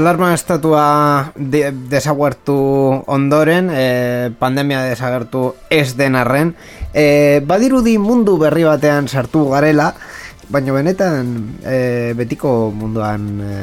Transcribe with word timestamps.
alarma 0.00 0.32
estatua 0.32 1.32
de, 1.36 1.68
desaguertu 1.92 2.56
ondoren, 3.06 3.68
e, 3.68 4.32
pandemia 4.40 4.80
desagertu 4.88 5.52
ez 5.68 5.92
den 5.98 6.16
arren, 6.16 6.54
e, 6.96 7.44
badirudi 7.44 7.98
mundu 8.00 8.38
berri 8.40 8.64
batean 8.64 9.12
sartu 9.12 9.44
garela, 9.52 9.92
baina 10.48 10.72
benetan 10.72 11.28
e, 11.60 11.76
betiko 12.16 12.72
munduan 12.72 13.28
e, 13.44 13.60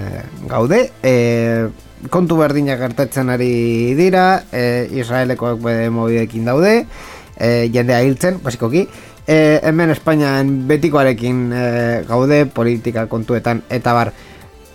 gaude, 0.48 0.84
e, 1.02 1.68
kontu 2.14 2.38
berdinak 2.38 2.80
gertatzen 2.86 3.34
ari 3.34 3.98
dira, 3.98 4.46
e, 4.54 4.88
Israelekoak 5.02 5.60
bede 5.66 5.90
mobidekin 5.90 6.46
daude, 6.46 6.86
e, 7.34 7.50
jendea 7.74 8.06
hiltzen, 8.06 8.38
basikoki, 8.46 8.86
e, 9.26 9.60
hemen 9.66 9.90
Espainian 9.98 10.54
betikoarekin 10.70 11.44
e, 11.50 11.68
gaude, 12.08 12.46
politika 12.46 13.10
kontuetan, 13.10 13.66
eta 13.74 13.98
bar, 13.98 14.14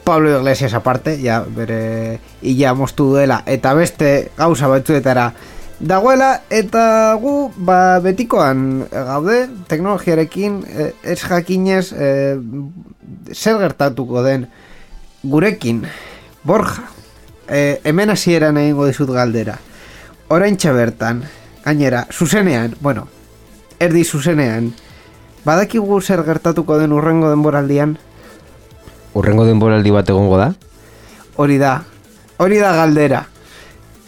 Pablo 0.04 0.38
Iglesias 0.38 0.74
aparte, 0.74 1.16
ja, 1.22 1.40
bere 1.46 2.18
ia 2.42 2.74
moztu 2.74 3.06
duela, 3.14 3.42
eta 3.46 3.74
beste 3.74 4.32
gauza 4.36 4.66
batzuetara 4.66 5.30
dagoela, 5.78 6.42
eta 6.50 7.14
gu, 7.22 7.52
ba, 7.56 8.00
betikoan 8.02 8.86
gaude, 8.90 9.46
teknologiarekin, 9.70 10.62
e, 10.66 10.88
ez 11.14 11.20
jakinez, 11.22 11.92
e, 11.92 12.10
zer 13.34 13.58
gertatuko 13.62 14.22
den 14.26 14.48
gurekin, 15.22 15.84
Borja, 16.42 16.88
e, 17.46 17.80
hemen 17.84 18.10
hasieran 18.10 18.58
egingo 18.58 18.86
dizut 18.90 19.10
galdera, 19.14 19.58
orain 20.28 20.58
bertan, 20.58 21.22
gainera, 21.64 22.06
zuzenean, 22.10 22.74
bueno, 22.80 23.06
erdi 23.78 24.04
zuzenean, 24.04 24.72
badakigu 25.44 26.00
zer 26.00 26.24
gertatuko 26.24 26.78
den 26.78 26.92
urrengo 26.92 27.30
denboraldian, 27.30 27.98
Urrengo 29.14 29.44
denboraldi 29.44 29.90
bat 29.92 30.08
egongo 30.08 30.38
da? 30.40 30.52
hori 31.36 31.56
da, 31.58 31.82
hori 32.38 32.58
da 32.60 32.72
galdera. 32.76 33.22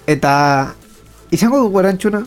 Eta 0.07 0.75
izango 1.33 1.59
dugu 1.65 1.81
erantzuna? 1.81 2.21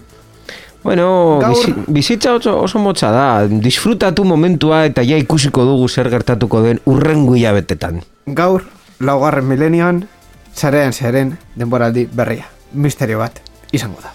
Bueno, 0.84 1.40
Gaur- 1.42 1.54
bizi, 1.54 1.74
bizitza 1.88 2.34
oso, 2.34 2.56
oso 2.64 2.80
motza 2.80 3.12
da. 3.12 3.46
Disfrutatu 3.48 4.24
momentua 4.26 4.86
eta 4.86 5.04
ja 5.06 5.18
ikusiko 5.18 5.66
dugu 5.66 5.88
zer 5.90 6.10
gertatuko 6.10 6.62
den 6.62 6.80
urrengo 6.86 7.36
hilabetetan. 7.36 8.02
Gaur, 8.26 8.64
laugarren 9.00 9.46
milenioan, 9.46 10.08
zarean 10.56 10.94
zaren 10.94 11.38
denboraldi 11.56 12.08
berria. 12.12 12.46
Misterio 12.74 13.20
bat, 13.20 13.40
izango 13.72 14.02
da. 14.02 14.14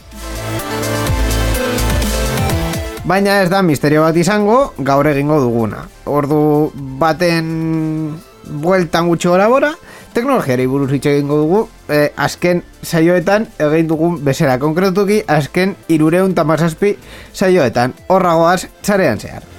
Baina 3.05 3.41
ez 3.43 3.49
da 3.51 3.63
misterio 3.67 4.03
bat 4.05 4.17
izango, 4.17 4.73
gaur 4.79 5.07
egingo 5.11 5.41
duguna. 5.43 5.87
Ordu 6.07 6.71
baten 6.75 8.15
bueltan 8.49 9.09
gutxi 9.09 9.29
gora 9.29 9.49
bora, 9.49 9.73
teknologiari 10.15 10.67
buruz 10.67 10.91
hitz 10.93 11.07
egingo 11.07 11.39
dugu, 11.43 11.63
eh, 11.89 12.11
azken 12.17 12.63
saioetan 12.83 13.49
egin 13.59 13.89
dugun 13.89 14.19
bezera 14.25 14.59
konkretuki, 14.59 15.23
azken 15.27 15.77
irureun 15.89 16.35
tamazazpi 16.35 16.97
saioetan. 17.33 17.95
Horragoaz, 18.09 18.67
zarean 18.83 19.21
zehar. 19.21 19.52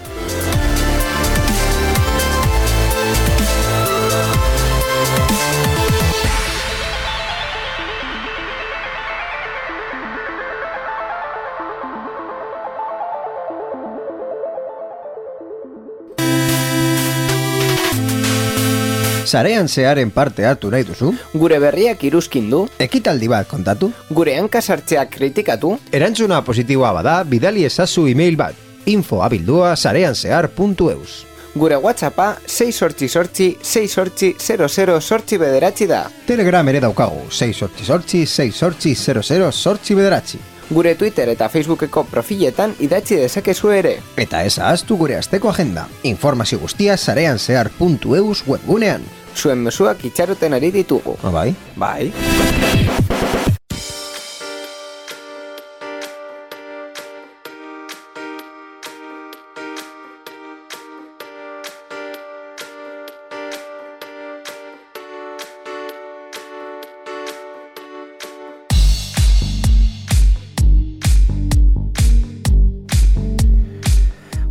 Sarean 19.33 19.67
zearen 19.67 20.11
parte 20.13 20.45
hartu 20.45 20.69
nahi 20.69 20.83
duzu? 20.85 21.07
Gure 21.33 21.57
berriak 21.57 22.03
iruzkin 22.05 22.51
du, 22.51 22.67
Ekitaldi 22.77 23.27
bat 23.31 23.47
kontatu? 23.49 23.89
gure 24.13 24.35
hankasartzeak 24.37 25.09
kritikatu, 25.15 25.71
Erantzuna 25.91 26.43
positiboa 26.45 26.91
bada, 26.93 27.15
bidali 27.23 27.65
ezazu 27.65 28.05
email 28.07 28.37
bat. 28.37 28.53
info 28.85 29.23
abildua 29.23 29.75
sareanzehar.eus 29.75 31.25
gure 31.55 31.77
whatsappa 31.77 32.35
6 32.45 32.71
sortzi 32.75 33.07
sortzi 33.07 33.47
6 33.61 33.87
sortzi 33.87 34.35
00 34.37 34.99
sortzi 35.01 35.37
bederatzi 35.37 35.87
da. 35.87 36.03
Telegram 36.27 36.67
ere 36.67 36.79
daukagu, 36.81 37.25
6 37.29 37.53
sortzi 37.53 37.85
sortzi, 37.85 38.25
6 38.25 38.51
sortzi 38.51 38.95
00 38.95 39.51
sortzi 39.51 39.95
bederatzi. 39.95 40.39
Gure 40.69 40.95
Twitter 40.95 41.29
eta 41.29 41.49
Facebookeko 41.49 42.05
profiletan 42.09 42.73
idatzi 42.79 43.15
dezakezu 43.21 43.71
ere. 43.71 43.97
Eta 44.17 44.43
ez 44.43 44.57
ahaztu 44.59 44.97
gure 44.97 45.17
asteko 45.17 45.49
agenda. 45.49 45.87
Informazio 46.03 46.59
guztia 46.59 46.97
sareanzehar.eus 46.97 48.43
webgunean. 48.47 49.22
Zuen 49.35 49.63
mezuak 49.65 50.05
itxaroten 50.05 50.53
ari 50.53 50.71
ditugu. 50.71 51.17
Ah, 51.23 51.31
bai? 51.31 51.49
Bai. 51.75 52.11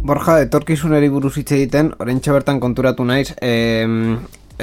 Borja, 0.02 0.40
etorkizunari 0.44 1.08
buruz 1.08 1.36
hitz 1.38 1.52
egiten, 1.54 1.92
orain 2.02 2.18
bertan 2.34 2.58
konturatu 2.60 3.04
naiz, 3.06 3.32
em, 3.40 4.18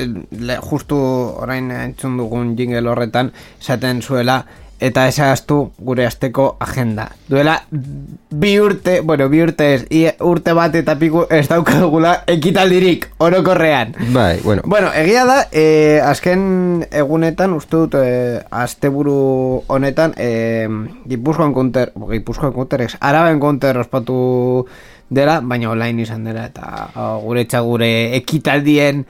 le, 0.06 0.58
justu 0.70 0.96
orain 0.96 1.72
entzun 1.72 2.18
dugun 2.18 2.56
jingle 2.58 2.90
horretan, 2.90 3.34
esaten 3.60 4.02
zuela, 4.02 4.44
eta 4.80 5.08
esagaztu 5.12 5.72
gure 5.78 6.06
asteko 6.08 6.56
agenda. 6.64 7.10
Duela 7.28 7.58
bi 7.70 8.54
urte, 8.60 9.00
bueno, 9.02 9.28
bi 9.30 9.42
urte 9.44 9.68
ez, 9.76 9.82
i, 9.92 10.06
urte 10.24 10.54
bat 10.56 10.76
eta 10.80 10.96
piku 11.00 11.26
ez 11.30 11.46
daukagula 11.52 12.14
ekitaldirik, 12.32 13.10
orokorrean. 13.20 13.94
Bai, 14.16 14.40
bueno. 14.44 14.64
Bueno, 14.66 14.92
egia 14.96 15.26
da, 15.28 15.42
eh, 15.52 16.00
azken 16.04 16.86
egunetan, 16.92 17.54
uste 17.54 17.76
dut, 17.76 18.00
eh, 18.00 18.40
asteburu 18.50 19.64
honetan, 19.68 20.16
eh, 20.18 20.68
Gipuzkoan 21.10 21.54
konter, 21.54 21.92
Gipuzkoan 22.12 22.54
konter, 22.54 22.88
ez, 22.88 22.96
Araben 23.00 23.40
konter 23.40 23.78
ospatu 23.78 24.66
dela, 25.10 25.40
baina 25.42 25.72
online 25.72 26.06
izan 26.06 26.24
dela, 26.24 26.46
eta 26.46 26.90
oh, 26.96 27.20
gure 27.26 27.46
gure 27.50 28.16
ekitaldien 28.16 29.06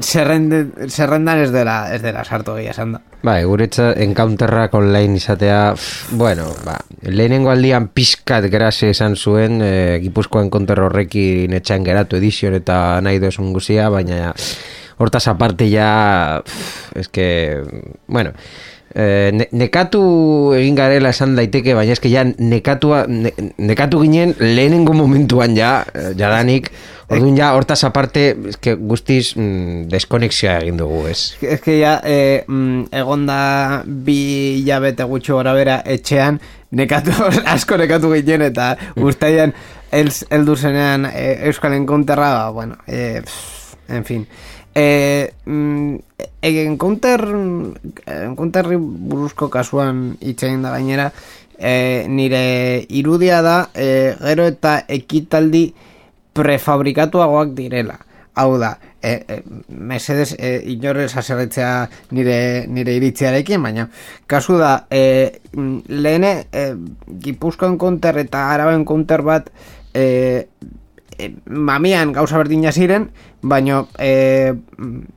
zerrende, 0.00 0.66
zerrendan 0.88 1.42
ez 1.42 1.50
dela, 1.52 1.76
ez 1.94 2.00
dela 2.02 2.24
sartu 2.24 2.56
egia 2.58 2.72
esan 2.74 2.96
da. 2.96 3.00
Bai, 3.22 3.42
guretza 3.46 3.92
encounterrak 4.02 4.74
online 4.74 5.20
izatea, 5.20 5.74
bueno, 6.18 6.48
ba, 6.66 6.76
lehenengo 7.06 7.52
aldian 7.52 7.88
pizkat 7.94 8.48
grase 8.50 8.90
esan 8.90 9.16
zuen, 9.16 9.60
e, 9.62 10.00
Gipuzkoan 10.02 10.50
konter 10.50 10.82
horrekin 10.82 11.54
etxan 11.58 11.86
geratu 11.86 12.18
edizion 12.18 12.56
eta 12.58 13.00
nahi 13.04 13.22
dozun 13.22 13.52
guzia, 13.54 13.88
baina 13.94 14.32
hortaz 15.02 15.26
aparte 15.30 15.68
ja, 15.70 16.42
eske, 16.98 17.26
bueno, 18.06 18.34
e, 18.94 19.30
ne, 19.34 19.48
nekatu 19.52 20.02
egin 20.56 20.78
garela 20.78 21.12
esan 21.12 21.36
daiteke, 21.38 21.74
baina 21.74 21.96
eske 21.96 22.12
ja 22.12 22.24
nekatua, 22.24 23.04
ne, 23.08 23.34
nekatu 23.58 24.02
ginen 24.04 24.36
lehenengo 24.40 24.96
momentuan 24.96 25.56
ja, 25.56 25.78
eh, 25.94 26.12
jadanik, 26.18 26.72
Orduan 27.12 27.36
ja, 27.36 27.50
hortaz 27.52 27.82
aparte, 27.84 28.22
eske 28.52 28.74
guztiz 28.88 29.34
mm, 29.36 29.86
deskonexioa 29.92 30.54
egin 30.62 30.78
dugu, 30.80 31.02
ez? 31.10 31.34
Que 31.64 31.76
ya, 31.80 31.98
eh, 32.08 32.44
mm, 32.46 32.86
egonda 33.02 33.38
bi 33.84 34.62
jabete 34.66 35.04
gutxo 35.10 35.36
gora 35.36 35.52
bera 35.56 35.80
etxean, 35.84 36.40
nekatu, 36.78 37.12
asko 37.54 37.76
nekatu 37.80 38.12
ginen 38.14 38.46
eta 38.48 38.72
ustaian 38.96 39.52
els, 39.92 40.22
eldu 40.32 40.56
zenean 40.56 41.06
eh, 41.10 41.48
Euskal 41.50 41.76
Enkonterra, 41.76 42.32
ba, 42.38 42.48
bueno, 42.56 42.80
eh, 42.86 43.20
pff, 43.20 43.76
en 43.92 44.08
fin. 44.08 44.26
Eh, 44.74 45.34
mm, 45.44 45.96
enkonter, 46.42 47.20
enkonterri 48.06 48.78
buruzko 48.80 49.50
kasuan 49.52 50.16
itxegin 50.20 50.62
da 50.62 50.70
gainera, 50.72 51.12
eh, 51.58 52.06
nire 52.08 52.86
irudia 52.88 53.42
da, 53.42 53.70
eh, 53.74 54.16
gero 54.20 54.46
eta 54.48 54.78
ekitaldi 54.88 55.74
prefabrikatuagoak 56.32 57.52
direla. 57.54 57.98
Hau 58.34 58.56
da, 58.58 58.78
e, 59.02 59.24
e, 59.28 59.42
mesedes 59.68 60.34
e, 60.38 60.62
inorez 60.72 61.10
haserretzea 61.16 61.90
nire, 62.16 62.66
nire 62.66 62.94
iritziarekin, 62.96 63.60
baina 63.62 63.90
kasu 64.26 64.56
da, 64.56 64.86
e, 64.88 65.40
lehene 65.88 66.46
e, 66.48 66.62
Gipuzkoan 67.20 67.76
konter 67.76 68.22
eta 68.22 68.46
Araben 68.54 68.86
konter 68.88 69.20
bat 69.26 69.50
e, 69.92 70.48
mamian 71.46 72.12
gauza 72.12 72.38
berdina 72.40 72.72
ziren, 72.72 73.10
baina 73.42 73.82
e, 73.98 74.52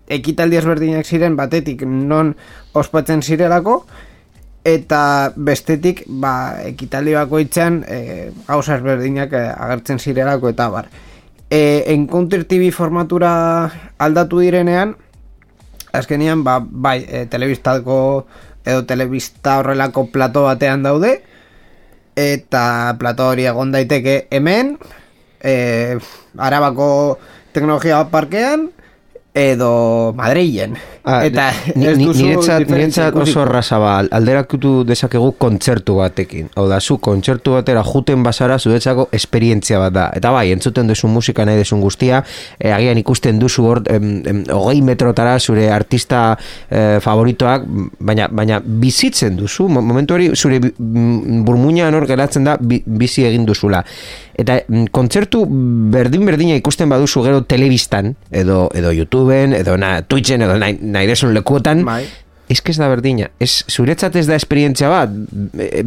ekitaldi 0.07 0.59
ezberdinak 0.59 1.05
ziren 1.05 1.37
batetik 1.37 1.85
non 1.85 2.33
ospatzen 2.73 3.23
zirelako, 3.23 3.79
eta 4.65 5.31
bestetik 5.35 6.03
ba, 6.09 6.61
ekitaldi 6.65 7.13
bakoitzean 7.13 7.83
e, 7.87 7.99
gauza 8.47 8.79
ezberdinak 8.79 9.33
e, 9.33 9.43
agertzen 9.53 10.01
zirelako 10.01 10.49
eta 10.55 10.69
bar. 10.73 10.89
E, 11.49 11.83
Encounter 11.93 12.43
TV 12.49 12.71
formatura 12.73 13.31
aldatu 14.01 14.41
direnean, 14.41 14.95
azkenian, 15.93 16.43
ba, 16.43 16.59
bai, 16.59 16.99
e, 17.07 17.25
telebistako 17.29 17.97
edo 18.65 18.83
telebista 18.89 19.59
horrelako 19.61 20.07
plato 20.11 20.47
batean 20.49 20.83
daude, 20.83 21.19
eta 22.15 22.95
plato 22.99 23.29
hori 23.29 23.45
egon 23.45 23.71
daiteke 23.75 24.25
hemen, 24.33 24.75
e, 25.45 25.97
arabako 26.37 27.17
teknologia 27.53 28.01
parkean, 28.11 28.71
edo 29.35 30.13
Madrilen. 30.15 30.77
Ah, 31.05 31.19
eta 31.27 31.51
ni- 31.75 31.85
ez 31.85 31.97
ni- 31.99 32.05
duzu 32.07 32.23
niretzat, 32.23 32.63
niretzat 32.71 33.15
oso 33.19 33.41
erraza 33.43 33.77
ba, 33.77 33.97
alderakutu 34.17 34.85
dezakegu 34.87 35.33
kontzertu 35.37 35.97
batekin. 35.99 36.47
Hau 36.55 36.63
da, 36.71 36.79
zu 36.81 36.95
kontzertu 37.03 37.51
batera 37.53 37.83
juten 37.85 38.23
bazara 38.23 38.55
zuretzako 38.57 39.09
esperientzia 39.13 39.77
bat 39.83 39.93
da. 39.93 40.05
Eta 40.17 40.31
bai, 40.33 40.47
entzuten 40.55 40.87
duzu 40.89 41.07
musika 41.11 41.45
nahi 41.45 41.59
duzun 41.61 41.83
guztia, 41.83 42.23
e, 42.57 42.71
agian 42.73 42.97
ikusten 42.97 43.37
duzu 43.37 43.67
hor, 43.67 43.83
hogei 44.55 44.81
metrotara 44.81 45.35
zure 45.39 45.67
artista 45.69 46.23
eh, 46.71 46.97
favoritoak, 47.03 47.67
baina, 47.99 48.29
baina 48.31 48.61
bizitzen 48.65 49.35
duzu, 49.37 49.67
mo- 49.69 49.83
momentu 49.85 50.15
hori 50.15 50.31
zure 50.33 50.59
burmuinan 50.79 51.93
hor 51.93 52.07
geratzen 52.09 52.45
da 52.47 52.57
bi- 52.59 52.81
bizi 52.85 53.27
egin 53.27 53.45
duzula. 53.45 53.83
Eta 54.35 54.59
mm, 54.67 54.89
kontzertu 54.95 55.45
berdin-berdina 55.93 56.57
ikusten 56.59 56.91
baduzu 56.91 57.23
gero 57.23 57.41
telebistan, 57.47 58.15
edo, 58.31 58.65
edo 58.75 58.91
YouTubeen, 58.91 59.55
edo 59.55 59.77
na, 59.79 60.01
Twitchen, 60.03 60.43
edo 60.43 60.57
nahi, 60.59 60.77
nahi 60.81 61.15
lekuotan, 61.37 61.85
Bai. 61.87 62.03
Ez 62.49 62.61
que 62.61 62.71
ez 62.71 62.77
da 62.77 62.87
berdina, 62.91 63.29
ez, 63.41 63.63
zuretzat 63.71 64.15
ez 64.19 64.25
da 64.27 64.35
esperientzia 64.37 64.89
bat, 64.91 65.13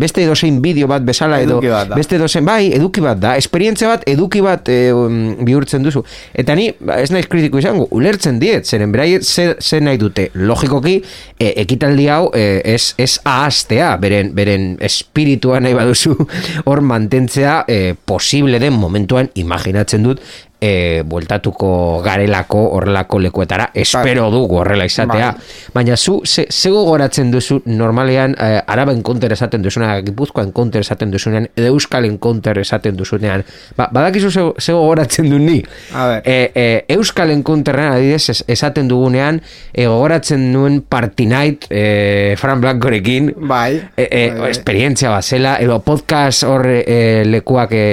beste 0.00 0.24
edozein 0.24 0.58
bideo 0.62 0.88
bat 0.90 1.04
bezala 1.06 1.38
edo, 1.44 1.60
bat 1.62 1.92
beste 1.94 2.18
edozein, 2.18 2.46
bai, 2.46 2.72
eduki 2.74 3.02
bat 3.04 3.20
da, 3.22 3.36
esperientzia 3.38 3.92
bat, 3.92 4.02
eduki 4.10 4.42
bat 4.42 4.66
e, 4.72 4.78
um, 4.90 5.36
bihurtzen 5.46 5.86
duzu. 5.86 6.02
Eta 6.38 6.56
ni, 6.58 6.68
ba, 6.80 6.98
ez 6.98 7.12
naiz 7.14 7.28
kritiko 7.30 7.62
izango, 7.62 7.86
ulertzen 7.94 8.40
diet, 8.42 8.66
zeren 8.66 8.90
beraiet 8.94 9.26
ze, 9.26 9.52
ze 9.62 9.78
nahi 9.84 10.00
dute, 10.02 10.28
logikoki, 10.34 10.96
e, 11.38 11.52
ekitaldi 11.62 12.08
hau 12.10 12.24
e, 12.34 12.44
ez, 12.74 12.94
ez 12.98 13.12
ahaztea, 13.22 13.92
beren, 14.02 14.34
beren 14.34 14.72
espiritua 14.88 15.62
nahi 15.62 15.78
baduzu 15.78 16.16
hor 16.68 16.82
mantentzea 16.82 17.60
e, 17.70 17.94
posible 17.94 18.58
den 18.58 18.74
momentuan 18.74 19.30
imaginatzen 19.38 20.10
dut, 20.10 20.26
e, 20.60 21.02
bueltatuko 21.06 22.00
garelako 22.02 22.60
horrelako 22.76 23.20
lekuetara, 23.22 23.70
espero 23.74 24.28
dugu 24.30 24.58
horrela 24.62 24.86
izatea, 24.88 25.30
Bai. 25.32 25.72
Baina 25.74 25.96
zu, 25.96 26.20
ze, 26.24 26.46
ze 26.50 26.70
gogoratzen 26.70 27.30
duzu 27.30 27.60
normalean 27.66 28.34
eh, 28.38 28.60
araben 28.66 29.02
konter 29.02 29.32
esaten 29.32 29.62
duzunean, 29.62 30.02
gipuzkoan 30.04 30.50
konter 30.52 30.82
esaten 30.82 31.12
duzunean, 31.14 31.46
edo 31.54 31.70
euskalen 31.72 32.18
konter 32.18 32.58
esaten 32.58 32.96
duzunean. 32.98 33.44
Ba, 33.76 33.88
badakizu 33.92 34.30
ze, 34.30 34.46
ze 34.58 34.74
gogoratzen 34.74 35.30
du 35.30 35.38
ni. 35.38 35.60
A 35.94 36.06
ber. 36.08 36.22
E, 36.26 36.50
e, 36.54 36.96
euskalen 36.96 37.44
konterrean 37.46 37.94
adidez 37.94 38.28
es, 38.34 38.42
esaten 38.48 38.88
dugunean, 38.90 39.40
e, 39.72 39.86
gogoratzen 39.86 40.48
nuen 40.52 40.80
Party 40.82 41.28
Night 41.30 41.68
e, 41.70 42.34
Fran 42.40 42.60
Blancorekin. 42.64 43.32
Bai. 43.36 43.76
E, 43.96 44.08
e, 44.10 44.24
Bai, 44.30 44.40
bai. 44.40 44.50
esperientzia 44.50 45.14
bazela, 45.14 45.56
edo 45.62 45.78
podcast 45.86 46.42
hor 46.48 46.66
e, 46.66 47.24
lekuak 47.28 47.72
e, 47.76 47.86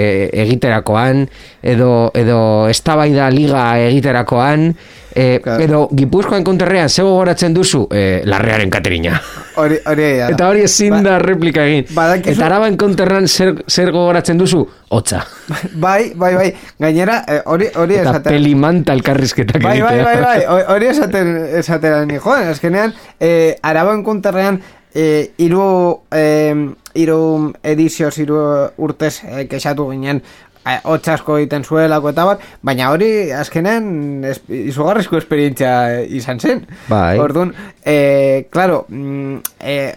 egiterakoan, 0.45 1.25
edo, 1.61 1.91
edo 2.15 2.39
eztabaida 2.69 3.29
liga 3.31 3.63
egiterakoan, 3.87 4.69
e, 5.15 5.39
Claro. 5.43 5.63
edo 5.63 5.79
Gipuzkoan 5.95 6.43
konterrean 6.43 6.89
ze 6.89 7.01
gogoratzen 7.05 7.53
duzu 7.55 7.85
e, 7.91 8.21
larrearen 8.25 8.69
katerina. 8.69 9.21
Hori, 9.55 9.77
hori 9.87 10.07
da. 10.19 10.29
Eta 10.33 10.49
hori 10.49 10.61
ezin 10.67 10.91
Ba- 10.97 11.01
da 11.01 11.19
replika 11.19 11.63
egin. 11.65 11.85
badakizu- 11.95 12.33
Eta 12.35 12.45
araban 12.49 12.75
konterran 12.77 13.27
zer, 13.27 13.63
zer 13.67 13.91
gogoratzen 13.91 14.37
duzu? 14.37 14.65
Hotza. 14.89 15.23
Bai, 15.85 16.11
bai, 16.15 16.33
bai. 16.35 16.53
Gainera, 16.79 17.23
eh, 17.27 17.41
hori 17.45 17.67
hori 17.75 17.95
Eta 17.95 18.09
esaten. 18.09 18.31
pelimanta 18.33 18.93
elkarrizketak 18.93 19.61
Bai, 19.63 19.79
bai, 19.81 20.01
bai, 20.03 20.21
bai, 20.21 20.39
ho- 20.51 20.73
hori 20.73 20.87
esaten, 20.87 21.35
esaten 21.59 22.07
ni, 22.07 22.17
joan, 22.19 22.47
azkenean, 22.49 22.93
eh, 23.19 23.55
araban 23.63 24.03
konterrean, 24.03 24.61
eh, 24.93 25.31
iru, 25.37 26.01
eh, 26.11 26.55
iru 26.95 27.53
edizioz, 27.63 28.17
iru 28.23 28.37
urtez 28.77 29.17
eh, 29.25 29.47
kexatu 29.51 29.89
ginen, 29.91 30.21
eh, 30.65 30.79
hotz 30.83 31.07
asko 31.13 31.37
egiten 31.39 31.63
zuelako 31.63 32.11
eta 32.13 32.25
bat, 32.25 32.43
baina 32.65 32.89
hori 32.93 33.31
azkenean 33.35 34.23
es, 34.25 34.39
izugarrizko 34.49 35.17
esperientzia 35.21 36.01
izan 36.03 36.39
zen. 36.39 36.65
Bai. 36.89 37.17
Orduan, 37.19 37.53
eh, 37.85 38.47
claro, 38.51 38.85
mm, 38.89 39.37
eh, 39.59 39.95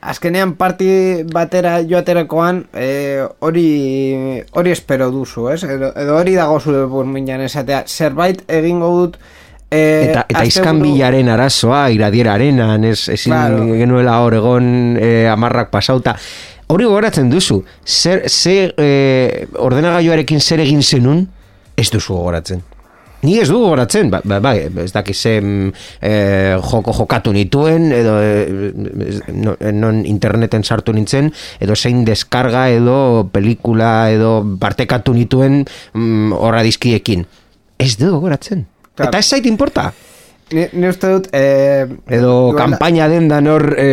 azkenean 0.00 0.54
parti 0.56 0.88
batera 1.32 1.78
joaterakoan 1.86 2.64
eh, 2.74 3.24
hori 3.40 4.42
hori 4.52 4.70
espero 4.70 5.10
duzu, 5.10 5.50
ez? 5.52 5.62
Edo, 5.64 5.92
edo 5.96 6.16
hori 6.16 6.36
dago 6.38 6.60
zure 6.60 6.84
burminan 6.90 7.42
esatea, 7.46 7.84
zerbait 7.86 8.44
egingo 8.48 8.92
dut 8.98 9.18
eh, 9.70 10.10
Eta, 10.10 10.26
eta 10.30 10.44
izkan 10.46 10.80
bilaren 10.82 11.28
arazoa, 11.32 11.88
iradieraren, 11.90 12.60
ez, 12.84 13.08
ezin 13.08 13.32
Claro. 13.32 13.64
genuela 13.74 14.20
hor 14.22 14.38
egon 14.38 14.68
e, 15.00 15.26
amarrak 15.28 15.72
pasauta. 15.74 16.16
Hori 16.66 16.86
gogoratzen 16.88 17.28
duzu, 17.30 17.60
zer, 17.86 18.24
zer 18.26 18.72
e, 18.80 19.46
ordenagailuarekin 19.62 20.40
zer 20.42 20.64
egin 20.64 20.82
zenun, 20.82 21.26
ez 21.78 21.86
duzu 21.92 22.16
gogoratzen. 22.16 22.64
Ni 23.22 23.38
ez 23.40 23.46
du 23.48 23.56
gogoratzen, 23.58 24.10
ba, 24.12 24.20
ba, 24.26 24.40
ba, 24.44 24.52
ez 24.58 24.90
dakiz 24.94 25.16
zen 25.16 25.70
e, 26.02 26.10
joko 26.58 26.92
jokatu 26.94 27.32
nituen, 27.34 27.88
edo 27.94 28.16
e, 28.22 28.72
no, 29.32 29.54
non 29.78 30.02
interneten 30.06 30.66
sartu 30.66 30.94
nintzen, 30.94 31.30
edo 31.62 31.78
zein 31.78 32.04
deskarga, 32.06 32.66
edo 32.74 33.28
pelikula, 33.32 34.10
edo 34.14 34.40
partekatu 34.60 35.14
nituen 35.16 35.62
mm, 35.64 36.34
horra 36.34 36.66
dizkiekin. 36.66 37.24
Ez 37.78 37.94
du 37.96 38.10
gogoratzen. 38.10 38.66
Claro. 38.96 39.10
Eta 39.10 39.22
ez 39.22 39.30
zait 39.30 39.46
importa. 39.46 39.90
Ni, 40.54 40.62
ni 40.78 40.86
uste 40.86 41.08
dut 41.10 41.24
eh, 41.34 41.86
Edo 42.06 42.52
duela- 42.52 42.58
kanpaina 42.60 43.08
den 43.10 43.26
da 43.28 43.40
nor 43.42 43.64
e, 43.74 43.86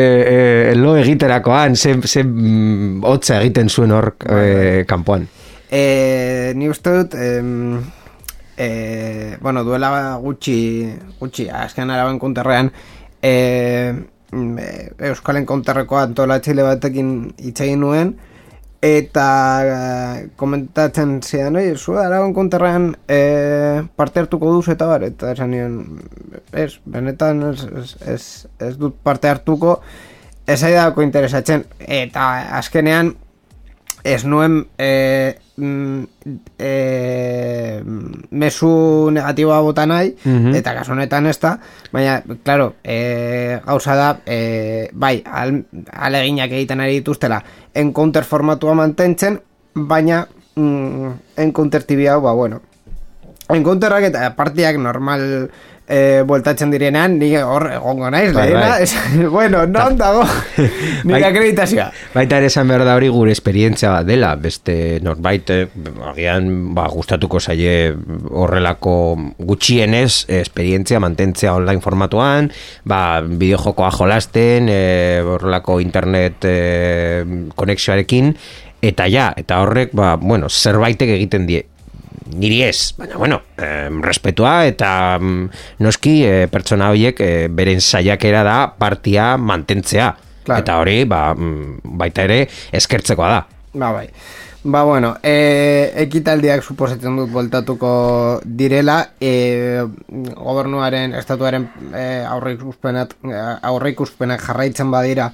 e, 0.69 0.75
lo 0.77 0.91
egiterakoan, 1.01 1.75
ze, 1.75 1.95
ze 2.05 2.21
mm, 2.23 3.01
hotza 3.03 3.39
egiten 3.41 3.69
zuen 3.73 3.91
hor 3.91 4.11
e, 4.21 4.83
kanpoan. 4.85 5.25
Eh, 5.73 6.51
ni 6.53 6.69
uste 6.69 6.93
dut 6.93 7.15
em, 7.17 7.79
eh, 8.57 9.33
bueno, 9.41 9.63
duela 9.65 10.19
gutxi 10.21 10.93
gutxi, 11.19 11.47
azken 11.49 11.89
araben 11.89 12.19
konterrean 12.21 12.69
eh, 13.19 13.89
mm, 14.31 14.57
eh, 14.61 14.91
Euskalen 15.09 15.47
konterreko 15.49 15.97
antolatxile 15.97 16.61
batekin 16.69 17.15
hitz 17.41 17.59
egin 17.65 17.81
nuen 17.81 18.13
eta 18.83 19.25
eh, 19.63 20.15
komentatzen 20.35 21.21
zidan, 21.23 21.55
oi, 21.55 21.69
zu 21.77 21.95
araben 21.95 22.33
konterrean 22.35 22.89
eh, 23.07 23.79
parte 23.95 24.19
hartuko 24.19 24.51
duzu 24.51 24.73
eta 24.75 24.89
bar, 24.89 25.05
eta 25.07 25.31
esan 25.31 25.53
nion, 25.55 25.77
ez, 26.51 26.73
benetan 26.83 27.45
ez, 27.53 27.63
ez, 27.63 27.93
ez, 28.11 28.23
ez 28.67 28.73
dut 28.81 28.97
parte 29.03 29.31
hartuko, 29.31 29.77
ez 30.43 30.59
aidako 30.67 31.05
interesatzen, 31.05 31.63
eta 31.79 32.27
azkenean 32.59 33.13
ez 34.03 34.25
nuen 34.27 34.65
e, 34.75 34.89
mm, 35.57 36.03
e, 36.59 37.83
mesu 38.31 39.09
negatiboa 39.11 39.61
bota 39.61 39.85
nahi, 39.85 40.15
Mhm. 40.25 40.55
eta 40.55 40.73
kasu 40.75 40.91
honetan 40.91 41.27
ez 41.27 41.39
da, 41.39 41.59
baina, 41.91 42.23
claro, 42.43 42.75
e, 42.83 43.59
gauza 43.65 43.95
da, 43.95 44.09
e, 44.25 44.89
bai, 44.93 45.21
al, 45.25 45.65
aleginak 45.91 46.51
egiten 46.51 46.79
ari 46.81 46.99
dituztela, 46.99 47.43
encounter 47.73 48.23
formatua 48.23 48.73
mantentzen, 48.73 49.39
baina 49.73 50.27
mm, 50.55 51.11
encounter 51.37 51.83
tibi 51.83 52.07
hau, 52.07 52.21
ba, 52.21 52.31
bueno, 52.33 52.61
encounterrak 53.49 54.03
eta 54.09 54.35
partiak 54.35 54.77
normal 54.77 55.49
e, 55.87 56.23
bueltatzen 56.25 56.71
direnean, 56.71 57.17
ni 57.19 57.33
hor 57.37 57.67
egongo 57.73 58.09
naiz, 58.13 58.31
Bai, 58.35 58.47
lehena, 58.49 58.77
bai. 58.77 59.27
bueno, 59.35 59.65
non 59.67 59.97
dago, 59.97 60.23
Bai. 60.57 60.69
nire 61.03 61.27
akreditazioa. 61.27 61.89
Baita 62.13 62.39
ere 62.39 62.49
esan 62.51 62.71
behar 62.71 62.85
da 62.87 62.95
hori 62.97 63.09
gure 63.13 63.33
esperientzia 63.35 63.91
bat 63.93 64.07
dela, 64.07 64.33
beste 64.39 64.99
norbait, 65.03 65.49
eh, 65.53 65.67
agian 66.11 66.49
ba, 66.75 66.87
gustatuko 66.91 67.41
zaie 67.41 67.93
horrelako 68.31 68.95
gutxienez 69.37 70.25
eh, 70.27 70.41
esperientzia 70.41 71.01
mantentzea 71.03 71.55
online 71.55 71.83
formatuan, 71.83 72.51
ba, 72.87 73.21
bideojokoa 73.21 73.91
jolasten, 73.97 74.69
eh, 74.71 75.21
horrelako 75.25 75.79
internet 75.83 76.47
eh, 76.47 77.23
konexioarekin, 77.55 78.33
eta 78.83 79.07
ja, 79.07 79.31
eta 79.39 79.61
horrek, 79.63 79.93
ba, 79.95 80.15
bueno, 80.19 80.49
zerbaitek 80.49 81.15
egiten 81.15 81.47
die, 81.47 81.63
niri 82.33 82.61
ez, 82.65 82.93
baina 82.97 83.17
bueno, 83.17 83.41
eh, 83.57 83.89
respetua 84.03 84.65
eta 84.69 85.19
noski 85.83 86.15
eh, 86.25 86.45
pertsona 86.51 86.91
horiek 86.93 87.19
eh, 87.23 87.47
beren 87.49 87.81
saiakera 87.81 88.43
da 88.43 88.57
partia 88.77 89.33
mantentzea. 89.37 90.13
Claro. 90.43 90.59
Eta 90.59 90.77
hori, 90.81 91.03
ba, 91.07 91.33
mm, 91.33 91.93
baita 91.99 92.25
ere, 92.27 92.41
eskertzekoa 92.75 93.29
da. 93.31 93.43
Ba, 93.73 93.91
bai. 93.95 94.09
Ba, 94.63 94.83
bueno, 94.83 95.17
e, 95.23 95.91
ekitaldiak 96.05 96.63
suposatzen 96.63 97.17
dut 97.19 97.31
voltatuko 97.31 97.89
direla, 98.45 99.09
e, 99.19 99.83
gobernuaren, 100.07 101.15
estatuaren 101.19 101.65
e, 101.91 102.05
aurreikuspenak, 102.23 103.17
aurreikuspenak 103.71 104.43
jarraitzen 104.45 104.91
badira, 104.91 105.31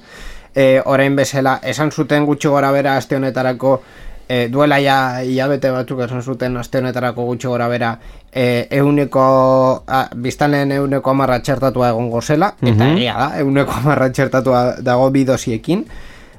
e, 0.50 0.80
orain 0.82 1.14
bezala, 1.14 1.60
esan 1.62 1.92
zuten 1.94 2.26
gutxi 2.26 2.50
gora 2.50 2.72
bera 2.74 2.96
aste 2.98 3.20
honetarako 3.20 3.76
e, 4.30 4.44
duela 4.48 4.76
ja 4.78 4.96
hilabete 5.26 5.72
batzuk 5.74 6.04
esan 6.06 6.22
zuten 6.22 6.56
aste 6.60 6.78
honetarako 6.78 7.24
gutxi 7.26 7.48
gora 7.50 7.66
bera 7.68 7.88
e, 8.30 8.68
euneko, 8.78 9.24
a, 9.86 10.04
biztanleen 10.14 10.70
euneko 10.76 11.10
amarra 11.10 11.40
txertatua 11.42 11.88
egongo 11.90 12.20
zela, 12.22 12.52
eta 12.62 12.92
egia 12.92 13.16
da, 13.18 13.26
euneko 13.42 13.74
amarra 13.80 14.06
txertatua 14.14 14.60
dago 14.86 15.08
bi 15.10 15.24
dosiekin. 15.26 15.82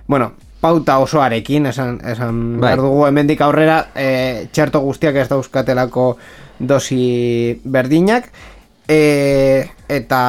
Bueno, 0.07 0.31
pauta 0.62 0.98
osoarekin, 1.03 1.65
esan, 1.65 1.98
esan 2.07 2.39
Bai. 2.62 2.75
dugu, 2.79 3.03
hemendik 3.10 3.41
aurrera 3.41 3.81
e, 3.95 4.48
txerto 4.53 4.79
guztiak 4.86 5.19
ez 5.19 5.27
dauzkatelako 5.29 6.05
dosi 6.60 7.60
berdinak, 7.65 8.29
e, 8.88 9.67
eta 9.89 10.21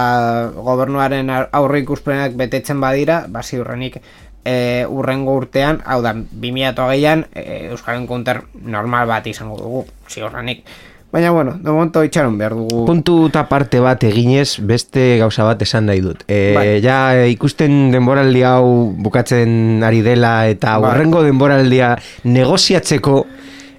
gobernuaren 0.56 1.30
ar- 1.30 1.48
aurre 1.52 1.82
ikuspenak 1.84 2.34
betetzen 2.38 2.80
badira, 2.82 3.22
ba, 3.28 3.42
ziurrenik 3.42 4.00
e, 4.44 4.86
urrengo 4.88 5.34
urtean, 5.38 5.82
hau 5.84 6.00
da, 6.02 6.14
2008an, 6.14 7.26
e, 7.34 7.68
Euskaren 7.70 8.06
counter 8.06 8.42
normal 8.54 9.06
bat 9.10 9.26
izango 9.26 9.58
dugu, 9.60 9.84
ziurrenik. 10.08 10.64
Baina, 11.12 11.30
bueno, 11.30 11.52
de 11.60 11.70
momento 11.70 12.00
itxaron 12.02 12.38
behar 12.40 12.54
dugu. 12.56 12.86
Puntu 12.88 13.26
eta 13.28 13.44
parte 13.50 13.82
bat 13.84 14.00
eginez 14.08 14.56
beste 14.64 15.18
gauza 15.20 15.44
bat 15.44 15.60
esan 15.60 15.84
nahi 15.90 16.00
dut. 16.00 16.24
E, 16.24 16.54
Bai. 16.56 16.66
Ja 16.80 17.12
e, 17.12 17.26
ikusten 17.34 17.90
denboraldi 17.92 18.40
hau 18.48 18.94
bukatzen 18.96 19.84
ari 19.84 20.00
dela 20.00 20.48
eta 20.48 20.78
Bai. 20.78 20.94
hurrengo 20.94 21.20
denboraldia 21.26 21.98
negoziatzeko 22.24 23.26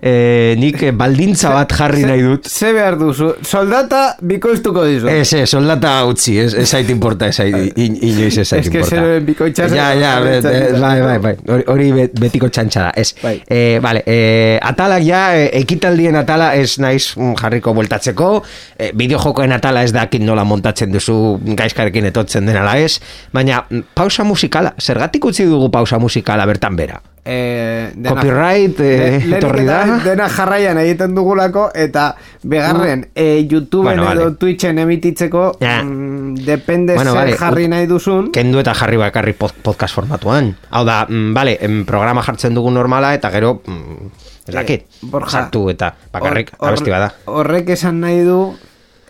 e, 0.04 0.56
nik 0.60 0.82
e, 0.84 0.92
baldintza 0.92 1.50
bat 1.56 1.72
jarri 1.78 2.04
nahi 2.04 2.22
dut. 2.26 2.48
Ze 2.52 2.74
behar 2.76 2.98
duzu, 3.00 3.30
soldata 3.48 4.02
bikoiztuko 4.22 4.84
dizu. 4.90 5.08
Ez, 5.08 5.30
ez, 5.40 5.46
soldata 5.50 5.94
utzi, 6.10 6.36
ez, 6.44 6.54
ez 6.60 6.66
zait 6.68 6.90
importa, 6.92 7.30
ez 7.32 7.38
zait, 7.40 7.78
in, 7.80 7.96
inoiz 8.02 8.38
ez 8.38 8.48
zait 8.50 8.66
Ez 8.66 8.70
que 8.74 8.82
importa. 8.82 8.96
zeroen 8.98 9.26
bikoitza 9.26 9.70
zen- 9.70 9.78
Ja, 9.80 9.94
ja, 9.96 10.12
be- 10.20 10.42
bai, 10.82 11.02
bai, 11.02 11.18
bai, 11.24 11.34
hori- 11.48 11.68
hori 11.72 11.88
bet- 11.96 12.20
betiko 12.20 12.50
txantxa 12.50 12.82
da, 12.90 12.92
ez. 13.00 13.14
Bai. 13.24 13.38
Eh, 13.48 13.80
vale, 13.82 14.04
eh, 14.06 14.60
atalak 14.62 15.04
ja, 15.08 15.24
eh, 15.38 15.50
ekitaldien 15.62 16.16
atala 16.20 16.52
ez 16.60 16.78
naiz 16.84 17.14
mm, 17.16 17.34
jarriko 17.40 17.74
bueltatzeko, 17.74 18.44
eh, 18.78 18.92
bideojokoen 18.94 19.52
atala 19.56 19.84
ez 19.88 19.94
dakit 19.96 20.22
nola 20.22 20.44
montatzen 20.44 20.92
duzu 20.92 21.40
gaizkarekin 21.56 22.06
etotzen 22.12 22.46
den 22.46 22.58
ala 22.60 22.76
ez, 22.80 23.00
baina 23.32 23.64
mm, 23.70 23.86
pausa 23.96 24.24
musikala, 24.28 24.74
zergatik 24.82 25.26
utzi 25.32 25.46
dugu 25.46 25.72
pausa 25.72 26.00
musikala 26.00 26.46
bertan 26.46 26.76
bera? 26.76 27.00
Eh, 27.26 27.94
Copyright, 28.06 28.80
eh, 28.82 28.84
Le- 28.84 28.98
lehenik 28.98 29.36
etorri 29.38 29.62
eta 29.64 29.72
da. 29.72 29.84
behin 29.86 30.04
Dena 30.04 30.26
jarraian 30.28 30.78
egiten 30.82 31.16
dugulako 31.16 31.70
eta 31.74 32.16
begarren 32.44 33.06
eh, 33.16 33.48
YouTubeen 33.50 33.98
Bueno, 33.98 34.12
edo 34.12 34.24
vale. 34.26 34.36
Twitchen 34.38 34.78
emititzeko 34.80 35.58
Ja. 35.62 35.82
mm, 35.84 36.36
depende 36.44 36.96
Bueno, 36.96 37.12
zer 37.14 37.20
vale, 37.22 37.38
jarri 37.38 37.68
nahi 37.70 37.88
duzun 37.88 38.30
Kendu 38.32 38.60
eta 38.60 38.74
jarri 38.74 38.98
bakarri 38.98 39.34
pod- 39.34 39.54
podcast 39.64 39.96
formatuan. 39.96 40.54
Hau 40.72 40.84
da, 40.84 41.06
mm, 41.08 41.34
vale, 41.34 41.58
programa 41.88 42.22
jartzen 42.24 42.54
dugu 42.54 42.72
normala 42.72 43.14
eta 43.16 43.32
gero, 43.32 43.62
mm, 43.66 44.08
ez 44.50 44.54
dakit, 44.56 44.82
Eh, 44.82 45.08
Borja, 45.08 45.30
sartu 45.30 45.70
eta 45.70 45.94
bakarrik 46.12 46.52
hor- 46.58 46.68
abesti 46.74 46.90
bada. 46.92 47.14
Horrek 47.26 47.70
esan 47.70 48.02
nahi 48.02 48.20
du 48.28 48.54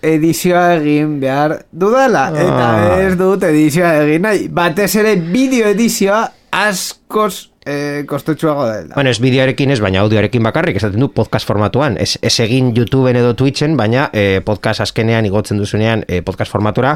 edizioa 0.03 0.75
egin 0.75 1.19
behar 1.19 1.65
dudala 1.71 2.27
eta 2.29 2.93
Ah. 2.93 2.99
ez 3.01 3.17
dut 3.17 3.41
edizioa 3.43 4.03
egin 4.03 4.21
nahi 4.21 4.47
batez 4.49 4.95
ere 4.97 5.15
bideo 5.15 5.67
edizioa 5.71 6.29
askoz 6.51 7.49
eh, 7.65 8.03
kostutsuago 8.07 8.65
dela 8.67 8.95
Bueno, 8.95 9.09
ez 9.09 9.19
bideoarekin 9.23 9.71
ez, 9.71 9.79
baina 9.83 10.01
audioarekin 10.03 10.43
bakarrik, 10.43 10.77
esaten 10.77 10.99
du 10.99 11.09
podcast 11.13 11.47
formatuan. 11.47 11.97
Ez, 12.01 12.17
ez 12.21 12.33
egin 12.43 12.73
YouTubeen 12.75 13.19
edo 13.21 13.33
Twitchen, 13.39 13.77
baina 13.79 14.09
eh, 14.13 14.41
podcast 14.45 14.83
azkenean 14.85 15.25
igotzen 15.25 15.61
duzunean 15.61 16.05
eh, 16.07 16.21
podcast 16.25 16.51
formatura, 16.51 16.95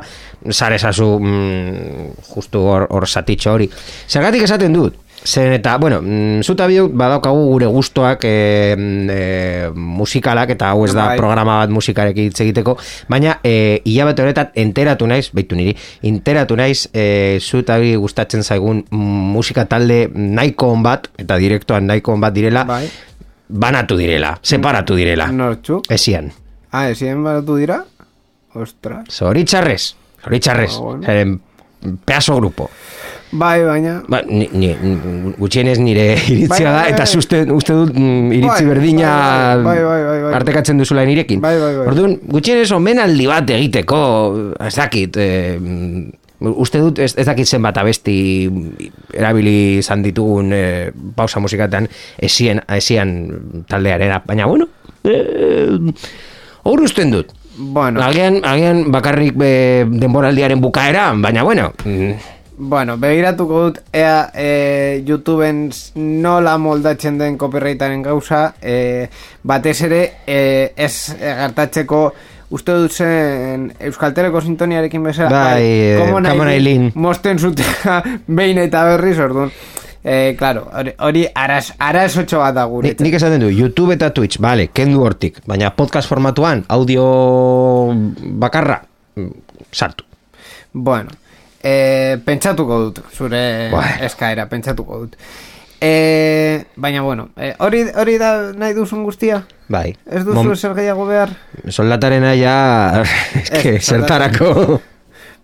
sare 0.51 0.75
esazu 0.75 1.09
mm, 1.19 2.13
justu 2.33 2.63
hor, 2.67 2.87
hor 2.91 3.07
satitxo 3.07 3.55
hori. 3.55 3.69
Zergatik 4.07 4.47
esaten 4.47 4.75
dut? 4.75 5.06
Zen 5.25 5.51
eta, 5.51 5.77
bueno, 5.77 5.97
mm, 6.01 6.41
zuta 6.45 6.67
biok 6.69 6.91
badaukagu 6.95 7.41
gure 7.49 7.65
gustoak 7.67 8.21
e, 8.23 8.75
e, 9.11 9.69
musikalak, 9.75 10.53
eta 10.53 10.69
hau 10.71 10.85
ez 10.85 10.93
da 10.93 11.07
Bai. 11.09 11.17
programa 11.17 11.57
bat 11.59 11.73
musikarekin 11.73 12.29
hitz 12.29 12.39
egiteko, 12.45 12.77
baina 13.09 13.39
e, 13.43 13.81
hilabete 13.83 14.23
honetan 14.23 14.51
enteratu 14.55 15.07
naiz, 15.09 15.27
beitu 15.35 15.57
niri, 15.59 15.73
enteratu 16.07 16.55
naiz 16.55 16.85
e, 16.93 17.39
zuta 17.41 17.75
bi 17.81 17.95
gustatzen 17.99 18.43
zaigun 18.45 18.85
musika 18.91 19.65
talde 19.65 20.07
nahiko 20.13 20.69
on 20.77 20.83
bat, 20.85 21.09
eta 21.17 21.35
direktoan 21.41 21.87
nahiko 21.91 22.13
on 22.13 22.21
bat 22.23 22.33
direla, 22.37 22.63
Bai. 22.63 22.85
banatu 23.49 23.97
direla, 23.99 24.37
separatu 24.41 24.95
direla. 24.95 25.27
Nortxu? 25.31 25.81
Esian. 25.89 26.31
Ah, 26.71 26.87
ezien 26.91 27.23
baratu 27.23 27.55
dira? 27.57 27.81
Ostras 28.53 29.05
Zoritxarrez, 29.11 29.95
zoritxarrez, 30.23 30.71
Ah, 30.77 30.81
bueno. 30.81 31.39
pedazo 32.05 32.35
grupo. 32.37 32.69
Bai, 33.31 33.59
baina 33.67 33.97
Ba, 34.07 34.21
ni, 34.23 34.47
ni, 34.55 34.69
gutxienez 35.37 35.77
nire 35.83 36.13
iritzia 36.31 36.47
Bai, 36.47 36.61
da, 36.63 36.75
bai, 36.77 36.91
eta 36.93 37.03
bai. 37.03 37.17
uste, 37.19 37.41
uste 37.51 37.75
dut 37.75 37.91
mm, 37.91 38.29
iritzi 38.37 38.63
Bai, 38.63 38.69
berdina 38.71 39.09
bai, 39.65 39.79
bai, 39.83 40.31
partekatzen 40.31 40.79
duzula 40.79 41.03
nirekin. 41.07 41.41
Bai, 41.43 41.57
bai, 41.59 41.73
bai. 41.75 41.89
Orduan, 41.91 42.15
gutxienez 42.31 42.69
omenaldi 42.75 43.27
bat 43.27 43.51
egiteko, 43.57 43.99
ez 44.63 44.75
dakit, 44.77 45.19
eh, 45.19 45.57
mm, 45.59 46.53
uste 46.55 46.79
dut 46.79 47.01
ez, 47.01 47.11
ez 47.17 47.25
dakit 47.27 47.49
zenbat 47.49 47.77
abesti 47.81 48.17
erabili 49.13 49.79
izan 49.81 50.05
ditugun 50.05 50.53
eh, 50.53 50.91
pausa 51.17 51.41
musikatan 51.43 51.89
esien, 52.21 52.61
esien 52.77 53.17
taldearena, 53.67 54.21
baina 54.25 54.47
bueno, 54.47 54.69
eh, 55.03 55.75
hor 56.63 56.85
usten 56.85 57.11
dut. 57.11 57.33
Bueno, 57.57 58.03
Agian, 58.05 58.43
agian 58.45 58.91
bakarrik 58.93 59.33
eh, 59.41 59.83
denboraldiaren 59.89 60.61
bukaera, 60.61 61.09
baina 61.17 61.41
bueno, 61.43 61.71
mm, 61.83 62.11
bueno, 62.57 62.97
begiratuko 62.97 63.61
dut 63.67 63.79
ea 63.93 64.29
e, 64.33 65.03
YouTubeen 65.05 65.67
nola 66.23 66.57
moldatzen 66.57 67.19
den 67.19 67.37
copyrightaren 67.37 68.01
gauza 68.05 68.55
e, 68.61 69.07
batez 69.43 69.77
ere 69.85 70.01
e, 70.25 70.73
ez 70.75 71.13
e, 71.13 71.33
gertatzeko 71.43 72.01
uste 72.57 72.77
dut 72.79 72.93
zen 72.95 73.67
Euskalteleko 73.89 74.41
sintoniarekin 74.41 75.03
bezala 75.03 75.43
Bai, 75.51 75.63
eh, 75.63 76.13
on 76.13 76.25
Eileen, 76.25 76.53
Eileen. 76.53 76.91
mosten 76.95 77.39
zutela 77.39 78.01
behin 78.39 78.63
eta 78.63 78.85
berriz 78.93 79.17
orduan 79.19 79.51
e, 80.03 80.33
claro, 80.39 80.65
hori, 81.03 81.27
araz, 81.35 81.73
arazotxo 81.77 82.39
bat 82.41 82.55
da 82.55 82.65
Ni, 82.67 82.95
nik 83.03 83.19
esaten 83.19 83.43
du, 83.43 83.51
YouTube 83.51 83.93
eta 83.93 84.09
Twitch, 84.15 84.39
bale, 84.39 84.69
kendu 84.73 85.03
hortik, 85.03 85.41
baina 85.45 85.73
podcast 85.75 86.07
formatuan, 86.07 86.63
audio 86.69 87.05
bakarra, 88.39 88.81
mm, 89.15 89.31
sartu. 89.71 90.05
Bueno, 90.71 91.11
e, 91.63 92.17
pentsatuko 92.25 92.79
dut, 92.85 92.99
zure 93.13 93.69
Bueno. 93.71 94.05
eskaera, 94.05 94.47
pentsatuko 94.49 94.99
dut. 95.05 95.15
E, 95.79 96.65
baina, 96.75 97.01
bueno, 97.05 97.29
e, 97.37 97.53
hori, 97.59 97.83
hori 97.95 98.17
da 98.17 98.51
nahi 98.53 98.73
duzun 98.73 99.03
guztia? 99.05 99.43
Bai. 99.69 99.95
Ez 100.09 100.23
duzu 100.25 100.33
Mom- 100.43 100.55
zer 100.55 100.73
gehiago 100.73 101.05
behar? 101.05 101.29
Soldatarena 101.69 102.33
ja, 102.35 103.03
eske, 103.43 103.75
Ez, 103.75 103.85
zertarako. 103.85 104.79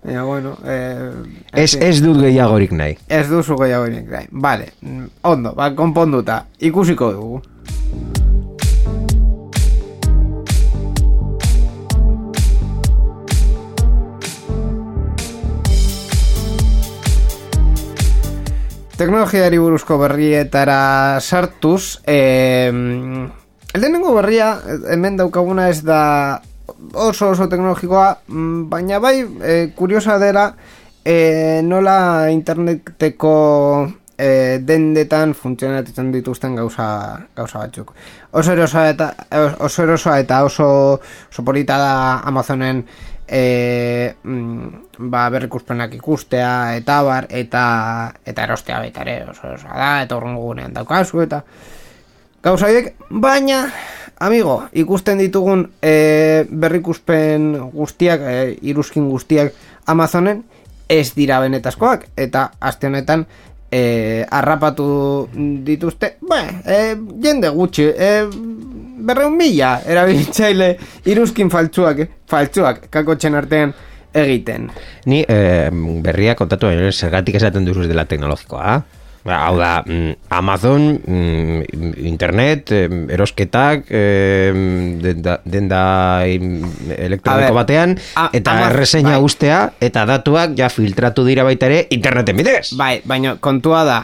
Baina, 0.04 0.24
bueno, 0.28 0.58
e, 0.66 1.12
Ez, 1.54 1.76
ez 1.76 2.02
dut 2.04 2.18
gehiagorik 2.22 2.72
nahi. 2.72 2.98
ez 3.08 3.28
duzu 3.30 3.56
gehiago 3.62 3.88
nik 3.88 4.10
nahi. 4.10 4.28
Vale, 4.32 4.72
ondo, 5.24 5.54
ba, 5.56 5.70
konponduta, 5.76 6.46
ikusiko 6.60 7.12
dugu. 7.14 7.42
Teknologiari 18.94 19.58
buruzko 19.58 19.98
berrietara 19.98 21.20
sartuz, 21.20 22.00
eh, 22.06 22.70
lehenengo 23.74 24.14
berria, 24.14 24.60
hemen 24.94 25.18
daukaguna 25.18 25.70
ez 25.70 25.82
da 25.82 26.42
oso 26.94 27.32
oso 27.32 27.48
teknologikoa, 27.50 28.20
mm, 28.28 28.70
baina 28.70 29.00
bai, 29.00 29.26
eh, 29.42 29.74
kuriosa 29.76 30.20
dela, 30.20 30.54
eh, 31.04 31.62
nola 31.64 32.30
interneteko 32.30 33.34
eh, 34.18 34.60
dendetan 34.62 35.34
funtzionatzen 35.34 36.12
dituzten 36.12 36.56
gauza, 36.56 37.20
gauza 37.36 37.60
batzuk. 37.60 37.94
Oso 38.32 38.54
erosoa 38.54 38.90
eta, 38.90 39.08
oso 39.60 39.84
erosoa 39.84 40.20
eta 40.20 40.44
oso, 40.46 40.68
oso 41.32 41.44
polita 41.44 41.78
da 41.78 42.20
Amazonen 42.20 42.86
e, 43.34 44.14
mm, 44.24 44.68
ba, 45.10 45.26
berrikuspenak 45.34 45.96
ikustea 45.98 46.76
eta 46.78 47.00
bar, 47.02 47.26
eta, 47.34 47.64
eta 48.26 48.44
erostea 48.46 48.78
baita 48.84 49.02
ere 49.02 49.16
oso 49.32 49.48
erosoa 49.48 49.74
da, 49.74 49.92
eta 50.06 50.20
horrengo 50.20 50.44
gunean 50.46 50.76
daukazu, 50.76 51.24
eta 51.26 51.42
gauza 52.46 52.70
horiek, 52.70 52.92
baina, 53.10 53.64
amigo, 54.22 54.60
ikusten 54.78 55.24
ditugun 55.24 55.66
e, 55.82 56.46
berrikuspen 56.50 57.56
guztiak, 57.74 58.22
e, 58.22 58.36
iruzkin 58.70 59.10
guztiak 59.10 59.58
Amazonen, 59.90 60.44
ez 60.88 61.16
dira 61.18 61.42
benetazkoak, 61.42 62.06
eta 62.16 62.52
aste 62.62 62.88
honetan 62.88 63.26
e, 63.74 64.28
arrapatu 64.30 64.86
dituzte, 65.66 66.20
ba, 66.30 66.44
e, 66.62 66.94
jende 67.26 67.50
gutxi, 67.50 67.90
e, 67.90 68.14
berreun 69.04 69.36
mila 69.38 69.76
erabiltzaile 69.86 70.70
iruzkin 71.12 71.52
faltsuak, 71.54 72.06
faltsuak 72.32 72.88
kakotxen 72.94 73.36
artean 73.36 73.74
egiten. 74.14 74.70
Ni 75.10 75.24
eh, 75.28 75.70
berria 76.06 76.36
kontatu 76.40 76.70
baino, 76.70 76.92
zergatik 76.94 77.36
esaten 77.42 77.66
duzu 77.66 77.88
dela 77.90 78.06
teknologikoa. 78.10 78.76
Ba, 79.24 79.38
Hau 79.46 79.54
da, 79.56 79.78
mm, 79.88 80.28
Amazon, 80.36 81.00
mm, 81.00 81.62
internet, 82.12 82.74
em, 82.76 83.06
erosketak, 83.16 83.86
em, 83.88 85.00
denda, 85.00 85.38
denda 85.48 85.84
elektroniko 86.28 87.54
batean, 87.56 87.96
a- 88.20 88.28
eta 88.36 88.58
erreseina 88.68 89.16
bai. 89.16 89.24
ustea, 89.24 89.62
eta 89.80 90.04
datuak 90.10 90.58
ja 90.60 90.68
filtratu 90.70 91.24
dira 91.24 91.46
baita 91.48 91.68
ere 91.72 91.88
interneten 91.96 92.36
bidez. 92.36 92.74
Bai, 92.76 92.98
baina 93.06 93.38
kontua 93.40 93.86
da, 93.88 94.02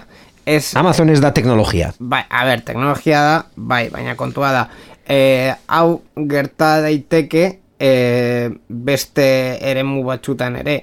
ez... 0.50 0.74
Amazon 0.80 1.10
ez 1.14 1.20
da 1.22 1.32
teknologia. 1.36 1.92
Bai, 2.00 2.24
a 2.30 2.46
ber, 2.48 2.64
teknologia 2.66 3.22
da, 3.26 3.36
bai, 3.56 3.88
baina 3.94 4.16
kontua 4.20 4.52
da, 4.56 4.64
e, 5.06 5.20
hau 5.68 6.02
gerta 6.30 6.80
daiteke 6.86 7.46
e, 7.80 7.92
beste 8.68 9.28
eremu 9.72 10.04
batzutan 10.08 10.60
ere. 10.64 10.82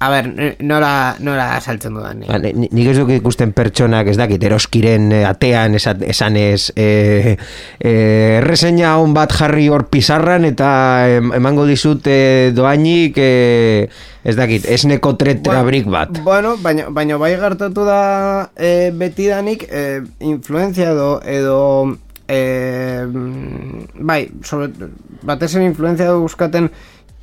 A 0.00 0.08
ber, 0.12 0.26
n- 0.30 0.54
nora, 0.62 1.16
nora 1.18 1.60
saltzen 1.60 1.94
dudan. 1.96 2.20
Ba, 2.28 2.36
ni- 2.38 2.52
ni- 2.54 2.68
Nik 2.70 2.86
ez 2.92 2.96
duk 3.00 3.08
ikusten 3.10 3.50
pertsonak 3.52 4.06
ez 4.06 4.16
dakit 4.16 4.44
eroskiren 4.46 5.08
eh, 5.10 5.24
atean 5.26 5.74
esan, 5.74 6.04
esanez 6.06 6.68
eh, 6.76 7.32
eh, 7.80 8.36
erreseina 8.38 8.92
on 9.02 9.10
bat 9.16 9.32
jarri 9.34 9.66
hor 9.68 9.88
pizarran 9.90 10.44
eta 10.46 10.68
em, 11.16 11.32
emango 11.34 11.66
dizut 11.66 12.06
eh, 12.06 12.52
doainik 12.54 13.18
eh, 13.18 13.88
ez 14.22 14.36
dakit 14.38 14.70
esneko 14.70 15.16
tretrabrik 15.18 15.90
bat 15.90 16.22
Bueno, 16.22 16.54
baina, 16.62 16.86
baina 16.94 17.18
bai 17.18 17.32
gertatu 17.40 17.82
da 17.88 18.50
e, 18.54 18.90
betidanik 18.94 19.66
e, 19.66 20.02
influenzia 20.20 20.92
edo 20.92 21.10
edo 21.26 21.58
e, 22.28 23.02
bai, 23.98 24.28
sobre, 24.44 24.70
batez 25.26 25.54
ere 25.56 25.64
influenzia 25.64 26.06
edo 26.10 26.20
buskaten 26.22 26.68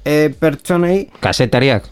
e, 0.04 0.30
pertsonei 0.40 1.06
kasetariak 1.24 1.92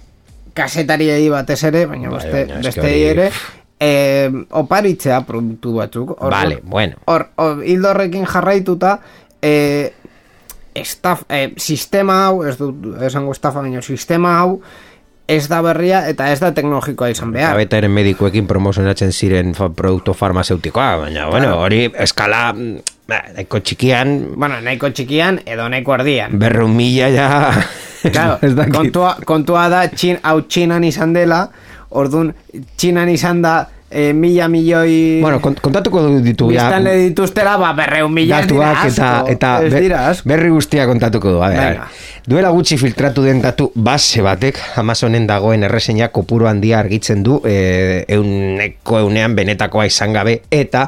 kasetariei 0.53 1.27
batez 1.29 1.63
ere, 1.69 1.85
baina 1.89 2.09
Bai, 2.09 2.19
beste, 2.19 2.45
baina 2.45 2.61
beste 2.67 2.93
ere 3.11 3.31
e, 3.79 4.29
oparitzea 4.51 5.21
produktu 5.27 5.73
batzuk. 5.79 6.15
Orduan- 6.19 6.31
Vale, 6.31 6.59
bueno. 6.63 6.95
hor, 7.05 7.27
hor 7.35 7.63
hildo 7.65 7.89
horrekin 7.89 8.25
jarraituta 8.25 8.99
e, 9.41 9.91
estaf, 10.75 11.23
e, 11.29 11.53
sistema 11.57 12.25
hau 12.27 12.43
ez 12.47 12.55
dut 12.57 12.85
esango 13.05 13.31
estafa 13.35 13.61
baina 13.61 13.81
sistema 13.81 14.37
hau 14.39 14.59
ez 15.27 15.45
da 15.47 15.61
berria 15.63 16.01
eta 16.09 16.31
ez 16.33 16.39
da 16.41 16.49
teknologikoa 16.53 17.09
izan 17.13 17.29
Eta 17.31 17.37
behar. 17.37 17.55
baita 17.55 17.77
ere 17.79 17.87
medikuekin 17.87 18.47
promozionatzen 18.47 19.11
ziren 19.15 19.53
fa, 19.55 19.69
produktu 19.69 20.13
farmazeutikoa, 20.13 20.97
baina 21.05 21.27
bueno, 21.31 21.53
hori 21.61 21.85
eskala 21.95 22.51
mm, 22.53 22.81
ba, 23.07 23.21
nahiko 23.37 23.59
txikian 23.63 24.33
bueno, 24.35 24.59
nahiko 24.61 24.89
txikian 24.91 25.39
edo 25.45 25.69
nahiko 25.69 25.95
erdian 25.95 26.35
berreun 26.39 26.75
mila 26.75 27.07
ja 27.13 27.29
Claro, 28.11 28.37
ez 28.41 28.55
dakit. 28.55 28.73
kontua, 28.75 29.15
kontua 29.25 29.69
da 29.69 29.85
txin, 29.87 30.17
hau 30.23 30.41
txinan 30.41 30.83
izan 30.83 31.13
dela 31.13 31.47
Orduan, 31.93 32.33
txinan 32.75 33.09
izan 33.13 33.41
da 33.43 33.67
e, 33.93 34.13
mila 34.17 34.47
milioi 34.49 35.21
Bueno, 35.21 35.37
kont- 35.39 35.59
kontatuko 35.61 36.01
ditu 36.25 36.47
ja, 36.51 36.63
biztanle 36.65 36.95
dituztera, 37.09 37.53
ba, 37.61 37.69
berreun 37.77 38.09
mila 38.13 38.39
dira 38.41 38.71
datuak 38.73 38.87
eta, 38.89 39.09
asko, 39.19 39.29
eta 39.29 39.51
ez 39.61 39.91
asko. 39.99 40.29
berri 40.29 40.49
guztia 40.49 40.87
kontatuko 40.89 41.35
du. 41.35 41.41
A. 41.45 41.49
Venga. 41.53 41.85
Duela 42.25 42.49
gutxi 42.55 42.77
filtratu 42.81 43.21
den 43.21 43.41
datu 43.43 43.67
base 43.75 44.23
batek 44.25 44.57
Amazonen 44.81 45.27
dagoen 45.27 45.63
erreseina 45.67 46.07
kopuru 46.09 46.47
handia 46.49 46.79
argitzen 46.79 47.21
du 47.23 47.41
e, 47.45 48.05
euneko 48.07 48.97
eunean 49.03 49.35
benetakoa 49.35 49.85
izan 49.85 50.13
gabe 50.17 50.39
eta 50.49 50.87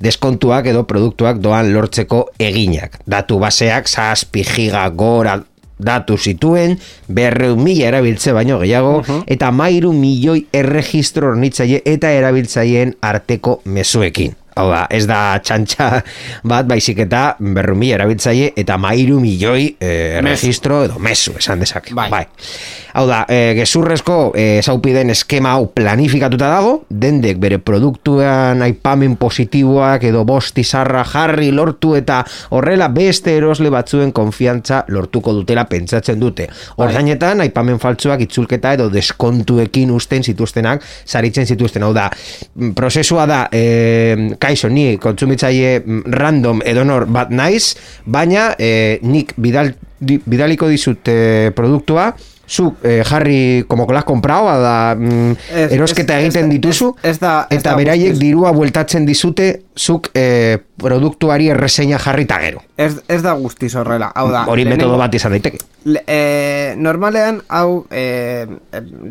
deskontuak 0.00 0.66
edo 0.72 0.86
produktuak 0.88 1.42
doan 1.42 1.72
lortzeko 1.74 2.30
eginak. 2.38 3.00
Datu 3.04 3.38
baseak 3.42 3.88
zazpi 3.90 4.46
giga 4.46 4.88
gora 4.88 5.36
datu 5.78 6.16
zituen, 6.16 6.78
berreun 7.08 7.62
mila 7.62 7.90
erabiltze 7.90 8.32
baino 8.32 8.58
gehiago, 8.62 9.02
eta 9.26 9.52
mairu 9.52 9.92
milioi 9.92 10.46
erregistro 10.52 11.32
hornitzaile 11.32 11.82
eta 11.84 12.10
erabiltzaileen 12.12 12.96
arteko 13.02 13.60
mezuekin. 13.64 14.34
Hau 14.56 14.70
da, 14.70 14.86
ez 14.90 15.04
da 15.08 15.20
txantxa 15.44 15.90
bat, 16.50 16.66
baizik 16.68 17.02
eta 17.04 17.26
berreun 17.40 17.78
mila 17.80 18.00
erabiltzaile 18.00 18.54
eta 18.56 18.78
mairu 18.80 19.20
milioi 19.20 19.68
eh, 19.76 20.16
erregistro 20.22 20.82
edo 20.86 21.00
mezu, 21.02 21.36
esan 21.36 21.60
dezake. 21.60 21.94
Bai. 21.96 22.24
Hau 22.96 23.04
da, 23.04 23.26
e, 23.28 23.52
gezurrezko 23.58 24.30
e, 24.32 24.62
zaupiden 24.64 25.10
eskema 25.12 25.50
hau 25.52 25.66
planifikatuta 25.76 26.48
dago, 26.48 26.70
dendek 26.88 27.36
bere 27.42 27.58
produktuan 27.60 28.62
aipamen 28.64 29.18
positiboak 29.20 30.06
edo 30.08 30.22
bost 30.24 30.56
izarra 30.62 31.02
jarri 31.04 31.50
lortu 31.52 31.92
eta 31.98 32.22
horrela 32.56 32.88
beste 32.94 33.34
erosle 33.36 33.68
batzuen 33.74 34.14
konfiantza 34.16 34.78
lortuko 34.88 35.34
dutela 35.36 35.66
pentsatzen 35.68 36.22
dute. 36.22 36.46
Ordainetan, 36.80 37.44
aipamen 37.44 37.82
faltsuak 37.82 38.24
itzulketa 38.24 38.72
edo 38.78 38.88
deskontuekin 38.94 39.92
usten 39.92 40.24
zituztenak 40.24 40.80
saritzen 41.04 41.44
zituzten. 41.44 41.84
Hau 41.84 41.92
da, 41.92 42.08
mm, 42.08 42.72
prozesua 42.80 43.28
da, 43.28 43.42
e, 43.52 44.32
kaixo, 44.46 44.70
ni 44.70 44.96
kontsumitzaile 45.02 45.80
mm, 45.80 46.14
random 46.22 46.62
edonor 46.64 47.06
bat 47.10 47.34
naiz, 47.34 47.74
baina 48.06 48.52
e, 48.58 48.98
nik 49.02 49.34
bidal, 49.42 49.74
bidaliko 50.00 50.70
dizut 50.70 51.10
e, 51.10 51.50
produktua, 51.56 52.12
zuk 52.48 52.76
eh, 52.84 53.02
jarri 53.04 53.64
como 53.66 53.86
que 53.86 53.94
has 53.96 54.04
comprado 54.04 54.46
da 54.62 54.94
mm, 54.94 55.32
Ez- 55.54 55.72
erosketa 55.72 56.18
ez- 56.20 56.26
egiten 56.26 56.44
ez- 56.46 56.50
dituzu 56.50 56.94
ez- 57.02 57.10
ez 57.10 57.18
da- 57.20 57.46
eta 57.50 57.74
beraiek 57.74 58.10
guztiz. 58.12 58.18
dirua 58.20 58.52
bueltatzen 58.52 59.04
dizute 59.06 59.62
zuk 59.74 60.10
eh, 60.14 60.58
produktuari 60.76 61.48
erreseina 61.50 61.98
jarri 61.98 62.22
eta 62.22 62.38
gero 62.40 62.62
Ez, 62.76 63.00
ez 63.08 63.22
da 63.22 63.32
guztiz 63.32 63.74
horrela, 63.74 64.12
hau 64.14 64.30
da 64.30 64.44
hori 64.46 64.62
lehenengo- 64.64 64.84
metodo 64.84 64.98
bat 64.98 65.14
izan 65.14 65.32
daiteke 65.32 65.58
Le, 65.84 66.02
e, 66.06 66.74
normalean, 66.76 67.42
hau, 67.48 67.86
e, 67.90 68.46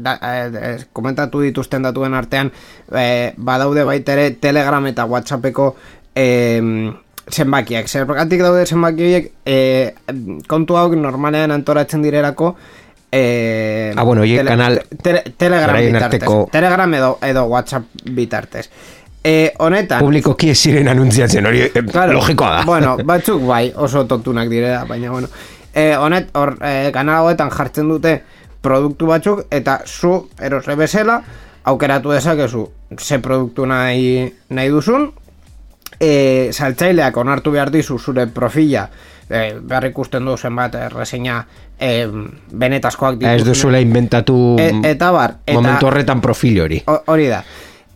da, 0.03 0.19
e, 0.21 0.77
komentatu 0.93 1.39
dituzten 1.41 1.81
datuen 1.83 2.13
artean, 2.13 2.51
e, 2.91 3.33
badaude 3.37 3.83
baita 3.87 4.11
ere 4.13 4.31
Telegram 4.31 4.85
eta 4.87 5.05
Whatsappeko 5.05 5.75
e, 6.13 6.91
zenbakiak. 7.31 7.87
Zergatik 7.89 8.41
daude 8.43 8.65
zenbaki 8.65 9.01
horiek, 9.07 9.31
e, 9.45 9.93
kontu 10.47 10.77
hau 10.77 10.89
normalean 10.95 11.51
antoratzen 11.51 12.03
direlako, 12.03 12.55
e, 13.15 13.93
Ah, 13.95 14.03
bueno, 14.03 14.21
horiek 14.21 14.43
kanal- 14.47 14.81
tele, 15.01 15.23
Telegram 15.37 15.79
bitartez. 15.79 16.23
Telegram 16.51 16.93
edo, 16.93 17.17
edo 17.23 17.45
WhatsApp 17.45 17.85
bitartez. 18.11 18.69
E, 19.25 19.53
honetan, 19.57 20.03
publikoki 20.03 20.51
ez 20.51 20.57
ziren 20.61 20.87
anuntziatzen 20.91 21.45
hori 21.49 21.61
eh, 21.65 21.71
Claro, 21.91 22.13
logikoa 22.13 22.49
da 22.59 22.63
Bueno, 22.67 22.97
batzuk 23.09 23.41
bai, 23.47 23.71
oso 23.75 24.03
tontunak 24.05 24.49
direla, 24.51 24.83
baina 24.85 25.09
bueno. 25.11 25.27
E, 25.73 25.95
honet, 25.97 26.29
hor, 26.37 26.57
e, 26.61 26.91
kanal 26.93 27.23
hauetan 27.23 27.49
jartzen 27.51 27.89
dute 27.89 28.19
produktu 28.61 29.07
batzuk, 29.09 29.45
eta 29.49 29.79
zu, 29.85 30.27
erosle 30.39 30.75
bezala, 30.75 31.21
aukeratu 31.65 32.11
dezakezu 32.13 32.67
ze 32.99 33.17
produktu 33.19 33.65
nahi, 33.65 34.27
nahi 34.49 34.69
duzun, 34.69 35.09
e, 35.99 36.49
saltzaileak 36.53 37.17
onartu 37.17 37.51
behar 37.51 37.71
dizu 37.73 37.97
zure 37.99 38.27
profila, 38.27 38.85
e, 39.29 39.55
behar 39.59 39.89
ikusten 39.89 40.25
du 40.25 40.37
zenbat 40.37 40.75
erreseina 40.75 41.39
e, 41.79 42.07
benetazkoak 42.51 43.21
ez 43.23 43.43
duzuela 43.45 43.79
inventatu 43.83 44.55
E, 44.59 44.71
eta 44.91 45.11
bar, 45.11 45.37
eta- 45.45 45.53
momentu 45.59 45.87
horretan 45.87 46.21
profil 46.21 46.61
hori 46.61 46.83
Ho- 46.87 47.01
Hori 47.07 47.27
da. 47.27 47.43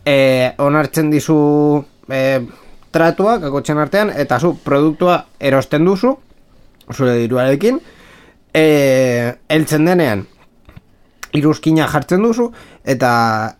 E, 0.04 0.52
onartzen 0.58 1.10
dizu 1.10 1.84
e, 2.08 2.40
tratua, 2.90 3.38
kakotxen 3.40 3.78
artean, 3.78 4.10
eta 4.10 4.38
zu 4.40 4.56
produktua 4.64 5.26
erosten 5.38 5.84
duzu, 5.84 6.16
zure 6.92 7.14
diruarekin, 7.20 7.78
e, 8.54 8.64
eltzen 9.48 9.84
denean, 9.86 10.24
iruzkina 11.38 11.86
jartzen 11.88 12.24
duzu, 12.26 12.48
eta, 12.84 13.12